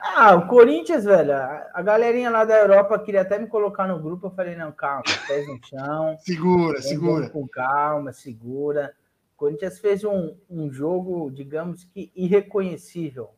[0.00, 4.28] Ah, o Corinthians, velho, a galerinha lá da Europa queria até me colocar no grupo.
[4.28, 6.16] Eu falei, não, calma, pés no chão.
[6.22, 7.28] Segura, segura.
[7.30, 8.94] Com calma, segura.
[9.34, 13.30] O Corinthians fez um, um jogo, digamos que irreconhecível,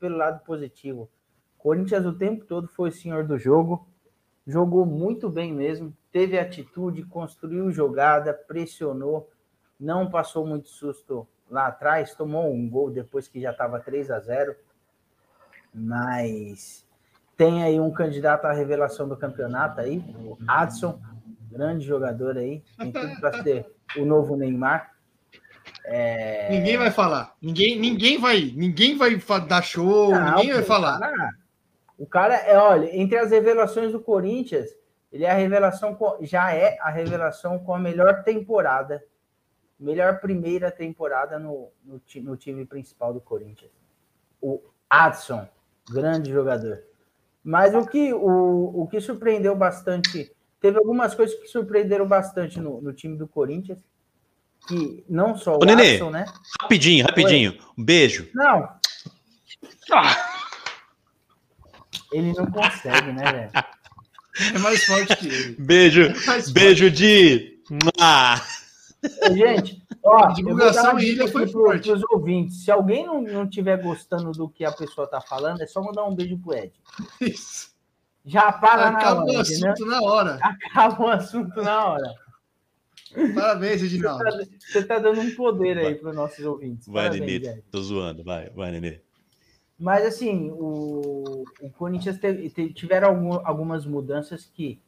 [0.00, 1.10] pelo lado positivo.
[1.58, 3.86] O Corinthians o tempo todo foi o senhor do jogo,
[4.46, 9.30] jogou muito bem mesmo, teve atitude, construiu jogada, pressionou,
[9.78, 14.18] não passou muito susto lá atrás, tomou um gol depois que já estava 3 a
[14.20, 14.56] 0
[15.72, 16.86] mas
[17.36, 20.98] tem aí um candidato à revelação do campeonato aí, o Adson,
[21.50, 23.66] grande jogador aí, tem tudo para ser
[23.96, 24.92] o novo Neymar.
[25.84, 26.48] É...
[26.50, 27.34] Ninguém vai falar.
[27.40, 29.16] Ninguém, ninguém vai, ninguém vai
[29.46, 30.96] dar show, Não, ninguém vai falar.
[30.96, 31.30] O cara,
[31.98, 34.70] o cara é, olha, entre as revelações do Corinthians,
[35.12, 39.04] ele é a revelação, já é a revelação com a melhor temporada,
[39.78, 43.70] melhor primeira temporada no, no, no time principal do Corinthians.
[44.40, 45.46] O Adson,
[45.90, 46.82] grande jogador.
[47.42, 52.80] Mas o que, o, o que surpreendeu bastante, teve algumas coisas que surpreenderam bastante no,
[52.80, 53.78] no time do Corinthians,
[54.66, 55.92] que não só o Ô, Nenê.
[55.92, 56.24] Adson, né?
[56.60, 57.56] Rapidinho, rapidinho.
[57.78, 58.28] Um beijo.
[58.34, 58.68] Não,
[59.92, 60.16] Ah,
[62.12, 63.50] ele não consegue, né, velho?
[64.54, 65.56] É mais forte que ele.
[65.58, 66.02] Beijo.
[66.02, 66.52] É.
[66.52, 67.58] Beijo de.
[67.98, 68.38] Ah,
[69.34, 71.88] Gente, ó, A divulgação ilha foi forte.
[71.88, 72.64] pros ouvintes.
[72.64, 76.04] Se alguém não, não tiver gostando do que a pessoa tá falando, é só mandar
[76.04, 76.72] um beijo pro Ed.
[77.20, 77.74] Isso.
[78.24, 80.38] Já para na Acaba hora, o assunto na hora.
[80.42, 82.14] Acaba o assunto na hora.
[83.34, 84.24] Parabéns, Edinaldo.
[84.60, 86.86] Você tá dando um poder aí para os nossos ouvintes.
[86.88, 87.54] vai, Parabéns, Nenê.
[87.54, 87.64] Ed.
[87.70, 88.24] Tô zoando.
[88.24, 89.00] Vai, vai, Nenê.
[89.78, 94.80] Mas assim, o, o Corinthians teve, te- tiveram algum- algumas mudanças que,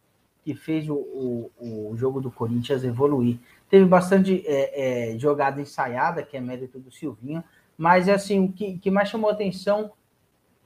[0.45, 1.51] que fez o, o,
[1.93, 3.39] o jogo do Corinthians evoluir.
[3.69, 7.45] Teve bastante é, é, jogada ensaiada, que é mérito do Silvinho,
[7.77, 9.93] mas assim, o que, que mais chamou atenção,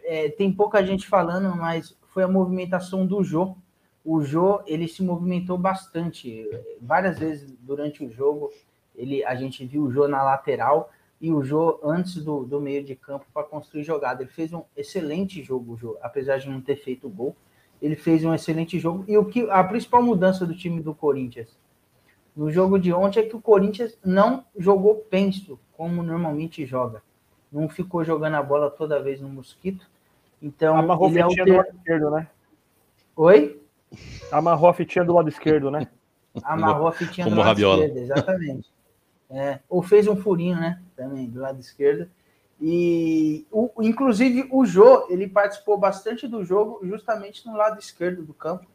[0.04, 3.56] é, tem pouca gente falando, mas foi a movimentação do Jô.
[4.04, 6.48] O Jô, ele se movimentou bastante,
[6.80, 8.50] várias vezes durante o jogo,
[8.94, 12.82] ele, a gente viu o Jô na lateral, e o Jô antes do, do meio
[12.82, 14.22] de campo para construir jogada.
[14.22, 17.36] Ele fez um excelente jogo, o Jô, apesar de não ter feito gol.
[17.80, 19.04] Ele fez um excelente jogo.
[19.06, 21.56] E o que a principal mudança do time do Corinthians
[22.34, 27.02] no jogo de ontem é que o Corinthians não jogou penso, como normalmente joga.
[27.50, 29.86] Não ficou jogando a bola toda vez no mosquito.
[30.40, 32.28] Então, Amarrou a ele fitinha do lado esquerdo, né?
[33.14, 33.62] Oi?
[34.30, 35.86] Amarrou a fitinha do lado esquerdo, né?
[36.42, 37.84] Amarrou a fitinha Como do lado rabiola.
[37.84, 38.72] esquerdo, exatamente.
[39.28, 40.80] É, ou fez um furinho, né?
[40.96, 42.08] Também, do lado esquerdo.
[42.60, 48.32] E, o, inclusive, o Jô, ele participou bastante do jogo justamente no lado esquerdo do
[48.32, 48.66] campo.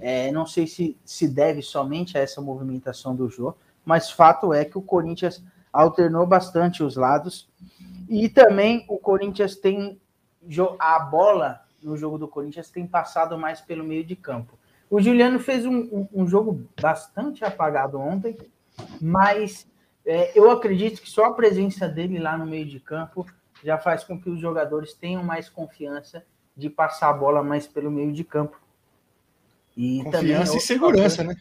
[0.00, 3.54] É, não sei se se deve somente a essa movimentação do Jô,
[3.84, 5.42] mas fato é que o Corinthians
[5.72, 7.48] alternou bastante os lados.
[8.08, 10.00] E também o Corinthians tem
[10.78, 14.58] a bola no jogo do Corinthians tem passado mais pelo meio de campo.
[14.90, 18.36] O Juliano fez um, um- um jogo bastante apagado ontem,
[19.00, 19.66] mas
[20.04, 23.26] é, eu acredito que só a presença dele lá no meio de campo
[23.64, 26.24] já faz com que os jogadores tenham mais confiança
[26.56, 28.60] de passar a bola mais pelo meio de campo.
[29.76, 31.36] E também é Confiança e outro segurança, né?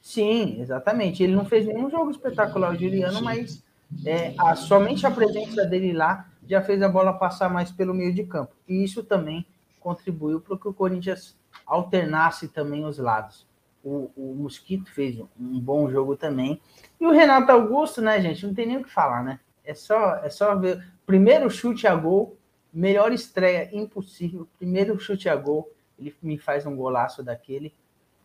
[0.00, 1.22] Sim, exatamente.
[1.22, 3.62] Ele não fez nenhum jogo espetacular, o Juliano, mas
[4.04, 8.14] é, a, somente a presença dele lá já fez a bola passar mais pelo meio
[8.14, 8.54] de campo.
[8.66, 9.46] E isso também
[9.80, 11.36] contribuiu para que o Corinthians
[11.66, 13.46] alternasse também os lados.
[13.84, 16.60] O, o Mosquito fez um bom jogo também.
[17.00, 18.46] E o Renato Augusto, né, gente?
[18.46, 19.40] Não tem nem o que falar, né?
[19.64, 20.82] É só, é só ver.
[21.06, 22.36] Primeiro chute a gol,
[22.72, 24.48] melhor estreia impossível.
[24.58, 27.74] Primeiro chute a gol, ele me faz um golaço daquele.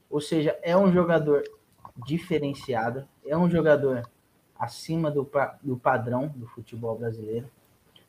[0.09, 1.43] Ou seja, é um jogador
[2.05, 4.07] diferenciado, é um jogador
[4.57, 5.29] acima do,
[5.61, 7.49] do padrão do futebol brasileiro.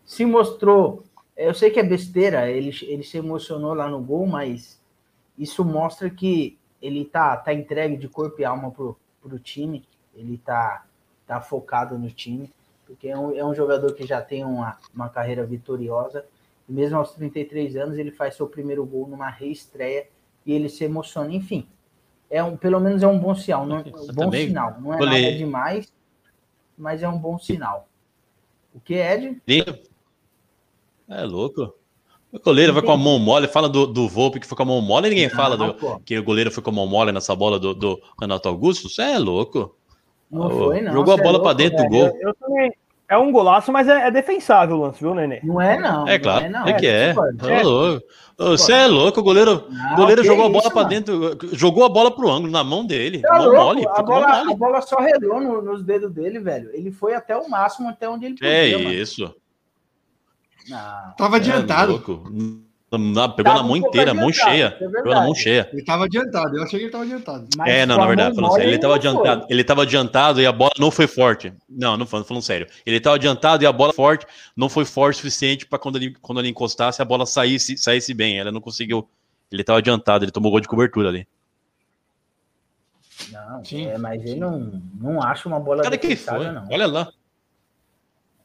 [0.04, 1.02] Se mostrou,
[1.36, 4.80] eu sei que é besteira, ele, ele se emocionou lá no gol, mas
[5.38, 9.84] isso mostra que ele tá, tá entregue de corpo e alma pro, pro time,
[10.14, 10.84] ele tá,
[11.26, 12.52] tá focado no time,
[12.86, 16.24] porque é um, é um jogador que já tem uma, uma carreira vitoriosa,
[16.68, 20.06] e mesmo aos 33 anos ele faz seu primeiro gol numa reestreia
[20.44, 21.66] e ele se emociona, enfim.
[22.30, 24.76] É um, pelo menos é um bom sinal, não, um bom sinal.
[24.80, 25.92] Não é nada demais,
[26.76, 27.88] mas é um bom sinal.
[28.74, 29.40] O que, Ed?
[31.08, 31.74] É louco.
[32.32, 34.66] O goleiro vai com a mão mole, fala do, do Volpe que foi com a
[34.66, 37.36] mão mole, ninguém não, fala do, que o goleiro foi com a mão mole nessa
[37.36, 38.88] bola do, do Renato Augusto.
[38.88, 39.76] Você é louco.
[40.28, 40.92] Não foi, não.
[40.92, 42.06] Jogou a bola é para dentro do gol.
[42.06, 42.72] Eu, eu, também.
[43.14, 45.40] É um golaço, mas é, é defensável o lance, viu, Nenê?
[45.44, 46.06] Não é, não.
[46.08, 46.50] É claro.
[46.50, 46.68] Não é, não.
[46.68, 47.14] é que é.
[47.48, 47.62] é.
[47.62, 48.04] louco.
[48.36, 52.10] Você é louco, o goleiro, não, goleiro jogou a bola para dentro, jogou a bola
[52.10, 53.20] pro ângulo na mão dele.
[53.20, 54.52] Tá mão mole, a, bola, mole.
[54.52, 56.70] a bola só redou no, nos dedos dele, velho.
[56.72, 58.50] Ele foi até o máximo, até onde ele podia.
[58.50, 58.92] É mano.
[58.92, 59.32] isso.
[60.68, 61.14] Não.
[61.16, 61.92] Tava adiantado.
[61.92, 62.24] Louco.
[62.98, 64.66] Na, pegou tava na mão inteira, a mão cheia.
[64.66, 65.68] É pegou na mão cheia.
[65.72, 67.48] Ele tava adiantado, eu achei que ele tava adiantado.
[67.56, 69.40] Mas é, não, na verdade, falando sério, ele tava adiantado.
[69.42, 69.52] Foi.
[69.52, 71.52] Ele tava adiantado e a bola não foi forte.
[71.68, 72.66] Não, não falando, falando sério.
[72.84, 74.26] Ele tava adiantado e a bola forte
[74.56, 78.14] não foi forte o suficiente para quando ele, quando ele encostasse, a bola saísse, saísse
[78.14, 78.38] bem.
[78.38, 79.08] Ela não conseguiu.
[79.50, 81.26] Ele tava adiantado, ele tomou gol de cobertura ali.
[83.30, 83.86] Não, Sim.
[83.86, 86.50] É, mas ele não, não acha uma bola Cara, que foi?
[86.50, 86.66] Não.
[86.70, 87.08] Olha lá.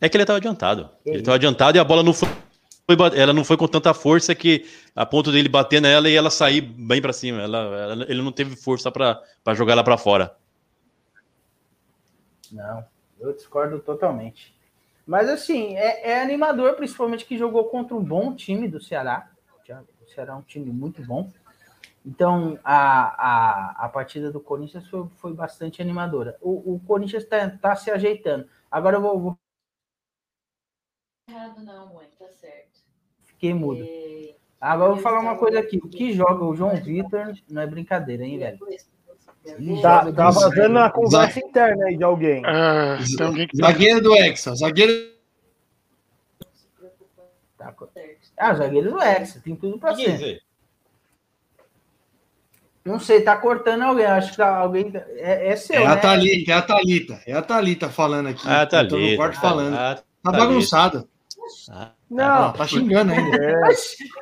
[0.01, 0.89] É que ele tava adiantado.
[1.03, 1.25] Que ele isso?
[1.25, 2.29] tava adiantado e a bola não foi
[3.15, 6.61] ela não foi com tanta força que a ponto dele bater nela e ela sair
[6.61, 7.41] bem para cima.
[7.41, 10.35] Ela, ela, ele não teve força para jogar ela para fora.
[12.51, 12.83] Não,
[13.19, 14.55] eu discordo totalmente.
[15.05, 19.29] Mas assim, é, é, animador, principalmente que jogou contra um bom time do Ceará.
[20.01, 21.31] O Ceará é um time muito bom.
[22.05, 26.37] Então, a, a, a partida do Corinthians foi, foi bastante animadora.
[26.41, 28.47] O, o Corinthians está tá se ajeitando.
[28.71, 29.19] Agora eu vou.
[29.19, 29.39] vou...
[31.27, 32.07] Errado não, mãe.
[33.39, 33.81] Fiquei mudo.
[33.81, 35.77] É, Agora eu vou falar uma coisa aqui.
[35.77, 38.59] O que joga o João Vitor não é brincadeira, hein, velho?
[39.81, 42.43] Tá, tá vazando a conversa interna aí de alguém.
[42.45, 42.97] Ah,
[43.55, 44.91] zagueiro do Hexa, zagueiro.
[47.57, 47.73] Tá,
[48.37, 50.41] ah, zagueiro do Hexa, tem tudo pra ser.
[52.83, 54.05] Não sei, tá cortando alguém.
[54.05, 54.91] Acho que tá, alguém.
[55.15, 55.81] É, é seu.
[55.81, 56.01] É a né?
[56.01, 57.23] Thalita, é a Thalita.
[57.25, 58.45] É a Thalita falando aqui.
[58.45, 58.95] É a Thalita.
[58.95, 59.75] Tô no quarto falando.
[59.75, 61.07] Tá bagunçado.
[61.69, 61.93] Ah.
[62.09, 63.37] Não, tá xingando ainda.
[63.37, 63.61] É.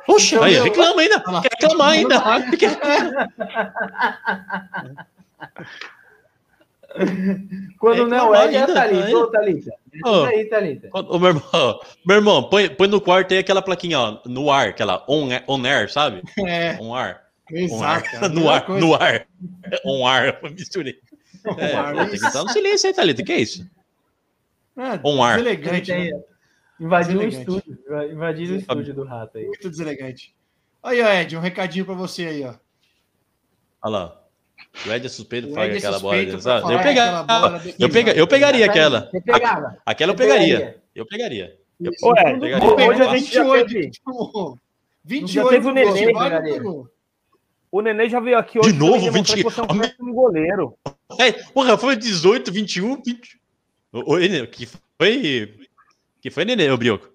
[0.04, 1.20] Poxa, aí, reclama ainda.
[1.20, 2.22] Quer reclamar ainda.
[7.78, 9.14] Quando não é, já tá ali.
[9.14, 9.70] Ô, Thalita.
[10.04, 10.90] Oh, aí, Thalita.
[10.92, 14.68] Ô, meu irmão, meu irmão põe, põe no quarto aí aquela plaquinha, ó, no ar,
[14.68, 16.22] aquela on, on air, sabe?
[16.46, 16.76] É.
[16.80, 17.22] On ar.
[17.50, 18.08] Exato.
[18.16, 18.30] On ar.
[18.30, 19.26] No ar, no ar.
[19.84, 20.98] On ar, misturei.
[21.56, 23.66] É, ar, tem que estar no silêncio aí, Thalita, que é isso?
[24.76, 25.38] É, on ar.
[25.38, 26.10] Elegante, né?
[26.80, 27.78] Invadiu o estúdio.
[28.10, 29.46] Invadiu o estúdio do rato aí.
[29.46, 30.34] Muito deselegante.
[30.82, 32.54] Aí, ó, Ed, um recadinho pra você aí, ó.
[33.82, 34.22] Olha lá.
[34.86, 36.40] O Ed é suspeito é aquela bola.
[36.40, 36.72] Sabe?
[36.72, 39.08] Eu, pegar, bola eu, pega, eu pegaria aquela.
[39.10, 39.76] Você pegava.
[39.84, 40.82] Aquela eu pegaria.
[40.94, 41.58] Eu pegaria.
[41.80, 42.88] Eu Ué, pegaria.
[42.88, 43.66] Hoje a gente 28.
[43.68, 43.90] Teve,
[45.04, 46.12] 28 teve o Nenê.
[47.70, 48.72] O Nenê já veio aqui hoje.
[48.72, 49.44] De novo, 20.
[50.00, 50.76] Um goleiro.
[51.18, 53.40] É, porra, foi 18, 21, 20.
[53.92, 55.67] O, o, que foi
[56.20, 57.08] que foi, Nenê, o Brioco?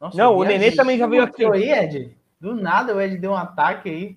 [0.00, 1.44] Nossa, não, o Nenê também já veio aqui.
[1.44, 2.16] aí, Ed?
[2.40, 4.16] Do nada o Ed deu um ataque aí.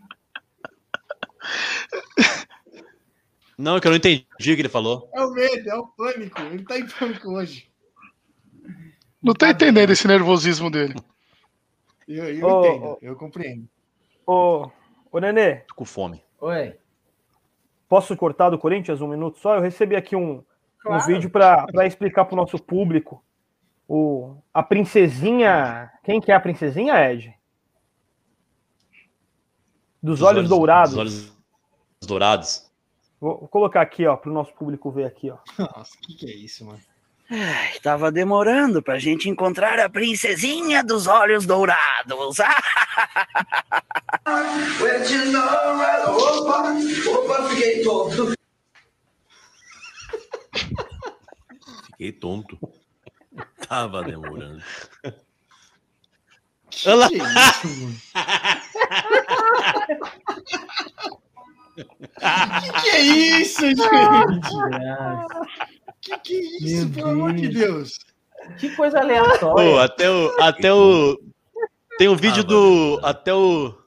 [3.57, 5.09] Não, é que eu não entendi o que ele falou.
[5.13, 6.41] É o medo, é o pânico.
[6.43, 7.69] Ele tá em pânico hoje.
[9.21, 10.95] Não tô entendendo esse nervosismo dele.
[12.07, 13.67] Eu, eu oh, entendo, oh, eu compreendo.
[14.25, 14.69] Ô,
[15.11, 15.57] oh, Nenê.
[15.67, 16.23] Tô com fome.
[16.39, 16.73] Oi.
[17.89, 19.55] Posso cortar do Corinthians um minuto só?
[19.55, 20.41] Eu recebi aqui um,
[20.79, 21.03] claro.
[21.03, 23.21] um vídeo para explicar para o nosso público
[23.89, 25.91] o, a princesinha.
[26.03, 27.33] Quem que é a princesinha, Ed?
[30.01, 30.91] Dos, olhos, olhos, dourados.
[30.91, 31.33] Dos olhos
[32.07, 32.69] dourados.
[33.19, 35.39] Vou, vou colocar aqui, ó, para o nosso público ver aqui, ó.
[35.57, 36.79] Nossa, o que, que é isso, mano?
[37.31, 42.37] Ai, tava demorando pra gente encontrar a princesinha dos olhos dourados.
[47.49, 47.83] Fiquei
[51.97, 52.57] Que tonto.
[53.69, 54.63] Tava demorando.
[56.87, 57.09] Olha lá.
[57.09, 57.99] Que isso, mano?
[62.61, 64.69] que que é isso, gente?
[64.69, 65.47] Graça.
[66.01, 67.99] Que que é isso, Meu pelo amor de Deus?
[68.57, 69.71] Que coisa aleatória.
[69.71, 70.41] Pô, até o.
[70.41, 71.19] Até o.
[71.99, 72.99] Tem um vídeo do.
[73.03, 73.77] Até o.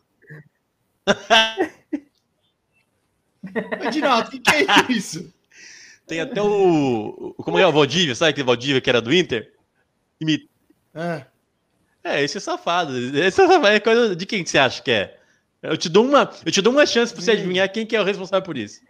[3.81, 5.35] Edinaldo, que que é isso?
[6.07, 7.35] Tem até o.
[7.39, 8.15] Como é o Valdívia?
[8.15, 9.52] Sabe aquele Valdívia que era do Inter?
[10.23, 10.49] Imi-
[10.95, 11.27] Ah,
[12.05, 12.97] É, esse é safado.
[12.97, 13.67] Esse é safado.
[13.67, 15.19] É coisa de quem que você acha que é?
[15.63, 18.01] Eu te dou uma, eu te dou uma chance pra você adivinhar quem que é
[18.01, 18.81] o responsável por isso.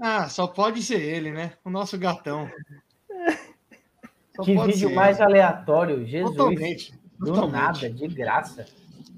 [0.00, 1.52] ah, só pode ser ele, né?
[1.64, 2.50] O nosso gatão.
[4.34, 6.36] Só Que pode vídeo ser mais aleatório, Jesus.
[6.36, 6.94] Totalmente.
[7.18, 7.52] Do totalmente.
[7.52, 8.66] nada, de graça.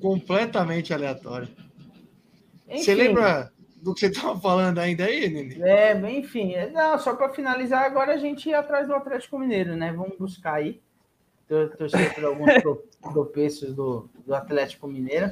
[0.01, 1.49] Completamente aleatório.
[2.69, 3.53] Enfim, Você lembra
[3.89, 5.57] do que você tava falando ainda aí, Nenê?
[5.61, 6.55] É, bem, enfim.
[6.55, 9.93] é, Não, só para finalizar, agora a gente ir atrás do Atlético Mineiro, né?
[9.93, 10.81] Vamos buscar aí.
[11.79, 15.31] Torcer por alguns tro- tropeços do, do Atlético Mineiro.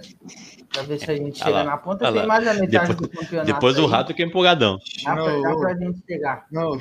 [0.72, 2.08] Para ver se a gente Ah chega lá, na ponta.
[2.08, 2.26] ah Tem lá.
[2.26, 3.52] mais da metade Depois- do campeonato.
[3.52, 3.90] Depois do aí.
[3.90, 4.78] rato que é empolgadão.
[5.04, 5.14] Dá
[5.52, 5.60] ô.
[5.60, 6.46] pra gente pegar.
[6.50, 6.78] Não,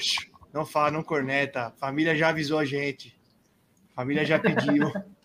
[0.53, 1.63] não fala, não corneta.
[1.67, 3.13] A família já avisou a gente.
[3.91, 4.89] A família já pediu.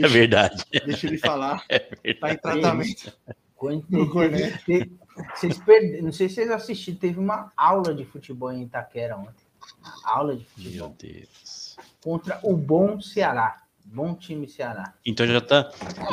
[0.00, 0.64] É verdade.
[0.86, 1.64] Deixa ele falar.
[1.68, 3.12] É Tá em tratamento.
[3.56, 4.60] Corneta.
[4.64, 4.92] teve-
[5.34, 9.44] vocês perderam, não sei se vocês assistiram, teve uma aula de futebol em Itaquera ontem.
[9.80, 11.76] Uma aula de Meu futebol Deus.
[12.02, 13.62] contra o bom Ceará.
[13.84, 14.94] Bom time Ceará.
[15.04, 15.70] Então já tá,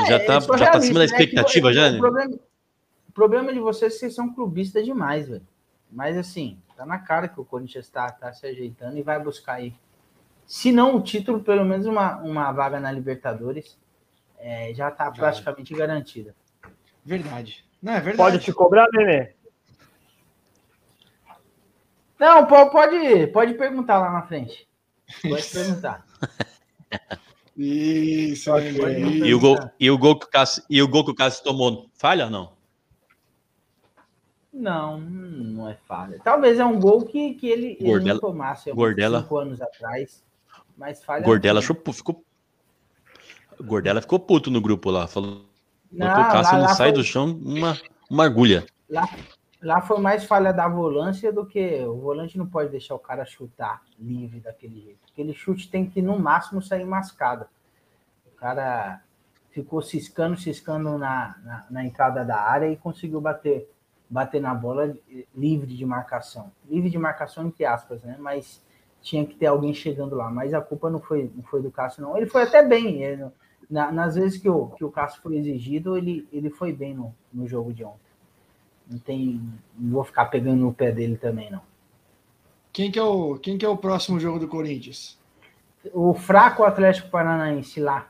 [0.08, 1.06] já É, tá, já tá acima da né?
[1.06, 1.98] expectativa Que já, o, né?
[2.00, 2.36] problema,
[3.08, 5.48] o problema de vocês é que vocês são clubistas demais, velho.
[5.92, 9.56] Mas assim, tá na cara que o Corinthians tá, tá se ajeitando e vai buscar
[9.56, 9.76] aí.
[10.46, 13.78] Se não o título, pelo menos uma, uma vaga na Libertadores.
[14.38, 16.36] é, já tá praticamente garantida.
[17.06, 17.66] Verdade.
[17.82, 18.18] Não, é verdade.
[18.18, 19.34] Pode te cobrar, Nenê?
[22.20, 24.68] Não, po- pode, pode perguntar lá na frente.
[25.22, 26.06] Pode perguntar.
[27.56, 29.26] Isso, Pode, isso.
[29.26, 31.44] E o gol, e o gol que o Cássio, e o gol que o Cássio
[31.44, 32.54] tomou, falha ou não?
[34.52, 36.20] Não, não é falha.
[36.24, 40.24] Talvez é um gol que, que ele, ele Gordela- não tomasse Gordela- cinco anos atrás.
[40.78, 41.24] Mas falha.
[41.24, 42.24] Gordela ficou.
[43.62, 45.08] Gordela ficou puto no grupo lá.
[45.08, 45.46] Falou
[45.92, 47.78] Não, que o Cássio lá- não lá sai foi- do chão uma,
[48.10, 48.66] uma agulha.
[48.90, 49.08] Lá,
[49.62, 53.26] lá foi mais falha da volância do que o volante não pode deixar o cara
[53.26, 55.00] chutar livre daquele jeito.
[55.12, 57.46] Aquele chute tem que, no máximo, sair mascado.
[58.32, 59.02] O cara
[59.52, 63.70] ficou ciscando, ciscando na, na, na entrada da área e conseguiu bater,
[64.10, 64.96] bater na bola
[65.36, 66.52] livre de marcação.
[66.70, 68.16] Livre de marcação, entre aspas, né?
[68.20, 68.64] Mas
[69.02, 70.30] tinha que ter alguém chegando lá.
[70.30, 72.16] Mas a culpa não foi, não foi do Cássio, não.
[72.16, 73.02] Ele foi até bem.
[73.04, 73.26] ele-
[73.70, 77.14] na- nas vezes que o, que o Cássio foi exigido, ele, ele foi bem no,
[77.32, 78.00] no jogo de ontem.
[78.90, 79.42] Não tem.
[79.78, 81.62] Não vou ficar pegando no pé dele também, não.
[82.74, 85.20] Quem que, é o, quem que é o próximo jogo do Corinthians?
[85.94, 88.10] O fraco Atlético Paranaense lá,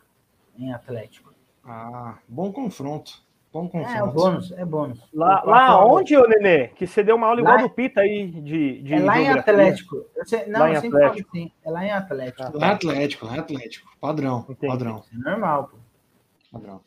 [0.57, 1.33] em Atlético.
[1.63, 3.21] Ah, bom confronto.
[3.51, 3.97] Bom confronto.
[3.97, 4.99] É, o bônus, é bônus.
[5.11, 6.67] Lá, O lá onde, ô Nenê?
[6.67, 9.19] Que você deu uma aula Lá igual é- do Pita aí de, de É lá
[9.19, 9.27] em.
[9.29, 10.05] Atlético.
[10.25, 11.29] Sei- não, Lá em eu sempre falo Atlético.
[11.37, 11.51] assim.
[11.65, 12.57] É lá em Atlético.
[12.57, 13.89] Lá é Atlético, lá é Atlético.
[13.99, 14.67] Padrão, Entendi.
[14.71, 15.77] padrão, É normal, pô.
[16.51, 16.81] padrão.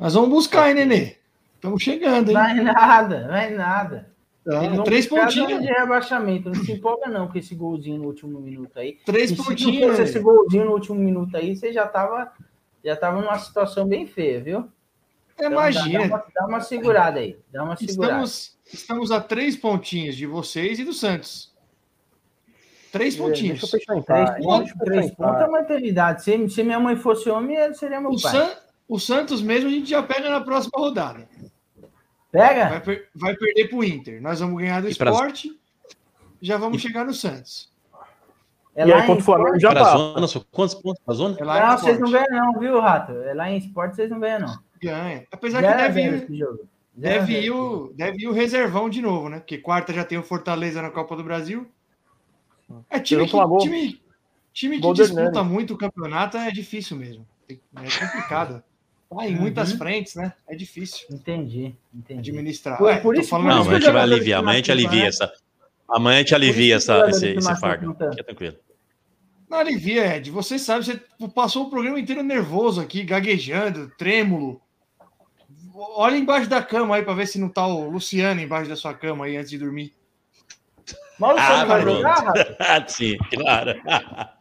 [0.00, 1.16] Nós vamos buscar, hein, Nenê?
[1.56, 2.34] Estamos chegando, hein?
[2.34, 4.10] Vai nada, vai nada.
[4.50, 5.60] Ah, três pontinhos.
[5.60, 6.48] de rebaixamento.
[6.48, 8.96] Não se empolga, não, com esse golzinho no último minuto aí.
[9.04, 9.90] Três E se pontinhos.
[9.90, 12.32] fosse esse golzinho no último minuto aí, você já tava,
[12.82, 14.66] já tava numa situação bem feia, viu?
[15.38, 15.98] Então, dá- Imagina.
[16.00, 17.38] Dá, uma, dá uma segurada aí.
[17.52, 18.24] Dá uma segurada.
[18.24, 21.54] Estamos, estamos a três pontinhos de vocês e do Santos.
[22.90, 23.60] Três Deixa eu pontinhos.
[23.60, 26.22] pensar em Três paz, pontos, deixa eu três pensar em pontos é eternidade.
[26.24, 28.32] Se, se minha mãe fosse homem, seria meu O, pai.
[28.32, 28.50] San-
[28.88, 31.28] o Santos mesmo a gente já pega na próxima rodada.
[32.32, 32.68] Pega?
[32.68, 34.20] Vai, per- vai perder para o Inter.
[34.22, 35.58] Nós vamos ganhar do E pra- esporte.
[36.40, 37.70] Já vamos chegar no Santos.
[38.76, 39.96] É E lá aí, em contra o Flamengo já Para a passa.
[39.98, 41.36] zona, quantos pontos para a zona?
[41.38, 43.12] É Não, vocês não ganham, não, viu, Rato?
[43.22, 44.67] É lá em esporte, vocês não ganham, não.
[44.80, 45.24] Ganha.
[45.30, 46.68] Apesar Zero que deve zero ir, esse jogo.
[47.00, 49.38] Zero a deve, ir o, deve ir o reservão de novo, né?
[49.38, 51.66] Porque quarta já tem o Fortaleza na Copa do Brasil.
[52.90, 54.00] É time que, time,
[54.52, 57.26] time que disputa muito o campeonato é difícil mesmo.
[57.48, 58.62] É complicado.
[59.08, 59.78] Tá em muitas Uhum.
[59.78, 60.34] frentes, né?
[60.46, 62.28] É difícil Entendi, entendi.
[62.30, 62.76] administrar.
[62.76, 64.40] Por- É, por tô isso- falando por Não, isso amanhã a gente vai aliviar.
[64.40, 65.06] Amanhã a gente alivia né?
[65.06, 65.32] essa.
[65.88, 67.94] Amanhã a gente alivia isso que essa, esse, se esse fardo.
[68.10, 68.56] Fica tranquilo.
[69.48, 70.30] Não alivia, Ed.
[70.30, 71.00] Você sabe, você
[71.34, 74.60] passou o programa inteiro nervoso aqui, gaguejando, trêmulo.
[75.96, 78.92] Olha embaixo da cama aí pra ver se não tá o Luciano embaixo da sua
[78.94, 79.92] cama aí antes de dormir.
[81.18, 82.32] Mas o Ah, Luciano vai jogar?
[82.58, 83.80] Ah, sim, claro.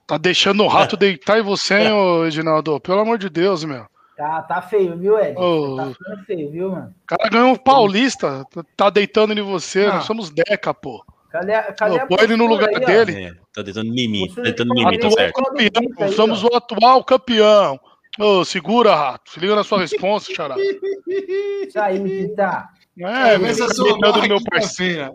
[0.06, 2.80] Tá deixando o rato deitar em você, hein, ô, Edinaldo?
[2.80, 3.84] Pelo amor de Deus, meu.
[3.84, 3.88] O
[4.18, 5.38] Tá, tá feio, viu, Ed?
[5.38, 5.76] Ô.
[5.76, 6.92] Tá ficando feio, viu, mano?
[7.06, 8.44] cara ganhou o Paulista,
[8.76, 9.86] tá- deitando em você.
[9.86, 9.96] Ah.
[9.96, 11.04] Nós somos Deca, pô.
[11.30, 13.26] Cadê, a- cadê Pô, a põe ele no lugar aí, dele.
[13.26, 14.34] É, tá tentando mimimi.
[14.34, 15.34] Tá tentando fala mimimi, tá certo.
[15.44, 16.12] Campeão.
[16.14, 17.80] Somos o atual campeão.
[18.20, 19.32] Ô, segura, rato.
[19.32, 20.56] Se liga na sua resposta, xará.
[20.58, 22.68] Isso aí, Pita.
[23.00, 25.12] É, fica somar imitando no meu parceiro.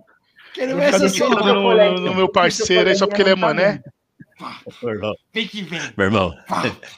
[0.54, 3.82] Quero Ele ver essa sua- no, no meu parceiro aí, só porque ele é mané.
[4.82, 5.80] Meu irmão, Vem que vem.
[5.96, 6.34] meu irmão,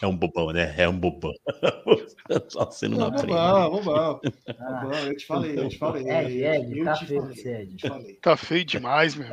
[0.01, 0.75] é um bobão, né?
[0.79, 1.31] É um bobão.
[2.49, 3.27] Só sendo frente.
[3.35, 4.21] vamos, vamos.
[4.49, 6.09] Ah, Vamos, eu te falei, eu te falei.
[6.11, 7.71] Ed, Ed, eu tá feio esse Ed.
[7.73, 8.15] eu te falei.
[8.23, 9.29] Tá feio demais, meu.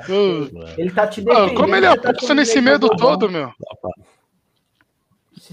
[0.78, 1.54] Ele tá te defendendo.
[1.56, 3.12] como ele você tá aposta nesse é medo bobão.
[3.18, 3.50] todo, meu?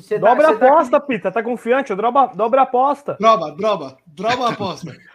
[0.03, 1.33] Se você Dobra a você aposta, Pita.
[1.33, 1.95] Tá confiante?
[1.95, 3.17] Dobra, dobra a aposta.
[3.19, 4.97] Droba, droba, droba a aposta.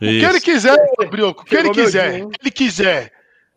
[0.00, 0.76] O que ele quiser,
[1.10, 2.12] Brioco, o que ele quiser.
[2.12, 3.12] dia, ele quiser.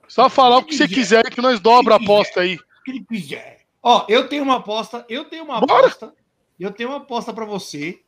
[0.07, 2.55] Só falar o que você quiser que nós dobra a aposta aí.
[2.55, 3.59] O que ele quiser.
[3.83, 5.85] Ó, eu tenho uma aposta, eu tenho uma Bora.
[5.85, 6.11] aposta.
[6.59, 7.99] Eu tenho uma aposta pra você.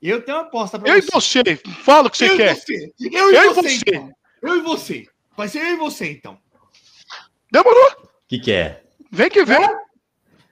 [0.00, 1.42] Eu tenho uma aposta pra Eu e você.
[1.42, 2.52] você, fala o que você eu quer.
[2.52, 2.92] E você.
[3.12, 3.90] Eu e Eu você, você.
[3.90, 4.12] então.
[4.42, 5.06] Eu e você.
[5.36, 6.38] Vai ser eu e você, então.
[7.52, 7.90] Demorou.
[8.04, 8.82] O que, que é?
[9.12, 9.60] Vem que vem.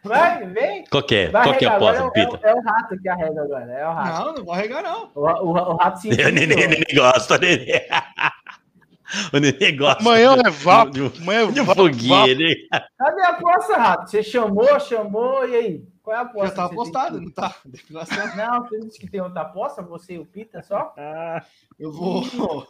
[0.05, 0.85] Vai, vem.
[0.91, 1.29] Qual que é?
[1.29, 2.41] Vai Qual que é a é, o- Pita?
[2.47, 3.73] é o rato que arrega agora.
[3.73, 4.25] É o rato.
[4.27, 5.11] Não, não vou arregar, não.
[5.15, 7.81] O, o, o rato se O neném, gosta, o neném.
[9.33, 10.01] O neném gosta.
[10.03, 11.13] Amanhã é vapo.
[11.21, 11.85] Amanhã é vapo.
[11.89, 12.55] né?
[12.99, 14.11] Cadê a aposta, rato?
[14.11, 15.85] Você chamou, chamou, e aí?
[16.03, 16.49] Qual é a aposta?
[16.49, 17.55] Já tá apostado, não tá?
[18.37, 20.93] Não, você disse que tem outra aposta, você e o Pita só?
[21.81, 22.23] Eu vou.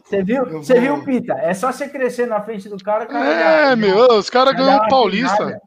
[0.05, 0.44] Você viu?
[0.44, 1.32] Eu Você vou- viu, Pita?
[1.35, 3.05] É só você crescer na frente do cara.
[3.05, 5.61] o cara É, meu, os caras ganham o Paulista.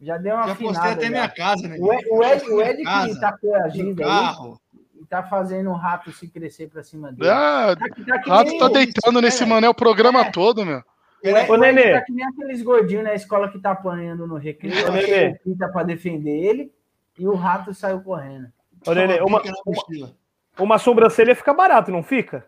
[0.00, 0.92] Já deu uma Já postei afinada.
[0.92, 1.10] até já.
[1.10, 1.76] minha casa, né?
[1.80, 4.60] O Ed, o Ed, o Ed que Casa, tá meu coagindo aí, carro.
[5.00, 7.30] e tá fazendo o rato se crescer pra cima dele.
[7.30, 10.20] Ah, Tá, que- tá que Rato nem tá o- deitando nesse é, mané o programa
[10.26, 10.30] É.
[10.30, 10.78] todo, meu.
[11.24, 11.92] O Ô, o Nenê.
[11.92, 14.86] tá que nem aqueles gordinhos na escola que tá apanhando no recreio.
[14.86, 15.28] Ô, aí Nenê.
[15.32, 16.72] o Pita pra defender ele
[17.18, 18.52] e o rato saiu correndo.
[18.86, 20.14] Ô, Nenê, uma, mochila.
[20.58, 22.46] uma sobrancelha fica barato, não fica?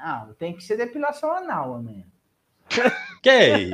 [0.00, 2.06] Ah, tem que ser depilação anal, homem.
[3.22, 3.70] Que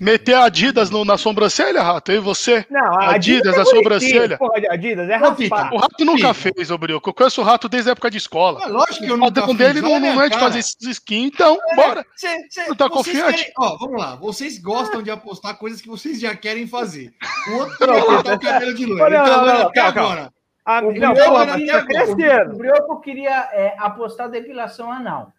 [0.00, 0.04] é?
[0.04, 2.64] Meter Adidas no- na sobrancelha, Rato, eu e você.
[2.70, 3.76] Não, a Adidas, é a bonitinho.
[3.82, 4.38] sobrancelha.
[4.38, 5.74] Porra, Adidas, é raspar.
[5.74, 6.54] O Rato nunca Filho.
[6.54, 7.10] fez, ô Brioco.
[7.10, 8.60] Eu conheço o Rato desde a época de escola.
[8.62, 9.56] Ah, lógico que eu O nunca fiz.
[9.56, 12.04] dele olha não, a não é de fazer esses skins, então, bora.
[12.16, 13.38] Cê, cê, Não tá vocês confiante?
[13.38, 14.14] querem- Ó, vamos lá.
[14.16, 17.12] Vocês gostam de apostar coisas que vocês já querem fazer.
[17.50, 19.04] O outro cortar o cabelo de loiro.
[19.06, 20.32] Ele tá não, não, vendo não, até agora.
[20.64, 22.04] Ah, O não, Brioco porra, mas tá
[22.52, 22.56] O.
[22.56, 25.32] Brioco queria é, apostar depilação anal,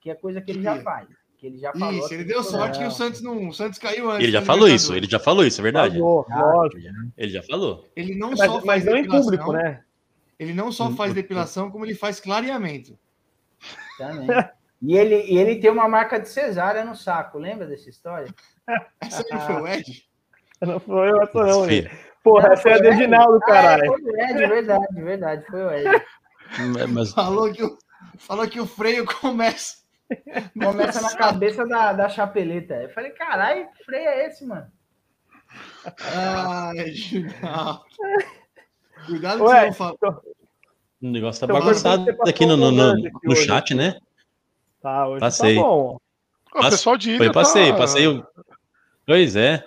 [0.00, 1.06] que é coisa que ele já faz.
[1.46, 1.92] Que ele já falou.
[2.04, 3.48] Isso, ele no deu sorte que o Santos não.
[3.48, 4.24] O Santos caiu antes.
[4.24, 4.96] Ele já falou isso, Libertadores.
[5.02, 5.98] ele já falou isso, é verdade.
[5.98, 6.82] Falou, lógico.
[7.16, 7.84] Ele já falou.
[7.94, 9.82] Ele não Mas, só faz mas não em depilação, público, né?
[10.38, 12.98] Ele não só Hum, faz hum, depilação, como ele faz clareamento.
[13.96, 14.28] Também.
[14.82, 18.28] E ele, e ele tem uma marca de cesárea no saco, lembra dessa história?
[19.00, 20.04] Essa aí foi o Ed?
[20.60, 21.68] Não foi eu, essa não, né?
[21.68, 21.90] Filho,
[22.22, 22.78] Porra, Não, essa é a?
[22.78, 23.84] Dedinaldo, Ah, caralho.
[23.84, 26.02] é, foi o Ed, verdade, verdade, foi o Ed.
[26.92, 27.78] Mas Falou que o,
[28.18, 29.85] falou que o freio começa.
[30.62, 32.74] Começa na cabeça da, da chapeleta.
[32.74, 34.70] Eu falei, caralho, que freio é esse, mano?
[36.00, 37.84] Ai, Ginaldo.
[39.06, 39.96] Cuidado que você não fala.
[41.02, 43.98] o negócio tá bagunçado aqui no, no, no, no chat, né?
[44.82, 45.56] Tá, hoje Passei.
[45.56, 45.98] tá bom.
[46.54, 47.78] O pessoal de Foi, passei, tá...
[47.78, 48.22] passei.
[49.06, 49.64] Pois é.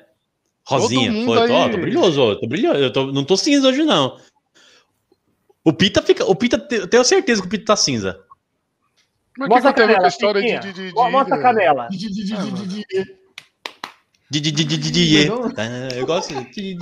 [0.66, 2.80] Rosinha, foi, tô, ó, aí- tô brilhoso, ó, tô brilhoso.
[2.80, 4.20] Eu tô, não tô cinza hoje, não.
[5.64, 6.26] O Pita fica.
[6.26, 8.24] O Pita, eu tenho certeza que o Pita tá cinza.
[9.40, 11.88] Mas o que, Mostra a canela, história de, de, de, de Mostra a canela.
[15.28, 15.30] É.
[15.56, 15.64] Tá,
[15.96, 16.34] Eu gosto.
[16.52, 16.78] Di.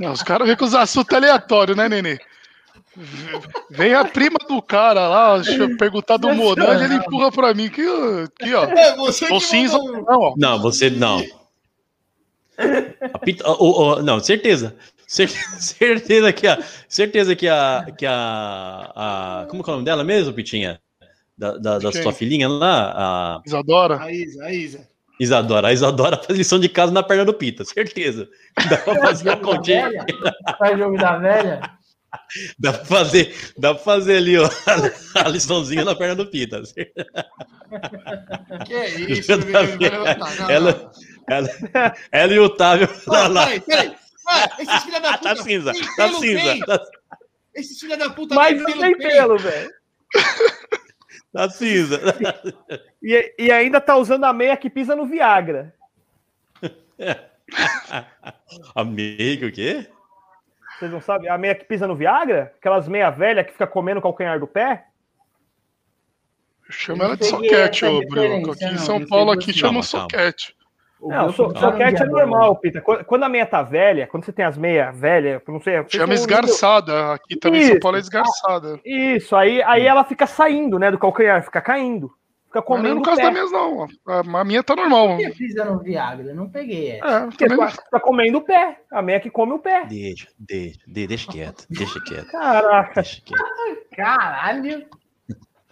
[0.00, 2.18] Não, os caras vêm com os assuntos aleatórios, né, Nenê?
[3.70, 7.68] Vem a prima do cara lá, deixa eu perguntar do Monange, ele empurra pra mim
[7.68, 8.64] que, aqui, ó.
[8.64, 10.34] É você que Tô cinza, não, ó.
[10.36, 11.22] Não, você não.
[13.14, 14.74] A Pita, o- o- não, certeza.
[15.08, 15.28] Cer-
[15.58, 16.58] Certeza que a.
[16.88, 17.86] Certeza que a.
[17.96, 18.92] Que a,
[19.42, 20.80] a como que é o nome dela mesmo, Pitinha?
[21.36, 24.02] Da, da, da sua filhinha lá, a Isadora.
[24.02, 24.88] A Isa, a Isa.
[25.20, 25.68] Isadora.
[25.68, 28.28] A Isadora faz lição de casa na perna do Pita, certeza.
[28.68, 29.88] Dá pra fazer a continha.
[29.88, 30.06] velha?
[30.58, 31.60] Faz jogo da velha?
[32.58, 34.48] Dá pra fazer, dá pra fazer ali, ó,
[35.14, 36.62] a liçãozinha na perna do Pita.
[38.66, 39.60] Que é isso, meu
[40.48, 40.90] Ela- não.
[41.28, 43.44] Ela, ela e o Otávio lá, Não, lá.
[43.44, 43.92] Peraí, peraí.
[44.28, 45.34] Ah, esses filha da puta.
[45.34, 46.84] Tá cinza, tá pelo cinza, tá,
[47.54, 49.70] Esses filha da puta Mas não tem pelo, velho.
[51.32, 52.00] tá cinza.
[53.00, 55.72] E, e ainda tá usando a meia que pisa no Viagra.
[58.74, 59.86] Amigo, o quê?
[60.78, 61.30] Vocês não sabem?
[61.30, 62.52] A meia que pisa no Viagra?
[62.58, 64.88] Aquelas meia velha que fica comendo o calcanhar do pé?
[66.68, 69.86] Chama ela de soquete, ô referência, Aqui em São não Paulo sei aqui chama Calma,
[69.86, 70.02] calma.
[70.10, 70.57] soquete.
[71.00, 72.80] O Não, so, tá soquete é normal, Pita.
[72.80, 75.78] Quando, a meia tá velha, quando você tem as meias velhas, eu não sei.
[75.78, 77.12] eu Chama o- esgarçada.
[77.14, 77.80] Aqui também em São Isso.
[77.80, 78.80] Paulo é esgarçada.
[78.84, 82.10] Isso, aí, aí ela fica saindo, né, do calcanhar, fica caindo.
[82.46, 83.22] Fica Mas não é comendo no caso pé.
[83.24, 83.86] da minha, não.
[84.08, 85.08] A, a minha tá normal.
[85.08, 86.28] Por que pisa no Viagra?
[86.30, 87.06] Eu não peguei essa.
[87.06, 88.78] É, Porque também tá, tá comendo o pé.
[88.90, 89.84] A meia que come o pé.
[89.84, 92.94] Deixa, deixa, de- deixa quieto, deixa quieto, Caraca.
[93.02, 93.44] deixa quieto.
[93.94, 94.86] Caralho!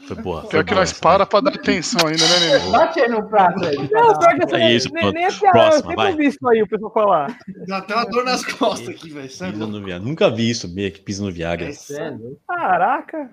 [0.06, 0.40] Foi boa.
[0.42, 2.70] Foi Pior que boa nós para pra dar atenção ainda, né, Nenê?
[2.70, 3.76] Bate aí no prato aí.
[3.76, 6.10] Não, pior que É isso, nem, nem a piada, eu Próxima, sempre vai.
[6.12, 7.38] ouvi isso aí, o pessoal falar.
[7.66, 9.24] Dá até uma dor nas costas aqui, velho.
[9.24, 10.06] É Pisa no Viagra.
[10.06, 11.68] Nunca vi isso, meia que pisa no Viagra.
[11.70, 12.16] É
[12.46, 13.30] Caraca.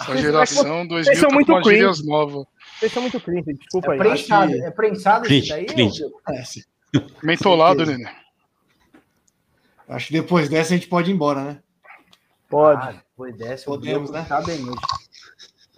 [0.00, 1.70] Essa geração 2000 são tá muito cringe.
[1.70, 2.46] gírias novas.
[2.80, 3.98] Vocês são muito cringe, desculpa É aí.
[3.98, 5.66] prensado, é prensado isso daí?
[5.66, 6.02] cringe.
[6.04, 6.64] ou- Parece.
[7.22, 7.84] Mentolado.
[7.86, 8.08] Nenê.
[9.88, 11.58] Acho que depois dessa a gente pode ir embora, né?
[12.48, 14.24] Pode, Ah, depois dessa, Podemos, né?
[14.28, 14.76] Tá bem hoje.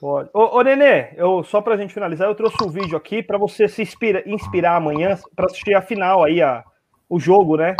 [0.01, 0.31] Pode.
[0.33, 3.69] Ô, ô Nenê, eu, só pra gente finalizar, eu trouxe um vídeo aqui pra você
[3.69, 6.65] se inspira, inspirar amanhã pra assistir a final aí, a,
[7.09, 7.75] o jogo, né?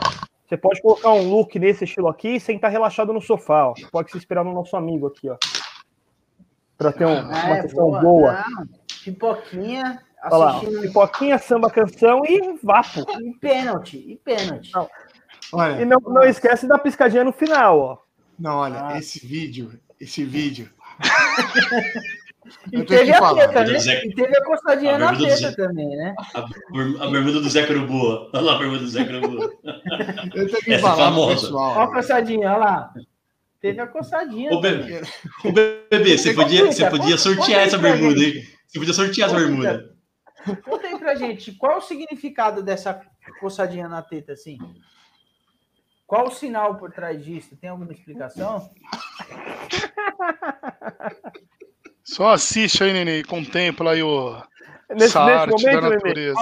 [0.47, 3.75] Você pode colocar um look nesse estilo aqui e sentar relaxado no sofá, ó.
[3.91, 5.37] Pode se inspirar no nosso amigo aqui, ó.
[6.77, 8.45] Pra ter um- uma É, sessão boa.
[8.49, 8.67] Não,
[9.05, 13.01] pipoquinha, Olha lá, assistindo pipoquinha, samba, canção e vapo.
[13.21, 14.71] e pênalti, e pênalti.
[14.75, 14.89] Não.
[15.53, 17.99] Olha, E não, não esquece da piscadinha no final, ó.
[18.39, 18.99] não, olha, Ah.
[18.99, 20.69] esse vídeo, esse vídeo.
[22.73, 23.79] E teve a falar, teta, né?
[23.79, 25.53] Zé- E teve a coçadinha na teta Zé.
[25.53, 26.15] também, né?
[26.35, 28.31] A, ber- a bermuda do Zé Caruboa.
[28.35, 29.51] Olha lá a bermuda do Zé Caruboa.
[30.35, 31.35] Eu tenho que Essa é falar famosa.
[31.41, 31.71] pessoal.
[31.77, 32.95] Olha a coçadinha, olha lá.
[33.61, 34.53] Teve a coçadinha.
[34.53, 35.01] Ô, bebê,
[35.43, 38.39] ô, bebê você, Você podia, complica, você podia sortear essa bermuda, gente.
[38.39, 38.45] hein?
[38.69, 39.49] Você podia sortear essa Conta.
[39.49, 39.95] bermuda.
[40.63, 43.01] Conta aí pra gente, qual o significado dessa
[43.41, 44.59] coçadinha na teta, assim?
[46.07, 47.57] Qual o sinal por trás disso?
[47.57, 48.69] Tem alguma explicação?
[52.03, 54.37] Só assiste aí, Nenê, e contempla aí o,
[54.91, 56.41] Nesse, essa nesse arte momento, da Nenê, natureza.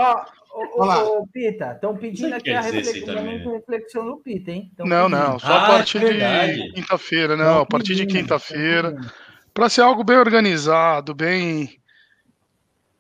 [0.55, 4.71] Ô, Pita, estão pedindo aqui a reflexão, reflexão do Pita, hein?
[4.77, 5.19] Tão Não, pedindo.
[5.29, 8.95] não, só a Ah, partir é de quinta-feira, Tão não, a partir de quinta-feira.
[9.55, 11.79] Para ser algo bem organizado, bem.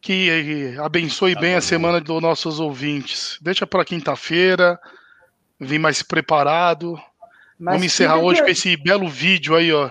[0.00, 1.62] que abençoe Tá bem a bom.
[1.62, 3.38] semana dos nossos ouvintes.
[3.42, 4.78] Deixa para quinta-feira,
[5.60, 6.98] vim mais preparado.
[7.62, 9.88] Mas Vamos encerrar hoje tem- com esse belo vídeo aí, ó.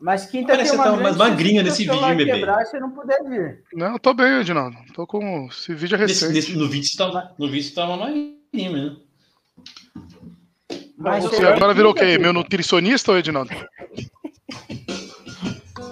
[0.00, 2.24] Mas quinta Parece tem uma você tá mais magrinha nesse vídeo, bebê.
[2.26, 3.64] quebrar se você não puder vir.
[3.74, 4.76] Não, eu tô bem, Edinaldo.
[4.94, 5.48] Tô com.
[5.50, 6.32] Esse vídeo é Nesse, recente.
[6.34, 8.32] nesse- no vídeo você tava, no vídeo você tava magrinho
[8.72, 9.00] mesmo.
[10.96, 12.06] Mas Você agora virou o quê?
[12.06, 12.18] Pita?
[12.20, 13.50] Meu nutricionista, ô Edinaldo?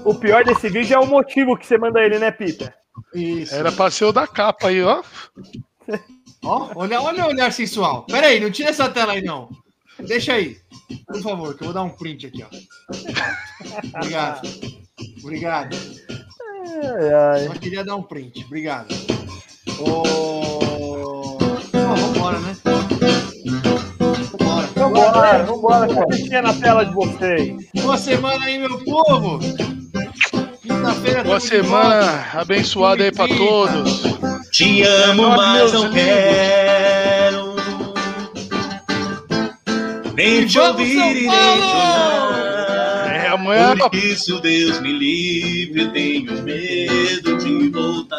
[0.04, 2.72] O pior desse vídeo é o motivo que você manda ele, né, Pita?
[3.12, 3.52] Isso.
[3.54, 5.02] Era pra ser o da capa aí, ó.
[6.44, 8.04] Ó, olha, olha o olhar sensual.
[8.06, 9.48] Pera aí, não tira essa tela aí, não.
[10.00, 10.56] Deixa aí.
[11.06, 12.48] Por favor, que eu vou dar um print aqui, ó.
[13.96, 14.48] Obrigado.
[15.22, 15.76] Obrigado.
[16.08, 17.46] Ai, ai.
[17.46, 18.44] Só queria dar um print.
[18.44, 18.94] Obrigado.
[19.78, 20.02] Ô...
[21.72, 22.56] Bom, vambora, né?
[24.34, 24.66] Vambora.
[24.74, 27.66] Vambora, vambora, com a tetinha na tela de vocês.
[27.82, 29.38] Boa semana aí, meu povo.
[30.62, 34.02] Quinta-feira Boa semana abençoada aí pra todos.
[34.50, 36.65] Te amo, mas não quero.
[40.16, 43.14] Nem te ouvir e nem te olhar.
[43.14, 43.76] É, amanhã.
[43.76, 48.16] Por isso, Deus me livre, eu tenho medo de voltar.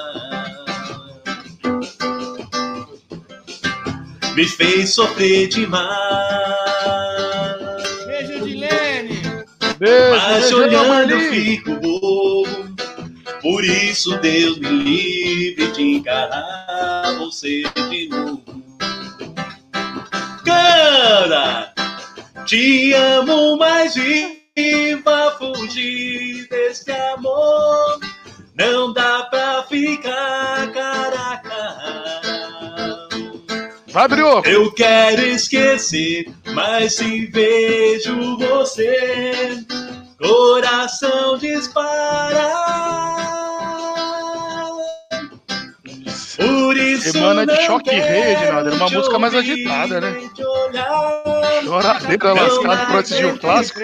[4.36, 5.88] Me fez sofrer demais.
[8.06, 9.19] Beijo de Lene.
[9.80, 12.68] Beijo, Mas olhando eu fico bobo.
[13.41, 18.44] Por isso, Deus me livre de encarar você de novo.
[20.45, 21.77] Canta!
[22.48, 27.99] Te amo, mas viva fugir desse amor.
[28.56, 33.10] Não dá pra ficar cara a cara.
[33.88, 34.48] Vai, Brioco.
[34.48, 39.65] Eu quero esquecer, mas se vejo você,
[40.18, 42.48] coração dispara.
[46.38, 50.15] Por isso Semana de choque quero rei, Edinaldo, era uma música mais agitada, né?
[51.64, 53.80] Choradeira lascado pro antes de um clássico.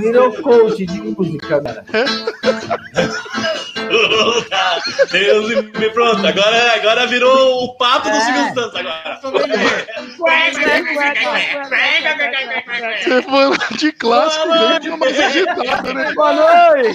[0.00, 1.84] Virou coach de música, cara.
[5.10, 8.20] Deus me pronto, agora, agora virou o papo do É.
[8.20, 9.20] Silvio Santos agora.
[13.04, 14.48] Semana de clássico,
[14.80, 16.12] bem mais agitada, né?
[16.14, 16.88] Boa noite!